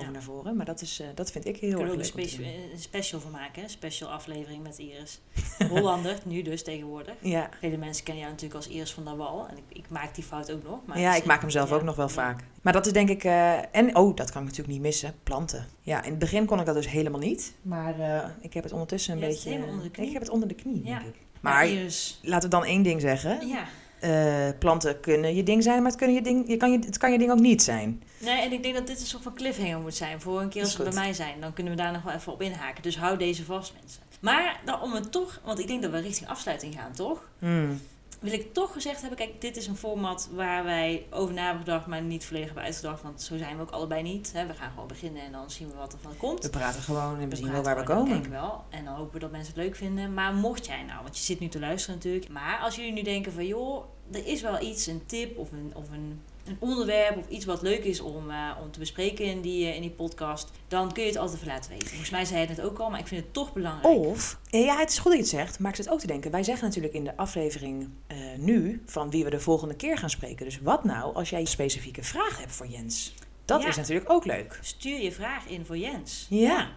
Ja. 0.00 0.10
naar 0.10 0.22
voren. 0.22 0.56
Maar 0.56 0.66
dat, 0.66 0.80
is, 0.80 1.00
eh, 1.00 1.06
dat 1.14 1.30
vind 1.30 1.46
ik 1.46 1.56
heel 1.56 1.70
erg 1.70 1.78
leuk 1.80 1.86
ook 1.88 2.16
een, 2.16 2.36
doen. 2.36 2.46
een 2.72 2.78
special 2.78 3.20
van 3.20 3.30
maken. 3.30 3.62
Een 3.62 3.70
special 3.70 4.10
aflevering 4.10 4.62
met 4.62 4.78
Iris. 4.78 5.20
Hollander, 5.70 6.18
nu 6.24 6.42
dus 6.42 6.62
tegenwoordig. 6.62 7.14
Ja, 7.20 7.48
Vele 7.60 7.76
mensen 7.76 8.04
kennen 8.04 8.22
jou 8.22 8.34
natuurlijk 8.34 8.64
als 8.64 8.74
Iris 8.74 8.92
van 8.92 9.04
der 9.04 9.16
Wal. 9.16 9.46
En 9.48 9.56
ik, 9.56 9.76
ik 9.78 9.88
maak 9.88 10.14
die 10.14 10.24
fout 10.24 10.52
ook 10.52 10.62
nog. 10.62 10.78
Maar 10.86 10.98
ja 11.00 11.14
ik 11.14 11.24
maak 11.24 11.40
hem 11.40 11.50
zelf 11.50 11.68
ja, 11.68 11.74
ook 11.74 11.82
nog 11.82 11.96
wel 11.96 12.06
ja. 12.06 12.12
vaak. 12.12 12.40
Maar 12.62 12.72
dat 12.72 12.86
is 12.86 12.92
denk 12.92 13.08
ik... 13.08 13.24
eh, 13.24 13.76
en, 13.76 13.96
oh, 13.96 14.16
dat 14.16 14.30
kan 14.30 14.40
ik 14.42 14.48
natuurlijk 14.48 14.74
niet 14.74 14.82
missen. 14.86 15.14
Planten. 15.22 15.66
Ja, 15.80 16.02
in 16.02 16.10
het 16.10 16.18
begin 16.18 16.46
kon 16.46 16.60
ik 16.60 16.66
dat 16.66 16.74
dus 16.74 16.88
helemaal 16.88 17.20
niet. 17.20 17.52
Maar 17.62 18.00
eh, 18.00 18.28
ik 18.40 18.52
heb 18.54 18.62
het 18.62 18.72
ondertussen 18.72 19.14
een 19.16 19.22
het 19.22 19.30
beetje... 19.30 19.48
helemaal 19.48 19.68
onder 19.70 19.84
de 19.84 19.90
knie. 19.90 20.06
Ik 20.06 20.12
heb 20.12 20.22
het 20.22 20.30
onder 20.30 20.48
de 20.48 20.54
knie, 20.54 20.84
Ja. 20.84 20.98
denk 20.98 21.14
ik. 21.14 21.20
Maar 21.40 21.52
Maar 21.52 21.68
Iris, 21.68 22.18
laten 22.22 22.50
we 22.50 22.56
dan 22.56 22.64
één 22.64 22.82
ding 22.82 23.00
zeggen. 23.00 23.46
ja. 23.48 23.64
Eh, 24.02 24.48
planten 24.58 25.00
kunnen 25.00 25.34
je 25.34 25.42
ding 25.42 25.62
zijn, 25.62 25.82
maar 25.82 25.90
het, 25.90 25.98
kunnen 25.98 26.16
je 26.16 26.22
ding, 26.22 26.48
je 26.48 26.56
kan 26.56 26.72
je, 26.72 26.78
het 26.78 26.98
kan 26.98 27.12
je 27.12 27.18
ding 27.18 27.30
ook 27.30 27.38
niet 27.38 27.62
zijn. 27.62 28.02
Nee, 28.18 28.40
en 28.40 28.52
ik 28.52 28.62
denk 28.62 28.74
dat 28.74 28.86
dit 28.86 29.00
een 29.00 29.06
soort 29.06 29.22
van 29.22 29.34
cliffhanger 29.34 29.80
moet 29.80 29.94
zijn. 29.94 30.20
Voor 30.20 30.40
een 30.40 30.48
keer 30.48 30.62
als 30.62 30.72
ze 30.72 30.82
bij 30.82 30.92
mij 30.92 31.12
zijn, 31.12 31.40
dan 31.40 31.52
kunnen 31.52 31.72
we 31.72 31.82
daar 31.82 31.92
nog 31.92 32.02
wel 32.02 32.14
even 32.14 32.32
op 32.32 32.42
inhaken. 32.42 32.82
Dus 32.82 32.98
hou 32.98 33.16
deze 33.18 33.44
vast, 33.44 33.72
mensen. 33.80 34.02
Maar 34.20 34.60
dan 34.64 34.80
om 34.80 34.92
het 34.92 35.12
toch, 35.12 35.40
want 35.44 35.58
ik 35.58 35.66
denk 35.66 35.82
dat 35.82 35.90
we 35.90 36.00
richting 36.00 36.28
afsluiting 36.28 36.74
gaan, 36.74 36.92
toch? 36.92 37.28
Hmm. 37.38 37.80
Wil 38.22 38.32
ik 38.32 38.54
toch 38.54 38.72
gezegd 38.72 39.00
hebben, 39.00 39.18
kijk, 39.18 39.40
dit 39.40 39.56
is 39.56 39.66
een 39.66 39.76
format 39.76 40.28
waar 40.32 40.64
wij 40.64 41.06
over 41.10 41.34
na 41.34 41.44
hebben 41.44 41.64
gedacht, 41.64 41.86
maar 41.86 42.02
niet 42.02 42.24
volledig 42.24 42.46
hebben 42.46 42.64
uitgedacht. 42.64 43.02
Want 43.02 43.22
zo 43.22 43.36
zijn 43.36 43.56
we 43.56 43.62
ook 43.62 43.70
allebei 43.70 44.02
niet. 44.02 44.32
Hè? 44.32 44.46
We 44.46 44.54
gaan 44.54 44.70
gewoon 44.70 44.86
beginnen 44.86 45.22
en 45.22 45.32
dan 45.32 45.50
zien 45.50 45.68
we 45.68 45.74
wat 45.74 45.92
er 45.92 45.98
van 45.98 46.16
komt. 46.16 46.42
We 46.42 46.50
praten 46.50 46.82
gewoon 46.82 47.20
en 47.20 47.28
we 47.28 47.36
zien 47.36 47.52
wel 47.52 47.62
waar 47.62 47.76
we 47.76 47.82
komen. 47.82 48.08
Denk 48.08 48.24
ik 48.24 48.30
wel. 48.30 48.64
En 48.70 48.84
dan 48.84 48.94
hopen 48.94 49.12
we 49.12 49.18
dat 49.18 49.30
mensen 49.30 49.54
het 49.54 49.62
leuk 49.62 49.76
vinden. 49.76 50.14
Maar 50.14 50.34
mocht 50.34 50.66
jij 50.66 50.82
nou, 50.82 51.02
want 51.02 51.16
je 51.18 51.24
zit 51.24 51.40
nu 51.40 51.48
te 51.48 51.58
luisteren 51.58 51.96
natuurlijk. 51.96 52.28
Maar 52.28 52.58
als 52.58 52.76
jullie 52.76 52.92
nu 52.92 53.02
denken 53.02 53.32
van 53.32 53.46
joh, 53.46 53.84
er 54.12 54.26
is 54.26 54.42
wel 54.42 54.60
iets, 54.60 54.86
een 54.86 55.06
tip 55.06 55.38
of 55.38 55.52
een, 55.52 55.72
of 55.74 55.90
een, 55.90 56.22
een 56.44 56.56
onderwerp 56.58 57.16
of 57.16 57.28
iets 57.28 57.44
wat 57.44 57.62
leuk 57.62 57.84
is 57.84 58.00
om, 58.00 58.30
eh, 58.30 58.50
om 58.62 58.70
te 58.70 58.78
bespreken 58.78 59.24
in 59.24 59.40
die, 59.40 59.66
eh, 59.66 59.74
in 59.74 59.80
die 59.80 59.90
podcast. 59.90 60.50
Dan 60.68 60.92
kun 60.92 61.02
je 61.02 61.08
het 61.08 61.18
altijd 61.18 61.36
even 61.38 61.52
laten 61.52 61.70
weten. 61.70 61.88
Volgens 61.88 62.10
mij 62.10 62.24
zei 62.24 62.40
je 62.40 62.46
het 62.46 62.56
net 62.56 62.66
ook 62.66 62.78
al, 62.78 62.90
maar 62.90 62.98
ik 63.00 63.06
vind 63.06 63.24
het 63.24 63.32
toch 63.32 63.52
belangrijk. 63.52 63.94
Of, 63.94 64.38
ja, 64.50 64.78
het 64.78 64.90
is 64.90 64.98
goed 64.98 65.04
dat 65.12 65.14
je 65.14 65.18
het 65.18 65.28
zegt, 65.46 65.58
maar 65.58 65.70
ik 65.70 65.76
zit 65.76 65.88
ook 65.88 66.00
te 66.00 66.06
denken. 66.06 66.30
Wij 66.30 66.42
zeggen 66.42 66.64
natuurlijk 66.66 66.94
in 66.94 67.04
de 67.04 67.16
aflevering 67.16 67.88
eh, 68.06 68.16
nu 68.36 68.82
van 68.86 69.10
wie 69.10 69.24
we 69.24 69.30
de 69.30 69.40
volgende 69.40 69.74
keer 69.74 69.98
gaan 69.98 70.10
spreken. 70.10 70.44
Dus 70.44 70.60
wat 70.60 70.84
nou 70.84 71.14
als 71.14 71.30
jij 71.30 71.40
een 71.40 71.46
specifieke 71.46 72.02
vraag 72.02 72.38
hebt 72.38 72.52
voor 72.52 72.66
Jens? 72.66 73.14
Dat 73.44 73.62
Ja. 73.62 73.68
is 73.68 73.76
natuurlijk 73.76 74.10
ook 74.10 74.24
leuk. 74.24 74.58
Stuur 74.62 75.00
je 75.00 75.12
vraag 75.12 75.46
in 75.46 75.66
voor 75.66 75.76
Jens. 75.78 76.26
Ja. 76.30 76.68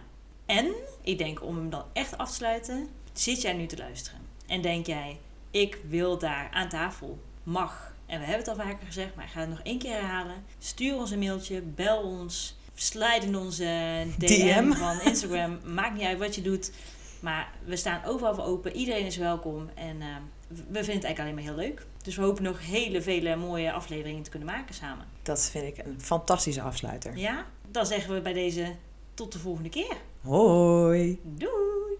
En 0.46 0.72
ik 1.02 1.18
denk 1.18 1.42
om 1.42 1.56
hem 1.56 1.70
dan 1.70 1.84
echt 1.92 2.18
af 2.18 2.28
te 2.28 2.34
sluiten, 2.34 2.88
zit 3.12 3.42
jij 3.42 3.52
nu 3.52 3.66
te 3.66 3.76
luisteren. 3.76 4.20
En 4.46 4.60
denk 4.62 4.86
jij, 4.86 5.18
ik 5.50 5.78
wil 5.88 6.18
daar 6.18 6.48
aan 6.52 6.68
tafel, 6.68 7.18
mag. 7.42 7.94
En 8.06 8.18
we 8.18 8.26
hebben 8.26 8.46
het 8.46 8.48
al 8.48 8.64
vaker 8.64 8.86
gezegd, 8.86 9.14
maar 9.14 9.24
ik 9.24 9.30
ga 9.30 9.40
het 9.40 9.48
nog 9.48 9.60
één 9.62 9.78
keer 9.78 9.92
herhalen. 9.92 10.44
Stuur 10.58 10.94
ons 10.94 11.10
een 11.10 11.18
mailtje, 11.18 11.62
bel 11.62 12.02
ons, 12.02 12.56
slide 12.74 13.26
in 13.26 13.36
onze 13.36 14.04
DM, 14.18 14.26
DM. 14.26 14.72
van 14.72 15.00
Instagram. 15.00 15.58
Maakt 15.74 15.94
niet 15.94 16.04
uit 16.04 16.18
wat 16.18 16.34
je 16.34 16.42
doet. 16.42 16.72
Maar 17.20 17.52
we 17.64 17.76
staan 17.76 18.04
overal 18.04 18.34
voor 18.34 18.44
open. 18.44 18.76
Iedereen 18.76 19.06
is 19.06 19.16
welkom. 19.16 19.70
En 19.74 20.00
eh, 20.00 20.06
we 20.48 20.56
vinden 20.56 20.94
het 20.94 21.04
eigenlijk 21.04 21.18
alleen 21.18 21.34
maar 21.34 21.42
heel 21.42 21.54
leuk. 21.54 21.86
Dus 22.02 22.16
we 22.16 22.22
hopen 22.22 22.42
nog 22.42 22.66
hele 22.66 23.02
vele 23.02 23.36
mooie 23.36 23.72
afleveringen 23.72 24.22
te 24.22 24.30
kunnen 24.30 24.48
maken 24.48 24.74
samen. 24.74 25.04
Dat 25.22 25.50
vind 25.50 25.78
ik 25.78 25.84
een 25.86 26.00
fantastische 26.00 26.60
afsluiter. 26.60 27.16
Ja? 27.16 27.46
Dan 27.70 27.86
zeggen 27.86 28.14
we 28.14 28.20
bij 28.20 28.32
deze 28.32 28.74
tot 29.14 29.32
de 29.32 29.38
volgende 29.38 29.68
keer. 29.68 29.96
Hoi! 30.20 31.20
Doei! 31.22 31.98